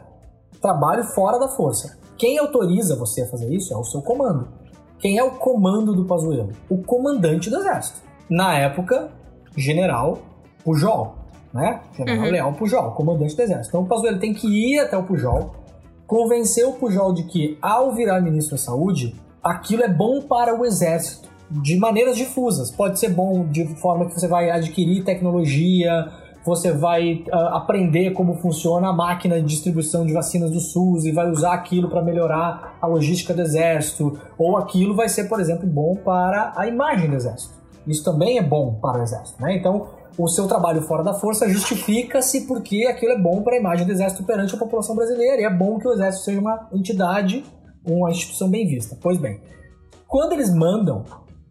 [0.62, 1.98] trabalho fora da força.
[2.18, 4.48] Quem autoriza você a fazer isso é o seu comando.
[4.99, 6.49] Quem é o comando do Pazuello?
[6.70, 7.99] O comandante do exército.
[8.30, 9.10] Na época,
[9.58, 10.18] General
[10.64, 11.16] Pujol,
[11.53, 11.82] né?
[11.98, 12.32] General Uhum.
[12.32, 13.70] Leal Pujol, comandante do exército.
[13.70, 15.52] Então o Pazuello tem que ir até o Pujol,
[16.06, 20.66] convencer o Pujol de que ao virar ministro da Saúde, aquilo é bom para o
[20.66, 21.30] exército.
[21.50, 22.72] De maneiras difusas.
[22.72, 26.10] Pode ser bom de forma que você vai adquirir tecnologia,
[26.46, 31.12] você vai ah, aprender como funciona a máquina de distribuição de vacinas do SUS e
[31.12, 35.68] vai usar aquilo para melhorar a logística do exército, ou aquilo vai ser, por exemplo,
[35.68, 37.54] bom para a imagem do exército.
[37.86, 39.56] Isso também é bom para o exército, né?
[39.56, 39.88] Então,
[40.18, 43.92] o seu trabalho fora da força justifica-se porque aquilo é bom para a imagem do
[43.92, 47.44] exército perante a população brasileira e é bom que o exército seja uma entidade,
[47.86, 48.98] uma instituição bem vista.
[49.02, 49.40] Pois bem,
[50.08, 51.03] quando eles mandam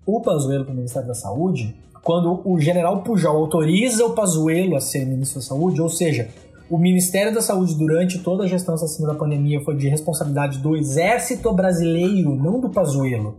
[0.07, 4.81] o Pazuello para o Ministério da Saúde, quando o general Pujol autoriza o Pazuello a
[4.81, 6.29] ser ministro da Saúde, ou seja,
[6.71, 10.77] o Ministério da Saúde durante toda a gestão assassina da pandemia foi de responsabilidade do
[10.77, 13.37] Exército Brasileiro, não do Pazuello.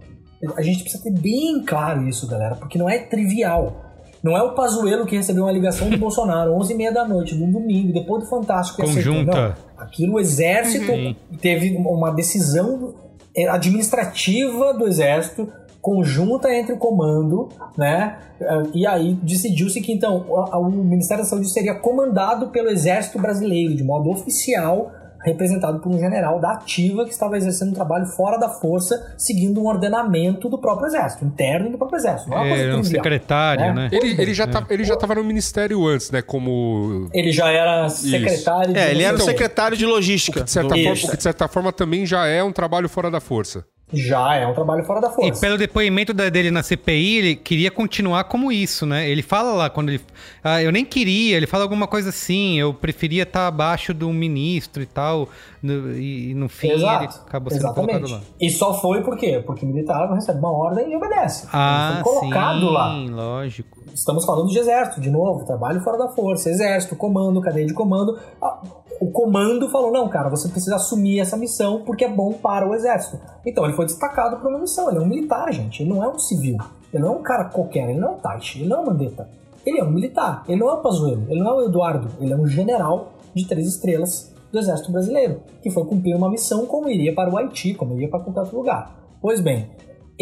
[0.55, 3.85] A gente precisa ter bem claro isso, galera, porque não é trivial.
[4.23, 7.93] Não é o Pazuello que recebeu uma ligação do Bolsonaro 11h30 da noite, num domingo,
[7.93, 8.81] depois do Fantástico.
[8.81, 9.55] e aceitou.
[9.81, 11.15] Aquilo, o Exército Uhum.
[11.41, 12.93] teve uma decisão
[13.35, 15.51] eh, administrativa do Exército
[15.81, 18.17] conjunta entre o comando, né?
[18.39, 23.75] eh, E aí decidiu-se que então o Ministério da Saúde seria comandado pelo Exército Brasileiro
[23.75, 24.91] de modo oficial,
[25.23, 29.61] representado por um general da ativa que estava exercendo um trabalho fora da força, seguindo
[29.61, 32.29] um ordenamento do próprio Exército, interno do próprio Exército.
[32.29, 33.89] Não é uma coisa É, um trivial, secretário, né?
[33.91, 34.47] Ele, ele, já É.
[34.47, 36.21] tá, ele já tava no ministério antes, né?
[36.21, 37.09] Como.
[37.13, 40.43] Ele já era secretário É, ele era o Então, secretário de logística.
[40.43, 43.19] De certa forma, o que de certa forma também já é um trabalho fora da
[43.19, 43.65] força.
[43.93, 45.41] Já é um trabalho fora da E força.
[45.41, 49.09] pelo depoimento da- dele na CPI, ele queria continuar como isso, né?
[49.09, 50.01] Ele fala lá quando ele.
[50.43, 54.81] Ah, eu nem queria, ele fala alguma coisa assim, eu preferia estar abaixo do ministro
[54.81, 55.29] e tal.
[55.63, 58.11] no- e, e no fim Exato, ele acabou sendo colocado exatamente.
[58.13, 58.21] lá.
[58.41, 59.43] E só foi por quê?
[59.45, 61.47] Porque o militar recebe uma ordem e obedece.
[61.53, 62.93] Ah, Ele foi colocado sim, lá.
[63.11, 63.80] lógico.
[63.93, 68.17] Estamos falando de exército, de novo, trabalho fora da força, exército, comando, cadeia de comando.
[68.41, 68.61] Ah,
[68.99, 72.73] O comando falou: não, cara, você precisa assumir essa missão porque é bom para o
[72.75, 73.19] exército.
[73.45, 74.89] Então ele foi destacado para uma missão.
[74.89, 75.81] Ele é um militar, gente.
[75.81, 76.57] Ele não é um civil.
[76.93, 77.89] Ele não é um cara qualquer.
[77.89, 78.59] Ele não é um Taishi.
[78.59, 79.29] Ele não é um Mandetta.
[79.65, 80.43] Ele é um militar.
[80.47, 81.25] Ele não é o Pazuello.
[81.29, 82.09] Ele não é o Eduardo.
[82.19, 86.65] Ele é um general de três estrelas do exército brasileiro que foi cumprir uma missão
[86.65, 88.95] como iria para o Haiti, como iria para qualquer outro lugar.
[89.21, 89.69] Pois bem,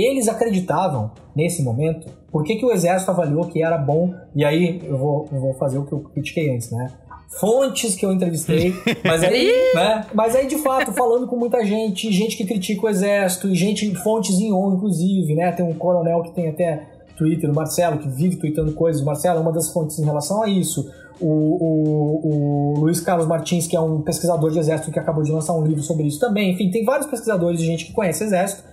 [0.05, 4.81] eles acreditavam, nesse momento, por que, que o exército avaliou que era bom, e aí
[4.83, 6.91] eu vou, eu vou fazer o que eu critiquei antes, né?
[7.39, 8.73] Fontes que eu entrevistei,
[9.05, 10.05] mas aí, né?
[10.13, 13.93] Mas aí, de fato, falando com muita gente, gente que critica o exército, e gente,
[13.95, 15.51] fontes em on, inclusive, né?
[15.51, 19.01] Tem um coronel que tem até Twitter, o Marcelo, que vive tweetando coisas.
[19.01, 20.89] O Marcelo é uma das fontes em relação a isso.
[21.19, 25.31] O, o, o Luiz Carlos Martins, que é um pesquisador de exército que acabou de
[25.31, 26.53] lançar um livro sobre isso também.
[26.53, 28.63] Enfim, tem vários pesquisadores de gente que conhece exército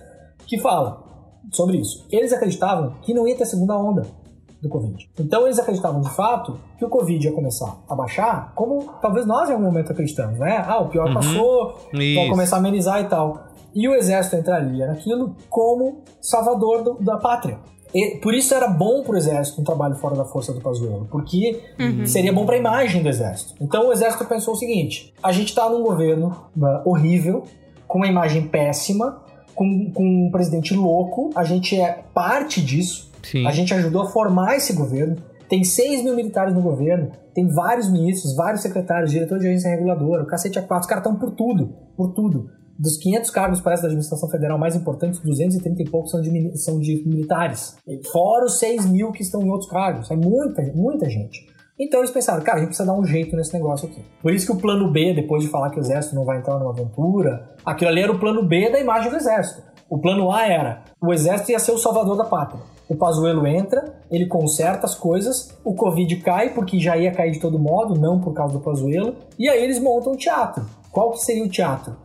[0.47, 1.06] que fala
[1.51, 2.05] sobre isso.
[2.11, 4.05] Eles acreditavam que não ia ter segunda onda
[4.61, 5.07] do Covid.
[5.19, 9.49] Então eles acreditavam de fato que o Covid ia começar a baixar, como talvez nós
[9.49, 10.63] em algum momento acreditamos, né?
[10.65, 11.13] Ah, o pior Uhum.
[11.13, 13.45] passou, vai começar a amenizar e tal.
[13.75, 17.59] E o exército entraria naquilo como salvador do- da pátria.
[17.93, 21.61] E por isso era bom pro exército um trabalho fora da força do Pazuello, porque
[22.05, 23.53] seria bom pra imagem do exército.
[23.61, 27.43] Então o exército pensou o seguinte: a gente tá num governo uh, horrível,
[27.87, 29.21] com uma imagem péssima,
[29.57, 33.45] com, com um presidente louco, a gente é parte disso, Sim.
[33.47, 35.17] a gente ajudou a formar esse governo.
[35.49, 40.23] Tem 6 mil militares no governo, tem vários ministros, vários secretários, diretor de agência reguladora,
[40.23, 42.51] o cacete a quatro, os caras estão por tudo, por tudo.
[42.77, 46.79] Dos 500 cargos, parece, da administração federal mais importantes, 230 e poucos são de, são
[46.79, 47.75] de militares.
[48.11, 50.11] Fora os 6 mil que estão em outros cargos.
[50.11, 51.47] É muita, muita gente.
[51.79, 54.03] Então eles pensaram, cara, a gente precisa dar um jeito nesse negócio aqui.
[54.21, 56.57] Por isso que o plano B, depois de falar que o exército não vai entrar
[56.57, 59.61] numa aventura, aquilo ali era o plano B da imagem do exército.
[59.89, 62.59] O plano A era, o exército ia ser o salvador da pátria.
[62.89, 67.39] O Pazuello entra, ele conserta as coisas, o Covid cai, porque já ia cair de
[67.39, 70.65] todo modo, não por causa do Pazuello, e aí eles montam um teatro.
[70.91, 71.95] Qual que seria o teatro?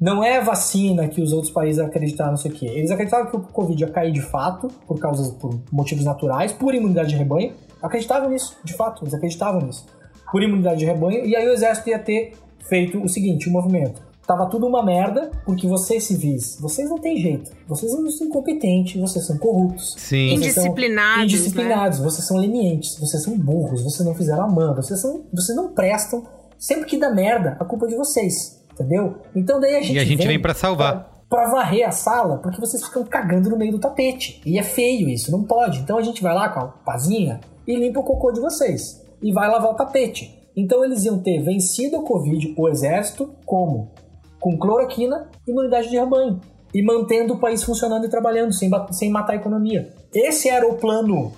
[0.00, 2.66] Não é vacina que os outros países acreditaram, não sei o quê.
[2.66, 6.74] Eles acreditavam que o Covid ia cair de fato, por causa por motivos naturais, por
[6.74, 7.52] imunidade de rebanho.
[7.84, 9.84] Acreditavam nisso, de fato, eles acreditavam nisso.
[10.32, 12.32] Por imunidade de rebanho, e aí o exército ia ter
[12.66, 14.02] feito o seguinte, o movimento.
[14.26, 17.50] Tava tudo uma merda, porque vocês civis, vocês não têm jeito.
[17.68, 19.94] Vocês são incompetentes, vocês são corruptos.
[19.98, 20.32] Sim.
[20.32, 25.26] Indisciplinados, Indisciplinados, vocês são lenientes, vocês são burros, vocês não fizeram a mão, vocês, são,
[25.30, 26.24] vocês não prestam.
[26.58, 29.18] Sempre que dá merda, a culpa é de vocês, entendeu?
[29.36, 31.12] Então daí a gente E a gente vem pra salvar.
[31.28, 34.40] Pra varrer a sala, porque vocês ficam cagando no meio do tapete.
[34.46, 35.80] E é feio isso, não pode.
[35.80, 39.02] Então a gente vai lá com a pazinha e limpa o cocô de vocês.
[39.22, 40.38] E vai lavar o tapete.
[40.56, 43.90] Então eles iam ter vencido o Covid, o exército, como?
[44.38, 46.40] Com cloroquina e imunidade de rebanho.
[46.72, 49.92] E mantendo o país funcionando e trabalhando, sem, sem matar a economia.
[50.12, 51.32] Esse era o plano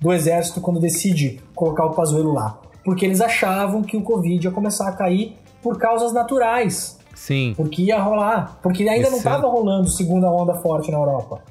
[0.00, 2.60] do exército quando decide colocar o Pazuello lá.
[2.84, 6.98] Porque eles achavam que o Covid ia começar a cair por causas naturais.
[7.14, 7.52] Sim.
[7.56, 8.58] Porque ia rolar.
[8.62, 11.42] Porque ainda não Esse é- estava rolando segunda onda forte na Europa.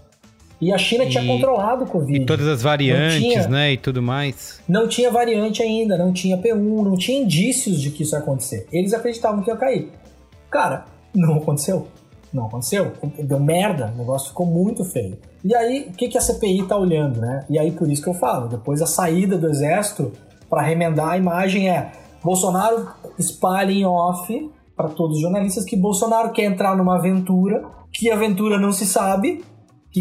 [0.59, 2.19] E a China tinha E- controlado o Covid.
[2.21, 3.73] E todas as variantes, tinha- né?
[3.73, 4.59] E tudo mais.
[4.67, 8.67] Não tinha variante ainda, não tinha P1, não tinha indícios de que isso ia acontecer.
[8.71, 9.91] Eles acreditavam que ia cair.
[10.49, 11.87] Cara, não aconteceu.
[12.33, 12.91] Não aconteceu.
[13.19, 15.17] Deu merda, o negócio ficou muito feio.
[15.45, 17.45] E aí, o que, que a CPI tá olhando, né?
[17.49, 20.11] E aí, por isso que eu falo, depois a saída do exército
[20.49, 21.91] para remendar a imagem é
[22.23, 27.63] Bolsonaro espalha em off para todos os jornalistas que Bolsonaro quer entrar numa aventura,
[27.93, 29.43] que aventura não se sabe,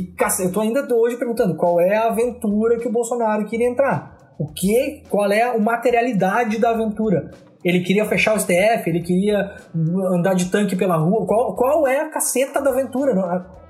[0.02, 4.34] que eu tô ainda hoje perguntando qual é a aventura que o Bolsonaro queria entrar.
[4.38, 7.30] O que, qual é a materialidade da aventura?
[7.64, 9.56] Ele queria fechar o STF, ele queria
[10.14, 11.26] andar de tanque pela rua.
[11.26, 13.12] Qual, qual é a caceta da aventura?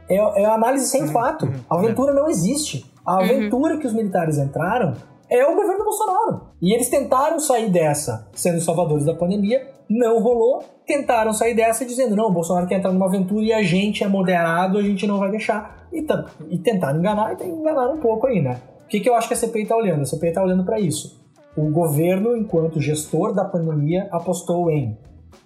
[0.08, 1.48] É, é a análise sem fato.
[1.70, 2.84] A aventura não existe.
[3.06, 4.94] A aventura que os militares entraram
[5.30, 6.48] é o governo Bolsonaro.
[6.60, 10.62] E eles tentaram sair dessa sendo salvadores da pandemia, não rolou.
[10.86, 14.08] Tentaram sair dessa dizendo: não, o Bolsonaro quer entrar numa aventura e a gente é
[14.08, 15.88] moderado, a gente não vai deixar.
[15.92, 16.04] E,
[16.50, 18.60] e tentaram enganar e enganaram um pouco aí, né?
[18.84, 20.02] O que, que eu acho que a CPI está olhando?
[20.02, 21.20] A CPI está olhando para isso.
[21.56, 24.96] O governo, enquanto gestor da pandemia, apostou em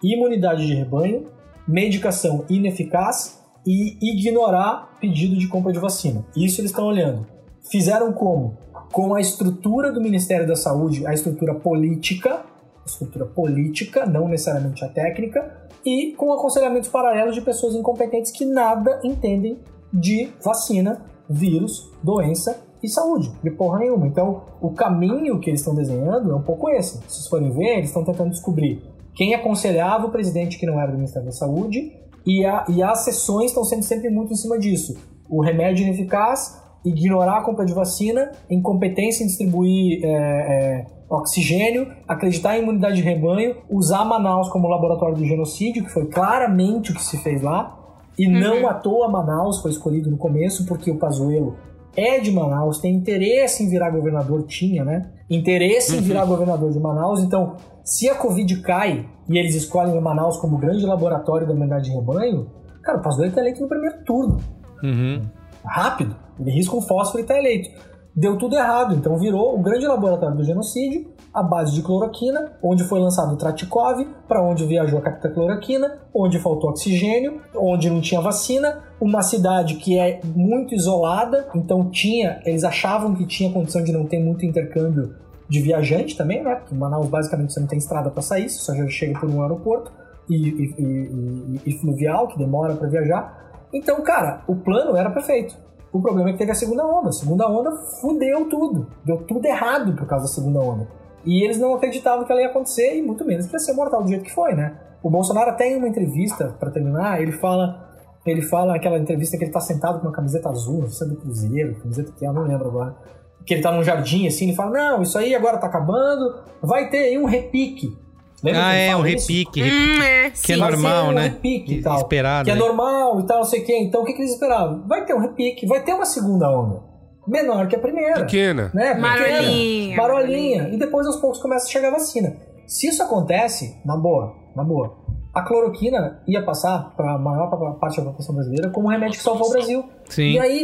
[0.03, 1.29] imunidade de rebanho,
[1.67, 6.25] medicação ineficaz e ignorar pedido de compra de vacina.
[6.37, 7.27] Isso eles estão olhando.
[7.71, 8.59] Fizeram como?
[8.93, 12.45] Com a estrutura do Ministério da Saúde, a estrutura política,
[12.85, 19.01] estrutura política, não necessariamente a técnica, e com aconselhamentos paralelos de pessoas incompetentes que nada
[19.05, 19.59] entendem
[19.93, 24.07] de vacina, vírus, doença e saúde, de porra nenhuma.
[24.07, 26.99] Então, o caminho que eles estão desenhando é um pouco esse.
[26.99, 28.83] Se vocês forem ver, eles estão tentando descobrir
[29.15, 31.93] quem aconselhava o presidente que não era do Ministério da Saúde,
[32.27, 34.97] e, a- e as sessões estão sendo sempre muito em cima disso.
[35.29, 42.57] O remédio ineficaz, ignorar a compra de vacina, incompetência em distribuir é, é, oxigênio, acreditar
[42.57, 47.03] em imunidade de rebanho, usar Manaus como laboratório do genocídio, que foi claramente o que
[47.03, 47.77] se fez lá,
[48.19, 51.57] e não à toa Manaus foi escolhido no começo, porque o Pazuello
[51.97, 55.11] é de Manaus, tem interesse em virar governador, tinha, né?
[55.29, 60.03] Interesse em virar governador de Manaus, então se a Covid cai e eles escolhem o
[60.03, 62.49] Manaus como grande laboratório da imunidade de rebanho,
[62.83, 64.39] cara, o Pazuello tá eleito no primeiro turno
[64.83, 65.23] Uhum.
[65.65, 66.17] rápido.
[66.41, 67.71] Ele risca um fósforo e está eleito.
[68.17, 72.83] Deu tudo errado, então virou o grande laboratório do genocídio, a base de cloroquina, onde
[72.83, 78.21] foi lançado o Tratikov, para onde viajou a captacloroquina, onde faltou oxigênio, onde não tinha
[78.21, 83.93] vacina, uma cidade que é muito isolada, então tinha, eles achavam que tinha condição de
[83.93, 85.15] não ter muito intercâmbio
[85.49, 86.57] de viajante também, né?
[86.57, 89.41] Porque Manaus basicamente você não tem estrada para sair, você só já chega por um
[89.43, 89.93] aeroporto
[90.29, 93.53] e- e- e- e fluvial que demora para viajar.
[93.73, 95.57] Então, cara, o plano era perfeito.
[95.93, 97.09] O problema é que teve a segunda onda.
[97.09, 98.87] A segunda onda fudeu tudo.
[99.05, 100.89] Deu tudo errado por causa da segunda onda.
[101.25, 104.03] E eles não acreditavam que ela ia acontecer e muito menos que ia ser mortal
[104.03, 104.79] do jeito que foi, né?
[105.03, 107.89] O Bolsonaro até em uma entrevista, para terminar, ele fala.
[108.25, 111.05] ele fala naquela entrevista que ele tá sentado com uma camiseta azul, não sei se
[111.05, 112.97] é do Cruzeiro, camiseta que é, eu não lembro agora.
[113.45, 116.89] Que ele tá num jardim assim, ele fala: Não, isso aí agora tá acabando, vai
[116.89, 117.97] ter aí um repique.
[118.43, 121.23] Lembra Ah, é, um repique, Hum, é, Que é normal, um né?
[121.25, 121.99] repique e tal.
[121.99, 122.45] Esperado.
[122.47, 122.61] Que é né?
[122.61, 123.79] normal e tal, não sei o quê.
[123.79, 124.87] Então o que, que eles esperavam?
[124.87, 126.83] Vai ter um repique, vai ter uma segunda onda.
[127.29, 128.15] Menor que a primeira.
[128.25, 128.71] Pequena.
[128.75, 128.95] Né?
[128.95, 130.69] Marolinha, Marolinha.
[130.73, 132.37] E depois aos poucos começa a chegar a vacina.
[132.67, 134.97] Se isso acontece, na boa, na boa,
[135.35, 137.49] a cloroquina ia passar para a maior
[137.79, 139.85] parte da população brasileira como um remédio que salvou o Brasil.
[140.09, 140.33] Sim.
[140.33, 140.63] E aí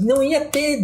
[0.00, 0.80] não ia ter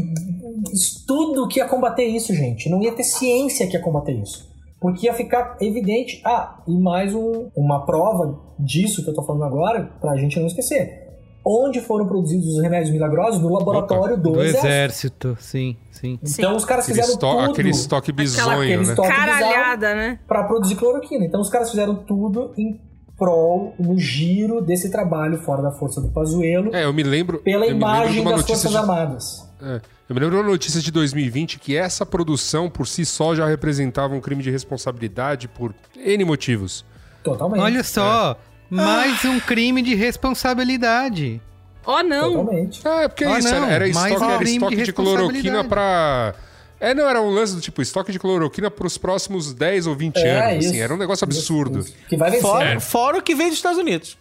[0.72, 2.68] estudo que ia combater isso, gente.
[2.68, 4.46] Não ia ter ciência que ia combater isso.
[4.86, 6.20] Porque ia ficar evidente.
[6.24, 10.46] Ah, e mais um- uma prova disso que eu tô falando agora, pra gente não
[10.46, 11.04] esquecer.
[11.44, 13.40] Onde foram produzidos os remédios milagrosos?
[13.42, 14.66] No laboratório do, Do exército.
[14.66, 16.18] exército, sim, sim.
[16.22, 18.82] Então os caras Aquele, fizeram tudo aquele estoque bizonho, aquele né?
[18.82, 20.18] estoque Caralhada, né?
[20.28, 21.24] para produzir cloroquina.
[21.24, 22.80] Então os caras fizeram tudo em
[23.18, 27.38] prol, no giro desse trabalho fora da força do Pazuello, É, eu me lembro.
[27.38, 29.45] pela eu me lembro de imagem uma das Forças de- Armadas.
[29.60, 33.34] É, eu me lembro de uma notícia de 2020 que essa produção por si só
[33.34, 36.84] já representava um crime de responsabilidade por N motivos.
[37.24, 37.60] Totalmente.
[37.62, 38.38] Olha só,
[38.70, 41.40] mais um crime de responsabilidade.
[41.84, 42.32] Oh, não.
[42.34, 42.86] Totalmente.
[42.86, 44.82] É, porque é Ah, isso, não, era, era mais estoque, um era crime estoque de
[44.84, 45.68] de, cloroquina responsabilidade.
[45.68, 46.34] pra.
[46.78, 50.16] É, não, era um lance do tipo, estoque de cloroquina pros próximos 10 ou 20
[50.18, 50.82] É, anos, assim, isso.
[50.82, 51.78] era um negócio absurdo.
[51.80, 51.94] Isso.
[52.08, 52.42] Que vai vencer.
[52.42, 54.18] Fora, fora o que veio dos Estados Unidos.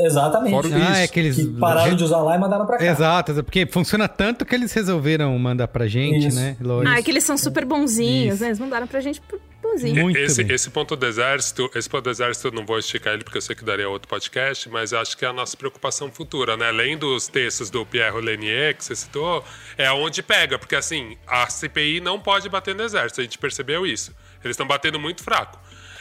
[0.00, 0.52] Exatamente.
[0.52, 1.00] Fora Ah, isso.
[1.00, 1.36] é que eles.
[1.36, 2.84] Que pararam de usar lá e mandaram pra cá.
[2.84, 6.36] Exato, porque funciona tanto que eles resolveram mandar pra gente, Isso.
[6.38, 6.56] né?
[6.60, 6.94] Lógico.
[6.94, 8.42] Ah, é que eles são super bonzinhos, Isso.
[8.42, 8.48] né?
[8.50, 9.20] Eles mandaram pra gente
[9.60, 10.00] bonzinho.
[10.02, 10.54] Muito esse, bem.
[10.54, 13.42] esse ponto do exército, esse ponto do exército eu não vou esticar ele porque eu
[13.42, 16.68] sei que daria outro podcast, mas acho que é a nossa preocupação futura, né?
[16.68, 19.44] Além dos textos do Pierre Lenier que você citou,
[19.76, 23.84] é onde pega, porque assim, a CPI não pode bater no exército, a gente percebeu
[23.84, 24.14] isso.
[24.44, 25.58] Eles estão batendo muito fraco.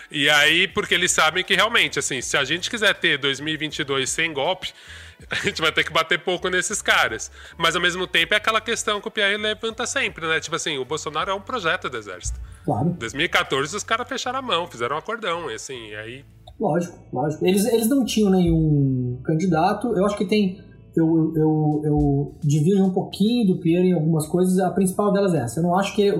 [0.09, 4.33] E aí, porque eles sabem que realmente, assim, se a gente quiser ter 2022 sem
[4.33, 4.73] golpe,
[5.29, 7.31] a gente vai ter que bater pouco nesses caras.
[7.57, 10.39] Mas ao mesmo tempo é aquela questão que o Pierre levanta sempre, né?
[10.39, 12.39] Tipo assim, o Bolsonaro é um projeto do exército.
[12.63, 16.23] Claro, 2014 os caras fecharam a mão, fizeram um acordão, e assim, aí.
[16.59, 17.45] lógico, lógico.
[17.45, 19.95] Eles, eles não tinham nenhum candidato.
[19.95, 20.65] Eu acho que tem.
[20.95, 24.57] Eu, eu, eu divido um pouquinho do Pierre em algumas coisas.
[24.59, 25.59] A principal delas é essa.
[25.59, 26.11] Eu não acho que,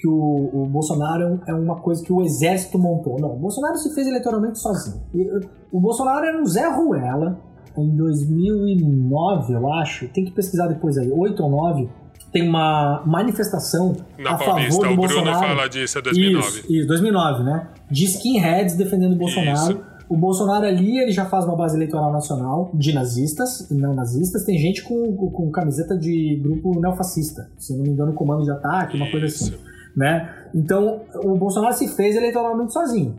[0.00, 3.20] que o, o Bolsonaro é é uma coisa que o exército montou.
[3.20, 5.02] Não, o Bolsonaro se fez eleitoralmente sozinho.
[5.12, 5.40] E, uh,
[5.70, 7.38] O Bolsonaro era um Zé Ruela
[7.76, 10.08] em 2009, eu acho.
[10.08, 11.88] Tem que pesquisar depois aí, 8 ou 9.
[12.32, 15.38] Tem uma manifestação Na a Paulista, favor do o Bruno Bolsonaro.
[15.38, 16.46] fala disso, é 2009.
[16.46, 17.68] Isso, isso, 2009, né?
[17.90, 19.72] De skinheads defendendo o Bolsonaro.
[19.72, 19.90] Isso.
[20.08, 24.44] O Bolsonaro ali, ele já faz uma base eleitoral nacional de nazistas e não nazistas.
[24.44, 27.48] Tem gente com, com, camiseta de grupo neofascista.
[27.56, 29.54] Se não me engano, comando de ataque, uma coisa assim.
[29.96, 30.28] Né?
[30.54, 33.16] Então, o Bolsonaro se fez eleitoralmente sozinho.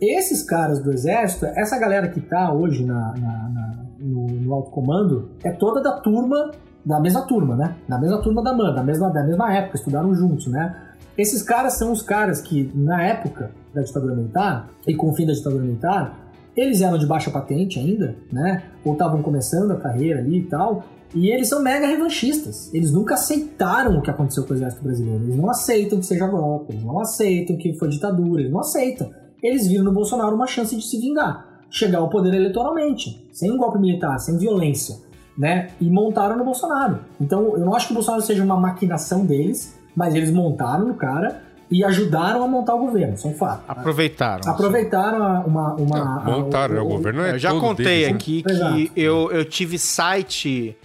[0.00, 4.70] Esses caras do exército, essa galera que tá hoje na, na- na- no, no alto
[4.70, 6.50] comando, é toda da turma,
[6.84, 7.76] da mesma turma, né?
[7.88, 10.74] Da mesma turma da MAN, da mesma, da mesma época, estudaram juntos, né?
[11.16, 15.24] Esses caras são os caras que, na época da ditadura militar, e com o fim
[15.26, 16.18] da ditadura militar,
[16.56, 18.62] eles eram de baixa patente ainda, né?
[18.84, 20.84] Ou estavam começando a carreira ali e tal.
[21.14, 22.72] E eles são mega revanchistas.
[22.74, 25.24] Eles nunca aceitaram o que aconteceu com o exército brasileiro.
[25.24, 29.10] Eles não aceitam que seja golpe, eles não aceitam que foi ditadura, eles não aceitam.
[29.42, 33.56] Eles viram no Bolsonaro uma chance de se vingar, chegar ao poder eleitoralmente, sem um
[33.58, 34.96] golpe militar, sem violência,
[35.38, 35.68] né?
[35.80, 36.98] E montaram no Bolsonaro.
[37.20, 40.94] Então, eu não acho que o Bolsonaro seja uma maquinação deles, mas eles montaram no
[40.94, 43.62] cara e ajudaram a montar o governo, é um fato.
[43.68, 44.50] Aproveitaram.
[44.50, 45.74] Aproveitaram a- uma.
[45.74, 46.82] uma Não, a- montaram, o- né?
[46.82, 48.14] o governo é Eu já contei deles, né?
[48.14, 48.90] aqui que Exato.
[48.96, 50.76] eu, eu tive site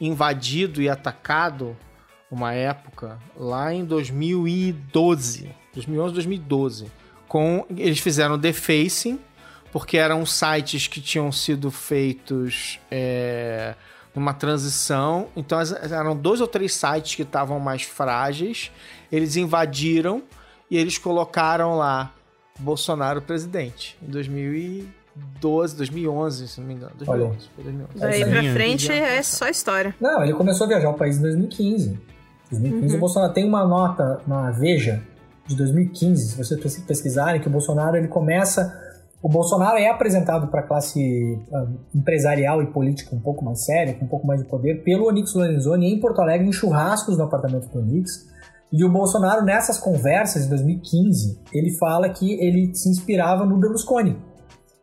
[0.00, 1.76] invadido e atacado
[2.30, 6.92] uma época lá em 2012, 2011, 2012,
[7.26, 9.18] com eles fizeram defacing
[9.72, 13.74] porque eram sites que tinham sido feitos é,
[14.14, 18.70] numa transição, então eram dois ou três sites que estavam mais frágeis,
[19.12, 20.22] eles invadiram
[20.70, 22.12] e eles colocaram lá
[22.58, 24.97] Bolsonaro presidente em 2012,
[25.76, 26.92] 2011, se não me engano.
[26.98, 27.98] 2011, foi 2011.
[27.98, 29.94] Daí pra frente é só história.
[30.00, 31.98] Não, ele começou a viajar ao país em 2015.
[32.50, 35.02] 2015 o Bolsonaro tem uma nota na Veja
[35.46, 38.74] de 2015, se vocês pes- pesquisarem, que o Bolsonaro ele começa.
[39.22, 43.92] O Bolsonaro é apresentado para a classe ah, empresarial e política um pouco mais séria,
[43.94, 47.24] com um pouco mais de poder, pelo Onix Lorenzoni em Porto Alegre, em churrascos no
[47.24, 48.28] apartamento do Onix.
[48.70, 54.16] E o Bolsonaro, nessas conversas, em 2015, ele fala que ele se inspirava no Berlusconi,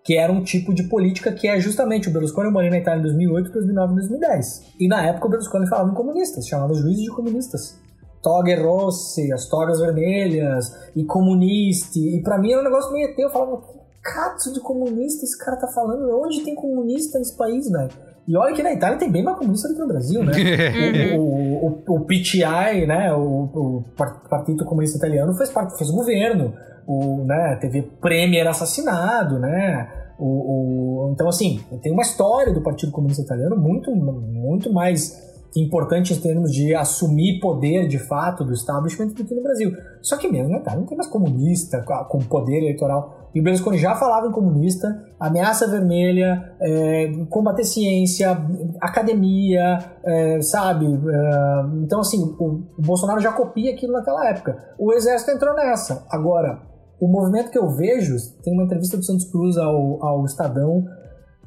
[0.06, 3.00] que era um tipo de política que é justamente o Berlusconi eu morei na Itália
[3.00, 4.64] em 2008, 2009 e 2010.
[4.80, 7.82] E na época o Berlusconi falava em comunistas, chamava os juízes de comunistas.
[8.22, 11.98] Toghe Rossi, as togas vermelhas, e comunista.
[11.98, 13.18] E pra mim era um negócio meio ET.
[13.18, 16.08] Eu falava, que cato de comunista esse cara tá falando?
[16.22, 17.90] Onde tem comunista nesse país, velho?
[18.28, 20.34] E olha que na Itália tem bem mais comunista do que no Brasil, né?
[21.18, 23.14] o, o, o, o PTI, né?
[23.14, 23.86] O, o
[24.30, 26.54] Partido Comunista Italiano fez, parte, fez governo.
[26.88, 29.90] O, né, teve Premier assassinado, né?
[30.18, 35.26] O, o, então, assim, tem uma história do Partido Comunista Italiano muito, muito mais
[35.56, 39.72] importante em termos de assumir poder de fato do establishment do que no Brasil.
[40.02, 43.30] Só que mesmo na Itália não tem mais comunista com poder eleitoral.
[43.34, 48.38] E o Berlusconi já falava em comunista, ameaça vermelha, é, combater ciência,
[48.80, 50.86] academia, é, sabe?
[50.86, 54.58] É, então, assim, o, o Bolsonaro já copia aquilo naquela época.
[54.78, 56.06] O exército entrou nessa.
[56.10, 56.62] Agora,
[57.00, 60.86] o movimento que eu vejo, tem uma entrevista do Santos Cruz ao, ao Estadão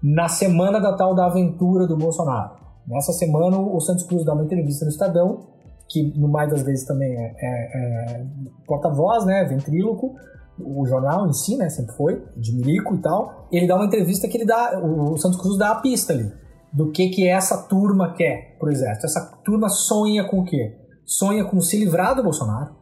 [0.03, 2.57] na semana da tal da aventura do Bolsonaro.
[2.87, 5.47] Nessa semana, o Santos Cruz dá uma entrevista no Estadão,
[5.89, 8.27] que no mais das vezes também é, é, é
[8.67, 10.15] porta-voz, né, ventríloco,
[10.59, 13.47] o jornal em si, né, sempre foi, de milico e tal.
[13.51, 16.31] Ele dá uma entrevista que ele dá, o Santos Cruz dá a pista ali,
[16.73, 19.07] do que que essa turma quer pro exército.
[19.07, 20.77] Essa turma sonha com o quê?
[21.05, 22.78] Sonha com se livrar do Bolsonaro,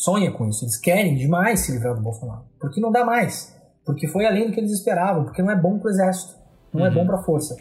[0.00, 0.64] sonha com isso.
[0.64, 3.54] Eles querem demais se livrar do Bolsonaro, porque não dá mais,
[3.84, 6.34] porque foi além do que eles esperavam, porque não é bom pro exército,
[6.72, 6.94] não é uhum.
[6.94, 7.54] é bom pra força.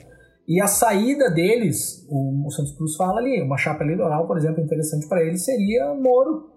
[0.48, 4.64] E a saída deles, o, o Santos Cruz fala ali, uma chapa eleitoral, por exemplo,
[4.64, 6.50] interessante para eles seria Moro.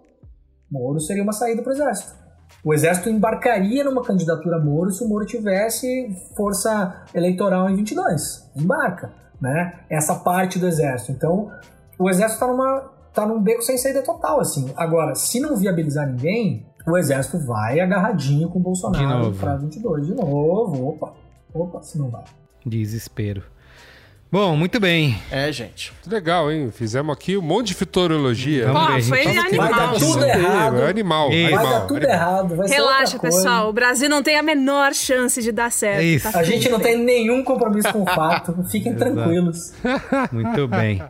[0.71, 2.23] Moro seria uma saída para o Exército.
[2.65, 8.51] O Exército embarcaria numa candidatura Moro se o Moro tivesse força eleitoral em 22.
[8.57, 9.81] Embarca, né?
[9.91, 11.13] Essa parte do Exército.
[11.13, 11.51] Então,
[11.99, 14.73] o Exército está numa tá num beco sem saída total, assim.
[14.77, 20.15] Agora, se não viabilizar ninguém, o Exército vai agarradinho com o Bolsonaro para 22 de
[20.15, 20.89] novo.
[20.89, 21.15] Opa,
[21.55, 22.25] opa, se não vai.
[22.65, 23.43] Desespero.
[24.33, 25.19] Bom, muito bem.
[25.31, 25.93] É, gente.
[26.07, 26.71] Legal, hein?
[26.73, 28.73] Fizemos aqui um monte de futurologia.
[28.73, 29.69] Pô, ver, foi animal.
[29.69, 30.79] Vai dar tudo errado.
[30.79, 31.65] É animal, vai animal.
[31.67, 32.57] dar tudo errado.
[32.57, 33.69] Vai Relaxa, pessoal.
[33.69, 36.01] O Brasil não tem a menor chance de dar certo.
[36.01, 36.33] É isso.
[36.33, 38.57] Tá a gente não tem nenhum compromisso com o fato.
[38.73, 39.75] Fiquem tranquilos.
[40.33, 41.03] Muito bem.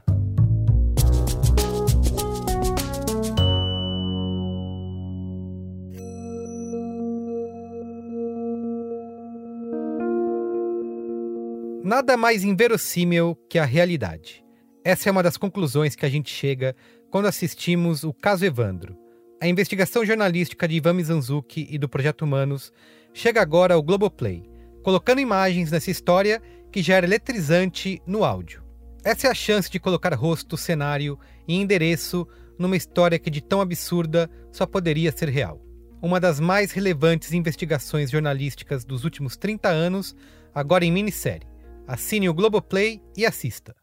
[11.94, 14.42] Nada mais inverossímil que a realidade.
[14.82, 16.74] Essa é uma das conclusões que a gente chega
[17.10, 18.96] quando assistimos o caso Evandro.
[19.42, 22.72] A investigação jornalística de Ivan Mizanzuki e do Projeto Humanos
[23.12, 24.42] chega agora ao Globoplay,
[24.82, 26.40] colocando imagens nessa história
[26.72, 28.64] que já era eletrizante no áudio.
[29.04, 32.26] Essa é a chance de colocar rosto, cenário e endereço
[32.58, 35.60] numa história que de tão absurda só poderia ser real.
[36.00, 40.16] Uma das mais relevantes investigações jornalísticas dos últimos 30 anos,
[40.54, 41.51] agora em minissérie.
[41.86, 43.74] Assine o Globoplay e assista.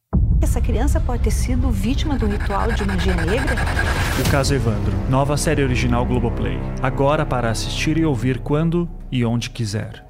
[0.42, 3.56] Essa criança pode ter sido vítima do ritual de magia negra?
[4.26, 6.58] O caso Evandro, nova série original Globoplay.
[6.82, 10.06] Agora para assistir e ouvir quando e onde quiser.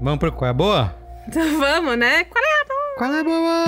[0.00, 0.94] Vamos pro qual é a boa?
[1.26, 2.24] Então vamos, né?
[2.24, 2.96] Qual é a boa?
[2.98, 3.64] Qual é a boa?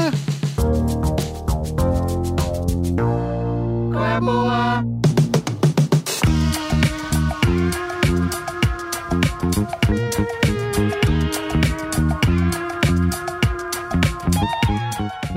[3.93, 5.14] Qual é a boa?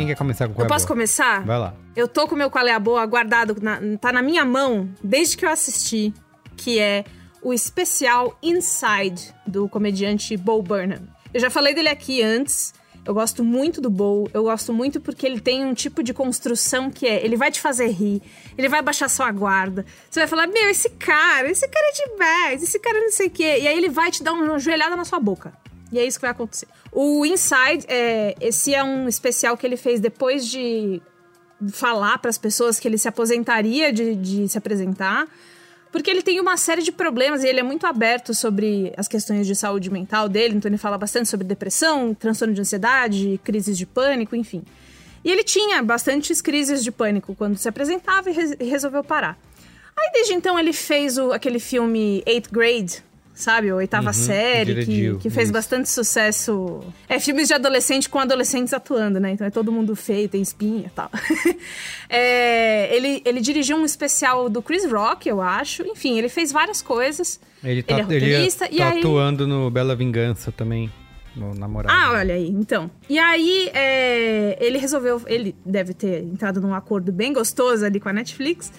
[0.07, 0.95] Quer começar com qual Eu é posso boa?
[0.95, 1.43] começar?
[1.45, 1.73] Vai lá.
[1.95, 4.89] Eu tô com o meu Qual é a Boa guardado, na, tá na minha mão
[5.03, 6.13] desde que eu assisti,
[6.55, 7.05] que é
[7.41, 11.01] o especial Inside, do comediante Bo Burnham.
[11.33, 12.73] Eu já falei dele aqui antes,
[13.05, 16.91] eu gosto muito do Bo, eu gosto muito porque ele tem um tipo de construção
[16.91, 18.21] que é, ele vai te fazer rir,
[18.57, 19.85] ele vai baixar sua guarda.
[20.09, 23.29] Você vai falar, meu, esse cara, esse cara é demais, esse cara não sei o
[23.31, 23.59] quê.
[23.61, 25.53] E aí ele vai te dar uma joelhada na sua boca.
[25.91, 26.67] E é isso que vai acontecer.
[26.91, 31.01] O Inside, é, esse é um especial que ele fez depois de
[31.71, 35.27] falar para as pessoas que ele se aposentaria de, de se apresentar.
[35.91, 39.47] Porque ele tem uma série de problemas e ele é muito aberto sobre as questões
[39.47, 43.85] de saúde mental dele, então ele fala bastante sobre depressão, transtorno de ansiedade, crises de
[43.85, 44.63] pânico, enfim.
[45.23, 49.37] E ele tinha bastantes crises de pânico quando se apresentava e, re resolveu parar.
[49.97, 53.03] Aí desde então ele fez o, aquele filme Eighth Grade,
[53.37, 53.69] sabe?
[53.69, 55.53] A oitava Uhum, série, que, dirigiu, que fez isso.
[55.53, 56.81] bastante sucesso.
[57.07, 59.31] É filmes de adolescente com adolescentes atuando, né?
[59.31, 61.09] Então é todo mundo feio, tem espinha e tal.
[62.09, 65.83] É, ele, ele dirigiu um especial do Chris Rock, eu acho.
[65.83, 67.39] Enfim, ele fez várias coisas.
[67.63, 70.89] Ele tá, Ele é roteirista, ele e tá aí- atuando no Bela Vingança também,
[71.35, 71.93] no namorado.
[71.93, 72.89] Ah, olha aí, então.
[73.09, 75.21] E aí, é, ele resolveu.
[75.27, 78.71] Ele deve ter entrado num acordo bem gostoso ali com a Netflix.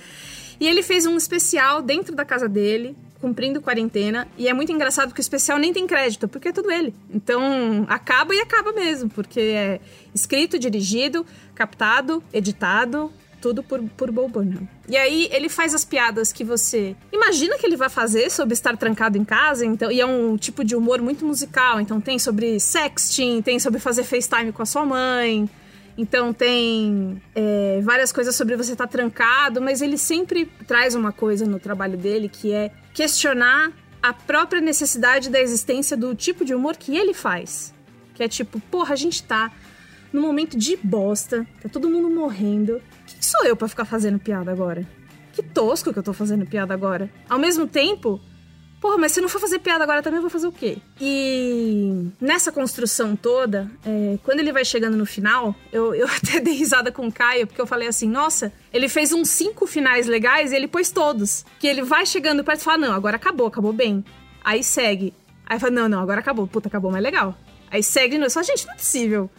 [0.61, 4.29] E ele fez um especial dentro da casa dele, cumprindo quarentena.
[4.37, 6.95] E é muito engraçado porque o especial nem tem crédito, porque é tudo ele.
[7.13, 9.81] Então, acaba e acaba mesmo, porque é
[10.15, 14.69] escrito, dirigido, captado, editado, Tudo por, por Bo Burnham.
[14.89, 18.77] E aí ele faz as piadas que você imagina que ele vai fazer sobre estar
[18.77, 21.81] trancado em casa, então, e é um tipo de humor muito musical.
[21.81, 25.49] Então tem sobre sexting, tem sobre fazer FaceTime com a sua mãe.
[25.97, 31.45] Então tem é, várias coisas sobre você estar trancado, mas ele sempre traz uma coisa
[31.45, 33.71] no trabalho dele que é questionar
[34.03, 37.73] a própria necessidade da existência do tipo de humor que ele faz.
[38.13, 39.53] Que é tipo, porra, a gente tá
[40.13, 42.83] num momento de bosta, tá todo mundo morrendo.
[43.07, 44.85] Quem sou eu para ficar fazendo piada agora?
[45.33, 47.09] Que tosco que eu tô fazendo piada agora.
[47.29, 48.21] Ao mesmo tempo,
[48.81, 50.79] porra, mas se não for fazer piada agora também, eu vou fazer o quê?
[51.01, 56.55] E nessa construção toda, é, quando ele vai chegando no final, eu, eu até dei
[56.55, 60.53] risada com o Caio, porque eu falei assim, nossa, ele fez uns cinco finais legais
[60.53, 61.45] e ele pôs todos.
[61.59, 64.05] Que ele vai chegando perto e fala, não, agora acabou, acabou bem.
[64.45, 65.13] Aí segue.
[65.47, 66.47] Aí fala, não, não, agora acabou.
[66.47, 67.37] Puta, acabou, mas legal.
[67.71, 68.31] Aí segue de novo.
[68.31, 69.31] Só, gente, não é possível.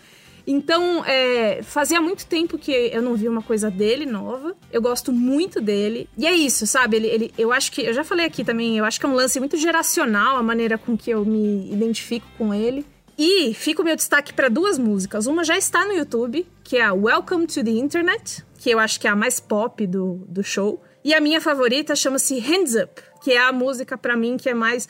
[0.51, 4.55] Então, é, fazia muito tempo que eu não vi uma coisa dele nova.
[4.71, 6.09] Eu gosto muito dele.
[6.17, 6.97] E é isso, sabe?
[6.97, 7.83] Ele, ele, eu acho que.
[7.83, 10.75] Eu já falei aqui também, eu acho que é um lance muito geracional a maneira
[10.75, 12.83] com que eu me identifico com ele.
[13.15, 15.27] E fica o meu destaque para duas músicas.
[15.27, 18.99] Uma já está no YouTube, que é a Welcome to the Internet, que eu acho
[18.99, 20.81] que é a mais pop do, do show.
[21.03, 24.55] E a minha favorita chama-se Hands Up, que é a música para mim que é
[24.55, 24.89] mais.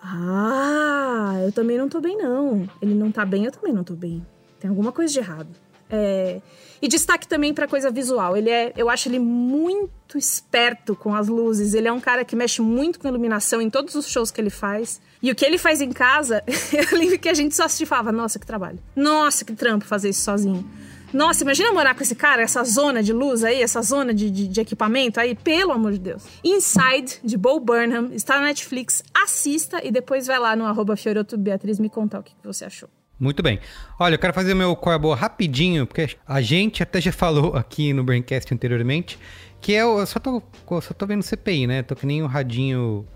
[0.00, 2.68] Ah, eu também não tô bem, não.
[2.80, 4.24] Ele não tá bem, eu também não tô bem.
[4.64, 5.48] Tem alguma coisa de errado.
[5.90, 6.40] É...
[6.80, 8.34] E destaque também para coisa visual.
[8.34, 11.74] Ele é, eu acho ele muito esperto com as luzes.
[11.74, 14.48] Ele é um cara que mexe muito com iluminação em todos os shows que ele
[14.48, 15.02] faz.
[15.20, 16.42] E o que ele faz em casa,
[16.72, 18.78] eu lembro que a gente só assistia e falava: Nossa, que trabalho.
[18.96, 20.66] Nossa, que trampo fazer isso sozinho.
[21.12, 24.48] Nossa, imagina morar com esse cara, essa zona de luz aí, essa zona de, de,
[24.48, 26.22] de, equipamento aí, pelo amor de Deus.
[26.42, 29.04] Inside, de Bo Burnham, está na Netflix.
[29.12, 30.94] Assista e depois vai lá no arroba
[31.36, 32.88] Beatriz me contar o que você achou.
[33.18, 33.60] Muito bem.
[33.98, 37.54] Olha, eu quero fazer meu qual é boa rapidinho, porque a gente até já falou
[37.54, 39.18] aqui no Braincast anteriormente,
[39.60, 40.42] que é eu só tô,
[40.82, 41.82] só tô vendo CPI, né?
[41.82, 43.06] Tô que nem um radinho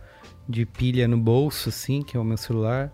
[0.48, 2.92] de pilha no bolso, assim, que é o meu celular.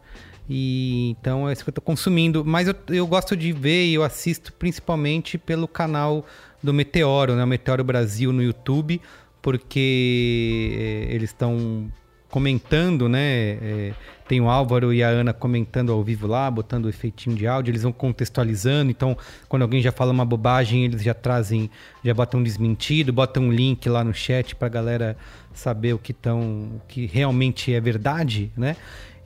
[0.48, 2.44] E então é isso que eu tô consumindo.
[2.44, 6.26] Mas eu, eu gosto de ver e eu assisto principalmente pelo canal
[6.62, 7.44] do Meteoro, né?
[7.44, 9.00] O Meteoro Brasil no YouTube,
[9.42, 11.90] porque eh, eles estão
[12.30, 13.20] comentando, né?
[13.20, 13.94] É,
[14.26, 17.70] tem o Álvaro e a Ana comentando ao vivo lá, botando o efeitinho de áudio,
[17.70, 18.90] eles vão contextualizando.
[18.90, 19.16] Então,
[19.48, 21.70] quando alguém já fala uma bobagem, eles já trazem,
[22.04, 25.16] já botam desmentido, botam um link lá no chat pra galera
[25.52, 26.40] saber o que tão,
[26.76, 28.76] o que realmente é verdade, né?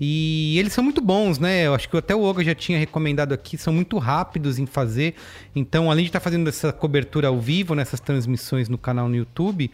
[0.00, 1.66] E eles são muito bons, né?
[1.66, 5.14] Eu acho que até o Oga já tinha recomendado aqui, são muito rápidos em fazer.
[5.56, 9.70] Então, além de estar fazendo essa cobertura ao vivo nessas transmissões no canal no YouTube,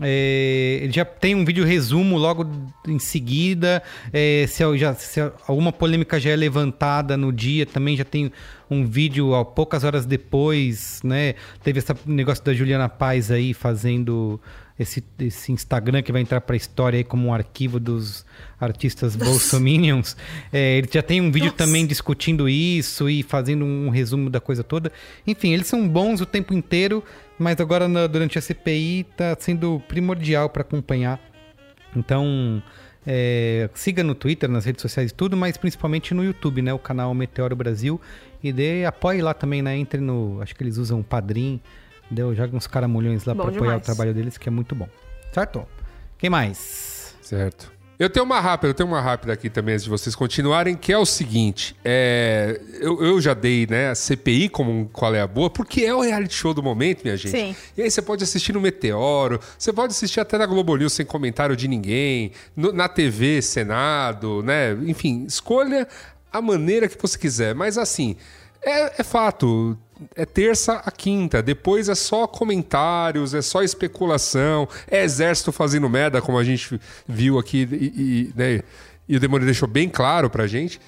[0.00, 2.46] é, ele já tem um vídeo resumo logo
[2.86, 3.82] em seguida.
[4.12, 8.32] É, se, já, se alguma polêmica já é levantada no dia, também já tem
[8.72, 11.34] um vídeo ó, poucas horas depois, né?
[11.62, 14.40] Teve esse negócio da Juliana Paz aí fazendo
[14.78, 18.24] esse, esse Instagram que vai entrar para a história aí como um arquivo dos
[18.60, 20.16] artistas bolsominions.
[20.52, 21.58] É, ele já tem um vídeo Nossa.
[21.58, 24.90] também discutindo isso e fazendo um resumo da coisa toda.
[25.26, 27.04] Enfim, eles são bons o tempo inteiro
[27.42, 31.20] mas agora na, durante a CPI está sendo primordial para acompanhar.
[31.94, 32.62] Então,
[33.06, 36.72] é, siga no Twitter, nas redes sociais e tudo, mas principalmente no YouTube, né?
[36.72, 38.00] O canal Meteoro Brasil.
[38.42, 39.76] E dê, apoie lá também, né?
[39.76, 40.40] Entre no.
[40.42, 41.60] Acho que eles usam o Padrim.
[42.10, 44.88] Deu, joga uns caramulhões lá para apoiar o trabalho deles, que é muito bom.
[45.32, 45.66] Certo?
[46.18, 47.16] Quem mais?
[47.22, 47.72] Certo.
[47.98, 50.92] Eu tenho uma rápida, eu tenho uma rápida aqui também antes de vocês continuarem, que
[50.92, 55.20] é o seguinte: é, eu, eu, já dei né, a CPI como um qual é
[55.20, 57.30] a boa, porque é o reality show do momento, minha gente.
[57.30, 57.56] Sim.
[57.76, 61.06] E aí você pode assistir no Meteoro, você pode assistir até na Globo News sem
[61.06, 64.72] comentário de ninguém, no, na TV, Senado, né?
[64.84, 65.86] Enfim, escolha
[66.32, 67.54] a maneira que você quiser.
[67.54, 68.16] Mas assim,
[68.62, 69.76] é, é fato
[70.14, 71.42] é terça a quinta.
[71.42, 77.38] Depois é só comentários, é só especulação, é exército fazendo merda, como a gente viu
[77.38, 78.62] aqui e, e, né,
[79.08, 80.80] e o Demônio deixou bem claro pra gente.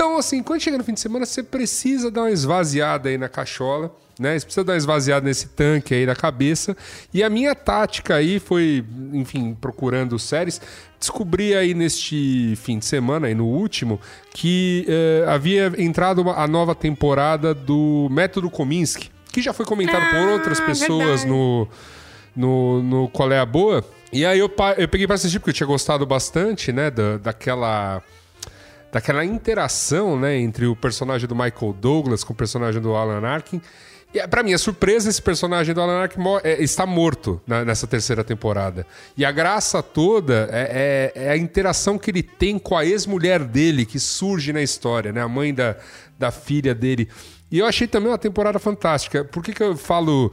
[0.00, 3.28] Então, assim, quando chega no fim de semana, você precisa dar uma esvaziada aí na
[3.28, 4.38] cachola, né?
[4.38, 6.74] Você precisa dar uma esvaziada nesse tanque aí na cabeça.
[7.12, 8.82] E a minha tática aí foi,
[9.12, 10.58] enfim, procurando séries,
[10.98, 14.00] descobri aí neste fim de semana, aí no último,
[14.32, 20.02] que eh, havia entrado uma, a nova temporada do Método Kominsky, que já foi comentado
[20.02, 21.68] ah, por outras pessoas no,
[22.34, 23.84] no, no Qual é a Boa.
[24.10, 28.02] E aí eu, eu peguei para assistir porque eu tinha gostado bastante, né, da, daquela
[28.92, 33.60] daquela interação né, entre o personagem do Michael Douglas com o personagem do Alan Arkin.
[34.12, 37.86] E, pra mim, a surpresa, esse personagem do Alan Arkin é, está morto na- nessa
[37.86, 38.84] terceira temporada.
[39.16, 43.44] E a graça toda é, é- é a interação que ele tem com a ex-mulher
[43.44, 45.20] dele, que surge na história, né?
[45.22, 45.76] A mãe da,
[46.18, 47.08] da filha dele.
[47.52, 49.24] E eu achei também uma temporada fantástica.
[49.24, 50.32] Por que, que eu falo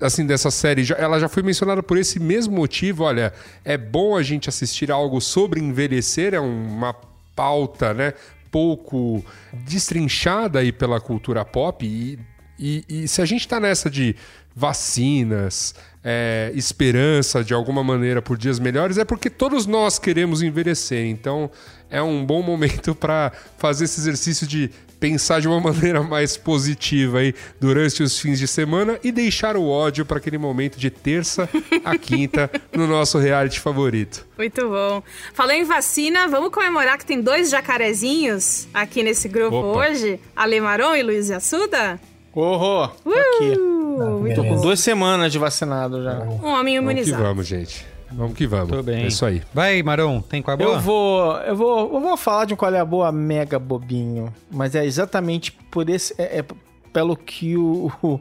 [0.00, 0.84] assim dessa série?
[0.96, 3.02] Ela já foi mencionada por esse mesmo motivo.
[3.04, 3.32] Olha,
[3.64, 6.94] é bom a gente assistir algo sobre envelhecer, é uma
[7.36, 8.14] pauta, né?
[8.50, 11.86] Pouco destrinchada aí pela cultura pop.
[11.86, 12.18] E,
[12.58, 14.16] e- e se a gente tá nessa de
[14.54, 21.04] vacinas, é, esperança de alguma maneira por dias melhores, é porque todos nós queremos envelhecer.
[21.06, 21.50] Então
[21.90, 27.18] é um bom momento para fazer esse exercício de pensar de uma maneira mais positiva
[27.18, 31.48] aí durante os fins de semana e deixar o ódio para aquele momento de terça
[31.84, 34.26] a quinta no nosso reality favorito.
[34.38, 35.02] Muito bom.
[35.34, 39.78] Falou em vacina, vamos comemorar que tem dois jacarezinhos aqui nesse grupo Opa.
[39.90, 40.20] hoje.
[40.34, 42.00] Ale Maron e Luiz Assuda.
[42.32, 42.94] Horror!
[43.02, 44.34] Tô aqui.
[44.34, 46.18] Tô com duas semanas de vacinado já.
[46.18, 47.22] Um homem Vamos que imunizado.
[47.22, 47.86] vamos, gente.
[48.16, 48.70] Vamos que vamos.
[48.70, 49.04] Tudo bem.
[49.04, 49.42] É isso aí.
[49.52, 50.74] Vai, Maron, tem qual é boa?
[50.76, 54.32] Eu vou, eu vou, eu vou falar de um qual é a boa mega bobinho,
[54.50, 56.44] mas é exatamente por esse, é, é
[56.92, 58.20] pelo que o, o,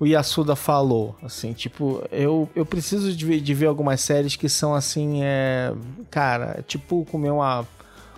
[0.00, 4.48] o Yasuda falou, assim, tipo, eu, eu preciso de, ver- de ver algumas séries que
[4.48, 5.72] são assim, é,
[6.10, 7.64] cara, é tipo comer uma,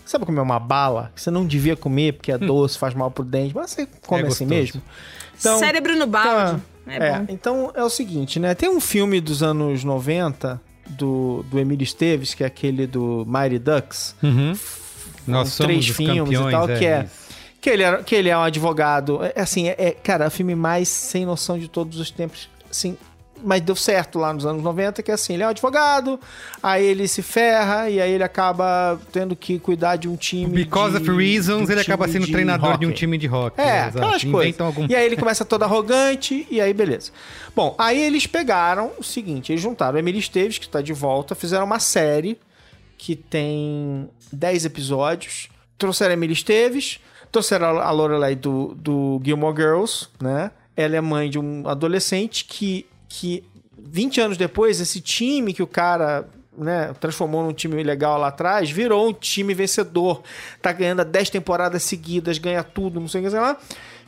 [0.07, 3.23] sabe comer uma bala que você não devia comer porque é doce, faz mal pro
[3.23, 4.81] dente, mas você come É assim mesmo.
[5.37, 6.53] Cérebro no balde.
[6.59, 6.61] Tá,
[6.93, 7.27] É, é, bom.
[7.29, 8.55] então é o seguinte, né?
[8.55, 10.59] Tem um filme dos anos 90
[10.91, 14.15] do, do Emílio Esteves, que é aquele do Mighty Ducks.
[14.23, 14.57] Uhum.
[15.27, 17.05] Nós somos três filmes campeões, e tal, é, que é.
[17.05, 17.29] isso.
[17.61, 19.21] Que ele, era, que ele é um advogado.
[19.23, 22.49] É, assim, é, é, cara, é o filme mais sem noção de todos os tempos.
[22.71, 22.97] Assim,
[23.43, 26.19] mas deu certo lá nos anos 90, que é assim, ele é um advogado,
[26.63, 30.53] aí ele se ferra e aí ele acaba tendo que cuidar de um time.
[30.53, 33.61] Because de, of reasons, um ele acaba sendo de treinador de um time de rock.
[33.61, 34.61] É, aquelas coisas.
[34.61, 34.87] Algum...
[34.89, 37.13] E aí ele começa todo arrogante, e aí beleza.
[37.55, 41.35] Bom, aí eles pegaram o seguinte, eles juntaram o Emílio Esteves, que tá de volta,
[41.35, 42.39] fizeram uma série
[42.97, 45.49] que tem 10 episódios,
[45.79, 47.01] trouxeram a Emílio Esteves,
[47.31, 50.51] trouxeram a Lorelai do, do Gilmore Girls, né?
[50.77, 53.45] Ela é mãe de um adolescente que, que
[53.79, 58.69] 20 anos depois, esse time que o cara né, transformou num time legal lá atrás,
[58.71, 60.23] virou um time vencedor.
[60.61, 63.57] Tá ganhando há 10 temporadas seguidas, ganha tudo, não sei o que, sei lá.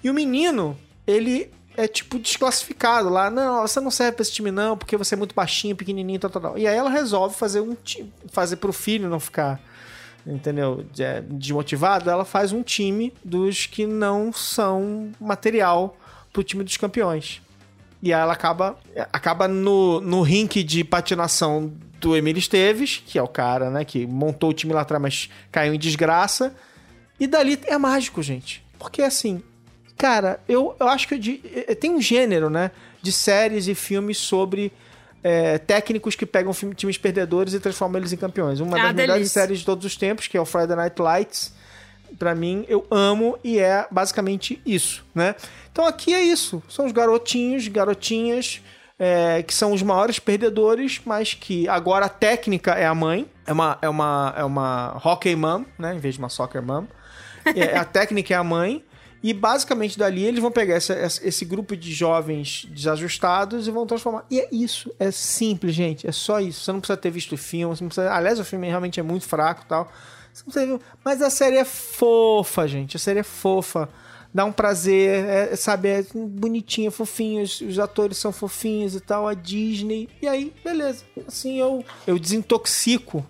[0.02, 3.31] E o menino, ele é tipo desclassificado lá.
[3.31, 6.31] Não, você não serve pra esse time não, porque você é muito baixinho, pequenininho, tal,
[6.31, 6.59] tal, tal.
[6.59, 9.60] E aí ela resolve fazer um time, fazer pro filho não ficar,
[10.27, 12.10] entendeu, de- é, desmotivado.
[12.10, 15.97] Ela faz um time dos que não são material
[16.32, 17.40] pro time dos campeões.
[18.02, 18.78] E aí ela acaba,
[19.12, 24.06] acaba no, no rink de patinação do Emílio Esteves, que é o cara, né, que
[24.06, 26.55] montou o time lá atrás, mas caiu em desgraça.
[27.18, 28.64] E dali é mágico, gente.
[28.78, 29.43] Porque assim,
[29.98, 32.70] cara, eu, eu acho que eu di- eh, tem um gênero, né,
[33.02, 34.72] de séries e filmes sobre
[35.22, 38.60] eh, técnicos que pegam times perdedores e transformam eles em campeões.
[38.60, 39.43] Uma Ah, das melhores delícia.
[39.43, 41.52] séries de todos os tempos, que é o Friday Night Lights,
[42.20, 45.34] Pra mim, eu amo e é basicamente isso, né?
[45.72, 46.62] Então aqui é isso.
[46.68, 48.60] São os garotinhos, garotinhas,
[48.98, 53.26] é, que são os maiores perdedores, mas que agora a técnica é a mãe.
[53.47, 55.94] É uma, é uma, é uma hockey mom, né?
[55.94, 56.84] Em vez de uma soccer mom.
[57.56, 58.84] É, a técnica é a mãe.
[59.22, 64.24] E basicamente dali eles vão pegar essa- esse grupo de jovens desajustados e vão transformar.
[64.30, 64.90] E é isso.
[64.98, 66.06] É simples, gente.
[66.06, 66.60] É só isso.
[66.64, 67.74] Você não precisa ter visto o filme.
[67.74, 68.12] Você não precisa...
[68.12, 69.90] Aliás, o filme realmente é muito fraco e tal.
[71.05, 72.97] Mas a série é fofa, gente.
[72.97, 73.89] A série é fofa.
[74.33, 75.89] Dá um prazer, é, sabe?
[75.89, 77.43] É bonitinha, fofinho.
[77.43, 79.27] Os, os atores são fofinhos e tal.
[79.27, 80.09] A Disney.
[80.23, 81.03] E aí, beleza.
[81.27, 83.27] Assim eu, eu desintoxico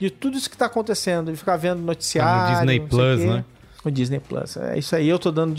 [0.00, 1.30] de tudo isso que tá acontecendo.
[1.30, 2.56] De ficar vendo noticiário.
[2.56, 3.44] Disney não sei Plus, o né?
[3.84, 4.56] O Disney Plus.
[4.56, 5.08] É isso aí.
[5.08, 5.54] Eu tô dando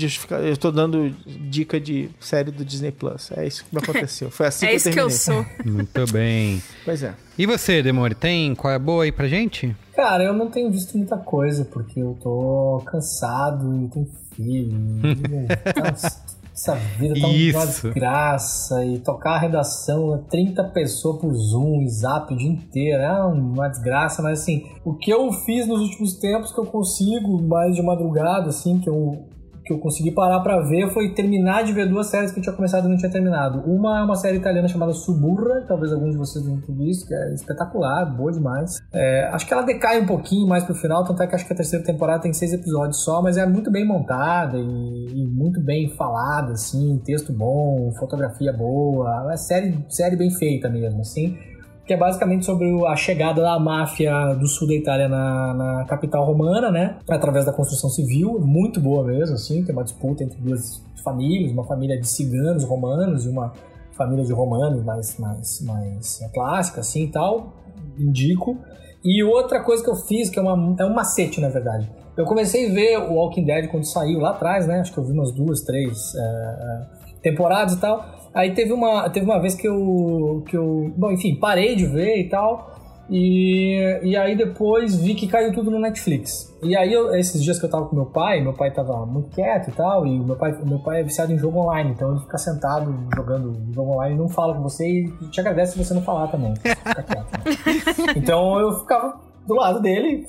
[0.46, 3.32] eu tô dando dica de série do Disney Plus.
[3.38, 4.30] É isso que me aconteceu.
[4.32, 5.18] Foi assim É que eu isso que eu terminei.
[5.18, 5.46] sou.
[5.66, 6.62] Muito bem.
[6.84, 7.14] Pois é.
[7.38, 9.74] E você, Demore, tem qual é boa aí pra gente?
[9.96, 14.80] Cara, eu não tenho visto muita coisa, porque eu tô cansado e tenho filho.
[15.04, 15.48] e,
[16.54, 17.88] Essa vida tá uma Isso.
[17.88, 18.86] desgraça.
[18.86, 23.02] E tocar a redação, é 30 pessoas por Zoom Zap o dia inteiro.
[23.02, 27.42] É uma desgraça, mas assim, o que eu fiz nos últimos tempos que eu consigo,
[27.42, 29.26] mais de madrugada, assim, que eu,
[29.64, 32.56] que eu consegui parar pra ver foi terminar de ver duas séries que eu tinha
[32.56, 33.60] começado e não tinha terminado.
[33.60, 37.34] Uma é uma série italiana chamada Suburra, talvez alguns de vocês tenham visto, que é
[37.34, 38.72] espetacular, boa demais.
[38.92, 41.54] É, acho que ela decai um pouquinho mais pro final, tanto é que acho que
[41.54, 45.62] a terceira temporada tem seis episódios só, mas é muito bem montada e, e muito
[45.62, 51.38] bem falada, assim, texto bom, fotografia boa, é série, série bem feita mesmo, assim.
[51.86, 56.26] Que é basicamente sobre a chegada da máfia do sul da Itália na, na capital
[56.26, 56.98] romana, né?
[57.10, 61.66] Através da construção civil, muito boa mesmo, assim, tem uma disputa entre duas famílias, uma
[61.66, 63.52] família de ciganos romanos e uma
[63.92, 67.54] família de romanos mais, mais, mais clássica, assim, e tal,
[67.98, 68.58] indico.
[69.04, 71.92] E outra coisa que eu fiz, que é, uma, é um macete, na verdade.
[72.16, 74.80] Eu comecei a ver o Walking Dead quando saiu lá atrás, né?
[74.80, 78.06] Acho que eu vi umas duas, três é, é, temporadas e tal.
[78.34, 80.92] Aí teve uma, teve uma vez que eu, que eu.
[80.98, 82.72] Bom, enfim, parei de ver e tal.
[83.10, 86.52] E, e aí depois vi que caiu tudo no Netflix.
[86.64, 89.30] E aí, eu- esses dias que eu tava com meu pai, meu pai tava muito
[89.36, 92.22] quieto e tal, e meu pai, meu pai é viciado em jogo online, então ele
[92.22, 95.94] fica sentado jogando jogo online e não fala com você e te agradece se você
[95.94, 96.56] não falar também.
[96.56, 97.32] Fica quieto.
[97.34, 98.14] né?
[98.16, 100.26] Então eu ficava do lado dele,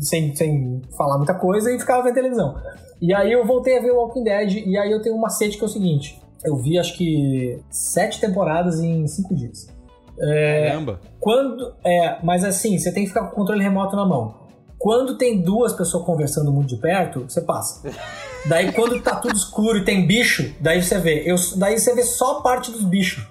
[0.00, 2.54] sem, sem falar muita coisa, e ficava vendo televisão.
[3.02, 5.58] E aí eu voltei a ver o Walking Dead, e aí eu tenho um macete
[5.58, 9.68] que é o seguinte: eu vi acho que sete temporadas em cinco dias.
[10.20, 11.00] É, Caramba.
[11.18, 11.74] Quando.
[11.84, 14.42] É, mas assim, você tem que ficar com o controle remoto na mão.
[14.78, 17.90] Quando tem duas pessoas conversando muito de perto, você passa.
[18.46, 21.22] Daí quando tá tudo escuro e tem bicho, daí você vê.
[21.24, 23.26] Eu, daí você vê só a parte dos bichos.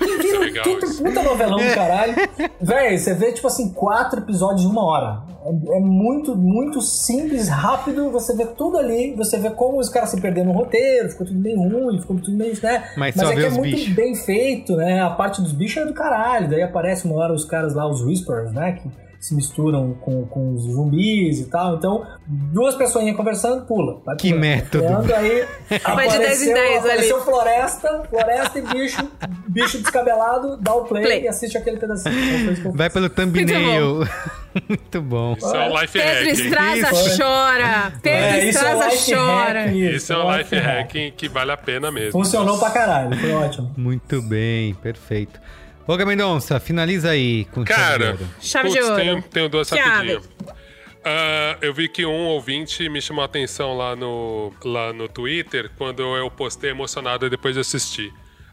[0.00, 2.14] E vira um puta, puta novelão do caralho.
[2.60, 5.22] Véi, você vê, tipo assim, quatro episódios de uma hora.
[5.44, 8.10] É, é muito, muito simples, rápido.
[8.10, 9.14] Você vê tudo ali.
[9.16, 11.10] Você vê como os caras se perderam no roteiro.
[11.10, 12.84] Ficou tudo meio ruim, ficou tudo meio, né?
[12.96, 13.94] Mas só é que é muito bichos.
[13.94, 15.02] bem feito, né?
[15.02, 16.48] A parte dos bichos é do caralho.
[16.48, 18.72] Daí aparece uma hora os caras lá, os Whispers, né?
[18.72, 21.76] Que se misturam com, com os zumbis e tal.
[21.76, 24.00] Então, duas pessoinhas conversando, pula.
[24.04, 24.84] Vai Que método.
[25.16, 25.46] Aí
[25.94, 26.76] Vai de 10 em 10 ali.
[26.78, 29.10] apareceu floresta, floresta e bicho,
[29.48, 31.22] bicho descabelado, dá o play, Play.
[31.22, 32.14] e assiste aquele pedacinho.
[32.14, 34.00] Então, isso Vai pelo thumbnail.
[34.68, 35.34] Muito bom.
[35.36, 36.28] Isso é um life Pedro hack.
[36.38, 37.18] Estraza Isso.
[37.22, 37.92] chora.
[38.02, 39.64] Pedro É, isso é chora.
[39.66, 39.74] hack.
[39.74, 40.78] Isso é um Life hack.
[40.78, 42.12] hacking que vale a pena mesmo.
[42.12, 43.72] Funcionou pra caralho, foi ótimo.
[43.76, 45.40] Muito bem, perfeito.
[45.86, 49.02] Ô, Mendonça, finaliza aí com Cara, Chave de putz, ouro.
[49.02, 49.82] Tenho, tenho duas Chave.
[49.82, 50.22] rapidinho.
[51.04, 55.70] Ah, eu vi que um ouvinte me chamou a atenção lá no, lá no Twitter
[55.76, 58.10] quando eu postei emocionado depois de assistir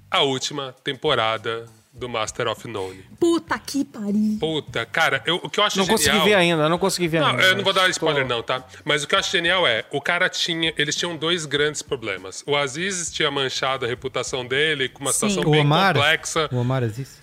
[0.10, 3.04] a última temporada do Master of None.
[3.18, 4.38] Puta que pariu.
[4.40, 5.98] Puta, cara, eu- o que eu acho Não genial...
[5.98, 7.44] consegui ver ainda, eu não consegui ver Não, ainda.
[7.44, 8.66] eu não vou dar spoiler tô- não, tá?
[8.84, 12.44] Mas o que eu acho genial é, o cara tinha, eles tinham dois grandes problemas.
[12.46, 15.30] O Aziz tinha manchado a reputação dele com uma Sim.
[15.30, 16.50] situação O bem Omar, complexa.
[16.52, 17.21] o Omar Aziz.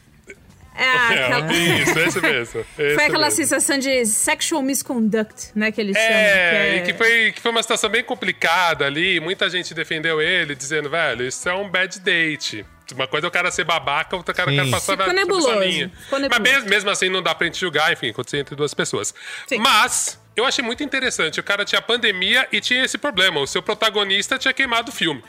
[0.79, 1.53] É, aquela...
[1.53, 2.65] É, isso, esse mesmo.
[2.77, 3.37] Foi esse aquela mesmo.
[3.37, 5.73] sensação de sexual misconduct, né?
[5.73, 6.77] Que eles É, chamam.
[6.77, 9.19] e que foi, que foi uma situação bem complicada ali.
[9.21, 12.65] Muita gente defendeu ele, dizendo, velho, isso é um bad date.
[12.95, 15.93] Uma coisa é o cara ser babaca, outra cara quer passar Ficou na essa linha.
[16.05, 19.15] Ficou Mas mesmo, mesmo assim não dá pra gente julgar, enfim, aconteceu entre duas pessoas.
[19.47, 19.59] Sim.
[19.59, 21.39] Mas eu achei muito interessante.
[21.39, 23.41] O cara tinha pandemia e tinha esse problema.
[23.41, 25.23] O seu protagonista tinha queimado o filme.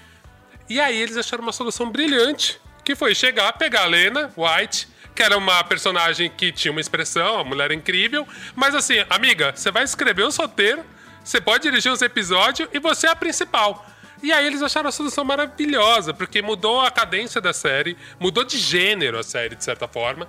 [0.70, 4.88] E aí eles acharam uma solução brilhante, que foi chegar, pegar a Lena White,
[5.20, 8.26] que era uma personagem que tinha uma expressão, a mulher incrível,
[8.56, 10.82] mas assim, amiga, você vai escrever o roteiro,
[11.22, 13.86] você pode dirigir os episódios e você é a principal.
[14.24, 18.58] E aí eles acharam a solução maravilhosa, porque mudou a cadência da série, mudou de
[18.58, 20.26] gênero a série, de certa forma.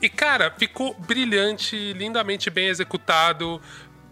[0.00, 3.60] E, cara, ficou brilhante, lindamente bem executado.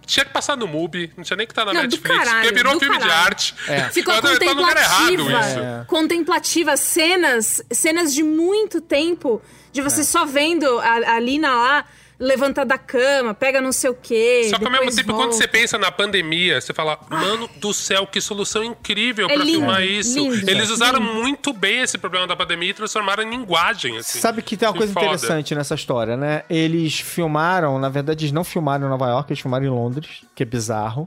[0.05, 2.53] Tinha que passar no MUBI, não tinha nem que estar na Não, Netflix, caralho, porque
[2.55, 3.25] virou do filme de caralho.
[3.27, 3.55] arte.
[3.93, 5.41] Ficou Eu tô- tô no lugar errado contemplativa.
[5.51, 5.59] isso.
[5.61, 5.85] É.
[5.87, 6.77] Contemplativa.
[6.77, 9.41] Cenas, cenas de muito tempo,
[9.77, 11.85] de você só vendo a, a Lina lá,
[12.19, 14.47] levanta da cama, pega não sei o quê.
[14.51, 15.37] Só que ao mesmo tempo, quando volta.
[15.37, 19.59] você pensa na pandemia, você fala, mano do céu, que solução incrível É pra lindo,
[19.59, 20.19] filmar isso.
[20.19, 21.13] lindo, Eles usaram lindo.
[21.15, 24.19] muito bem esse problema da pandemia e transformaram em linguagem, assim.
[24.19, 25.07] Sabe que tem uma Que coisa foda.
[25.07, 26.43] interessante nessa história, né?
[26.49, 30.43] Eles filmaram, na verdade, eles não filmaram em Nova York, eles filmaram em Londres, que
[30.43, 31.07] é bizarro.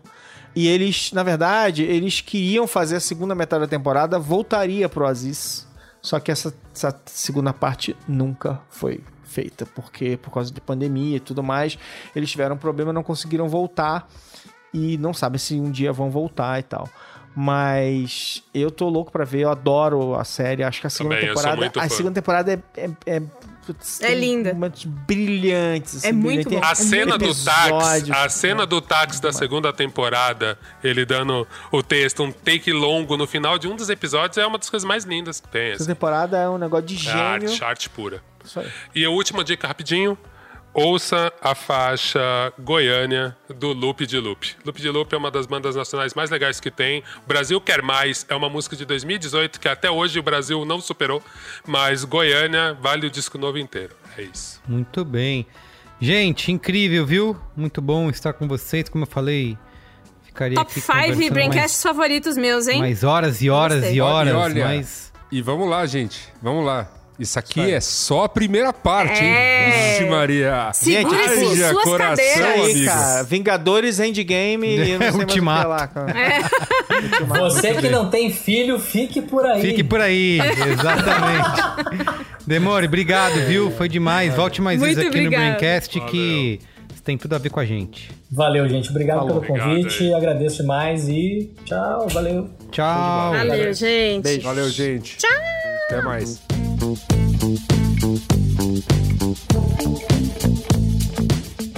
[0.56, 5.68] E eles, na verdade, eles queriam fazer a segunda metade da temporada, voltaria pro Aziz.
[6.02, 11.20] Só que essa, essa segunda parte nunca foi feita, porque por causa de pandemia e
[11.20, 11.78] tudo mais,
[12.16, 14.08] eles tiveram um problema, não conseguiram voltar
[14.74, 16.90] e não sabem se um dia vão voltar e tal.
[17.36, 21.30] Mas eu tô louco pra ver, eu adoro a série, acho que a segunda Também,
[21.34, 21.90] temporada, a fã.
[21.90, 23.22] segunda temporada é, é, é
[23.66, 24.54] putz, É linda.
[25.08, 25.98] brilhantes.
[25.98, 26.68] assim, É muito brilhantes.
[26.68, 26.72] bom.
[26.72, 32.24] A cena do táxi, a cena do táxi da segunda temporada, ele dando o texto,
[32.24, 35.40] um take longo no final de um dos episódios, é uma das coisas mais lindas
[35.40, 35.72] que tem.
[35.72, 35.92] Essa Assim.
[35.94, 37.22] temporada é um negócio de É gênio.
[37.50, 38.22] arte, arte pura.
[38.44, 38.68] Isso aí.
[38.96, 40.18] E a última dica rapidinho.
[40.74, 42.20] Ouça a faixa
[42.60, 44.56] Goiânia do Loop de Loop.
[44.64, 47.04] Loop de Loop é uma das bandas nacionais mais legais que tem.
[47.26, 50.80] O Brasil Quer Mais é uma música de 2018 que até hoje o Brasil não
[50.80, 51.24] superou,
[51.66, 53.96] mas Goiânia vale o disco novo inteiro.
[54.18, 54.62] É isso.
[54.68, 55.48] Muito bem.
[56.00, 57.38] Gente, incrível, viu?
[57.58, 58.88] Muito bom estar com vocês.
[58.88, 59.58] Como eu falei,
[60.24, 62.80] ficaria Top aqui 5 conversando Braincasts favoritos meus, hein?
[62.80, 65.12] mais, horas e horas e horas, E olha, mas...
[65.32, 66.30] E vamos lá, gente.
[66.42, 66.99] Vamos lá.
[67.20, 69.30] Isso aqui é só a primeira parte, hein?
[69.30, 69.98] É.
[70.00, 70.70] Vixe, Maria.
[70.74, 72.66] Segure-se em suas coração, cadeiras.
[72.66, 72.86] Aí, amigo.
[72.86, 75.68] cara, Vingadores Endgame e não sei mais o que Ultimato.
[75.68, 76.14] lá, cara.
[77.28, 79.62] Você que não tem filho, fique por aí.
[79.62, 80.40] Fique por aí,
[80.72, 82.20] exatamente.
[82.48, 83.70] Demore, obrigado, viu?
[83.72, 84.34] Foi demais.
[84.34, 85.58] Volte mais vezes aqui no obrigada.
[85.58, 86.60] Braincast que
[87.04, 88.10] tem tudo a ver com a gente.
[88.32, 88.90] Valeu, gente.
[88.92, 89.42] Obrigado Falou.
[89.42, 90.14] pelo convite.
[90.14, 92.08] Agradeço demais e tchau.
[92.10, 92.50] Valeu.
[92.72, 93.32] Tchau.
[93.34, 94.24] Valeu, gente.
[94.24, 94.42] Beijo.
[94.44, 95.18] Valeu, gente.
[95.18, 95.30] Tchau.
[95.88, 96.59] Até mais.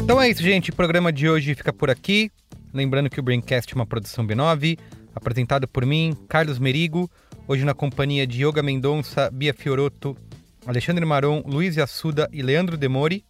[0.01, 0.69] Então é isso, gente.
[0.69, 2.31] O programa de hoje fica por aqui.
[2.73, 4.79] Lembrando que o Braincast é uma produção B9,
[5.13, 7.11] apresentado por mim, Carlos Merigo,
[7.45, 10.15] hoje na companhia de Yoga Mendonça, Bia Fioroto,
[10.65, 13.25] Alexandre Maron, Luiz Assuda e Leandro Demori.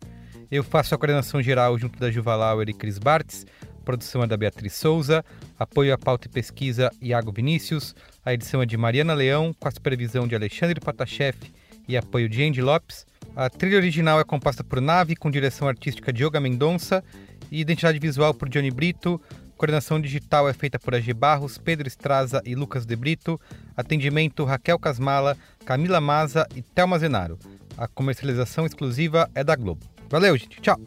[0.52, 3.48] Eu faço a coordenação geral junto da Juva Lauer e Cris Bartz.
[3.84, 5.26] Produção é da Beatriz Souza.
[5.58, 7.96] Apoio à pauta e pesquisa Iago Vinícius.
[8.24, 11.52] A edição é de Mariana Leão, com a supervisão de Alexandre Patachef
[11.88, 13.06] e apoio de Andy Lopes.
[13.36, 17.04] A trilha original é composta por Nave, com direção artística de Yoga Mendonça
[17.52, 19.22] e identidade visual por Johnny Brito.
[19.56, 23.40] Coordenação digital é feita por AG Barros, Pedro Estraza e Lucas De Brito.
[23.78, 27.38] Atendimento Raquel Casmala, Camila Maza e Thelma Zenaro.
[27.78, 29.86] A comercialização exclusiva é da Globo.
[30.10, 30.60] Valeu, gente.
[30.62, 30.80] Tchau.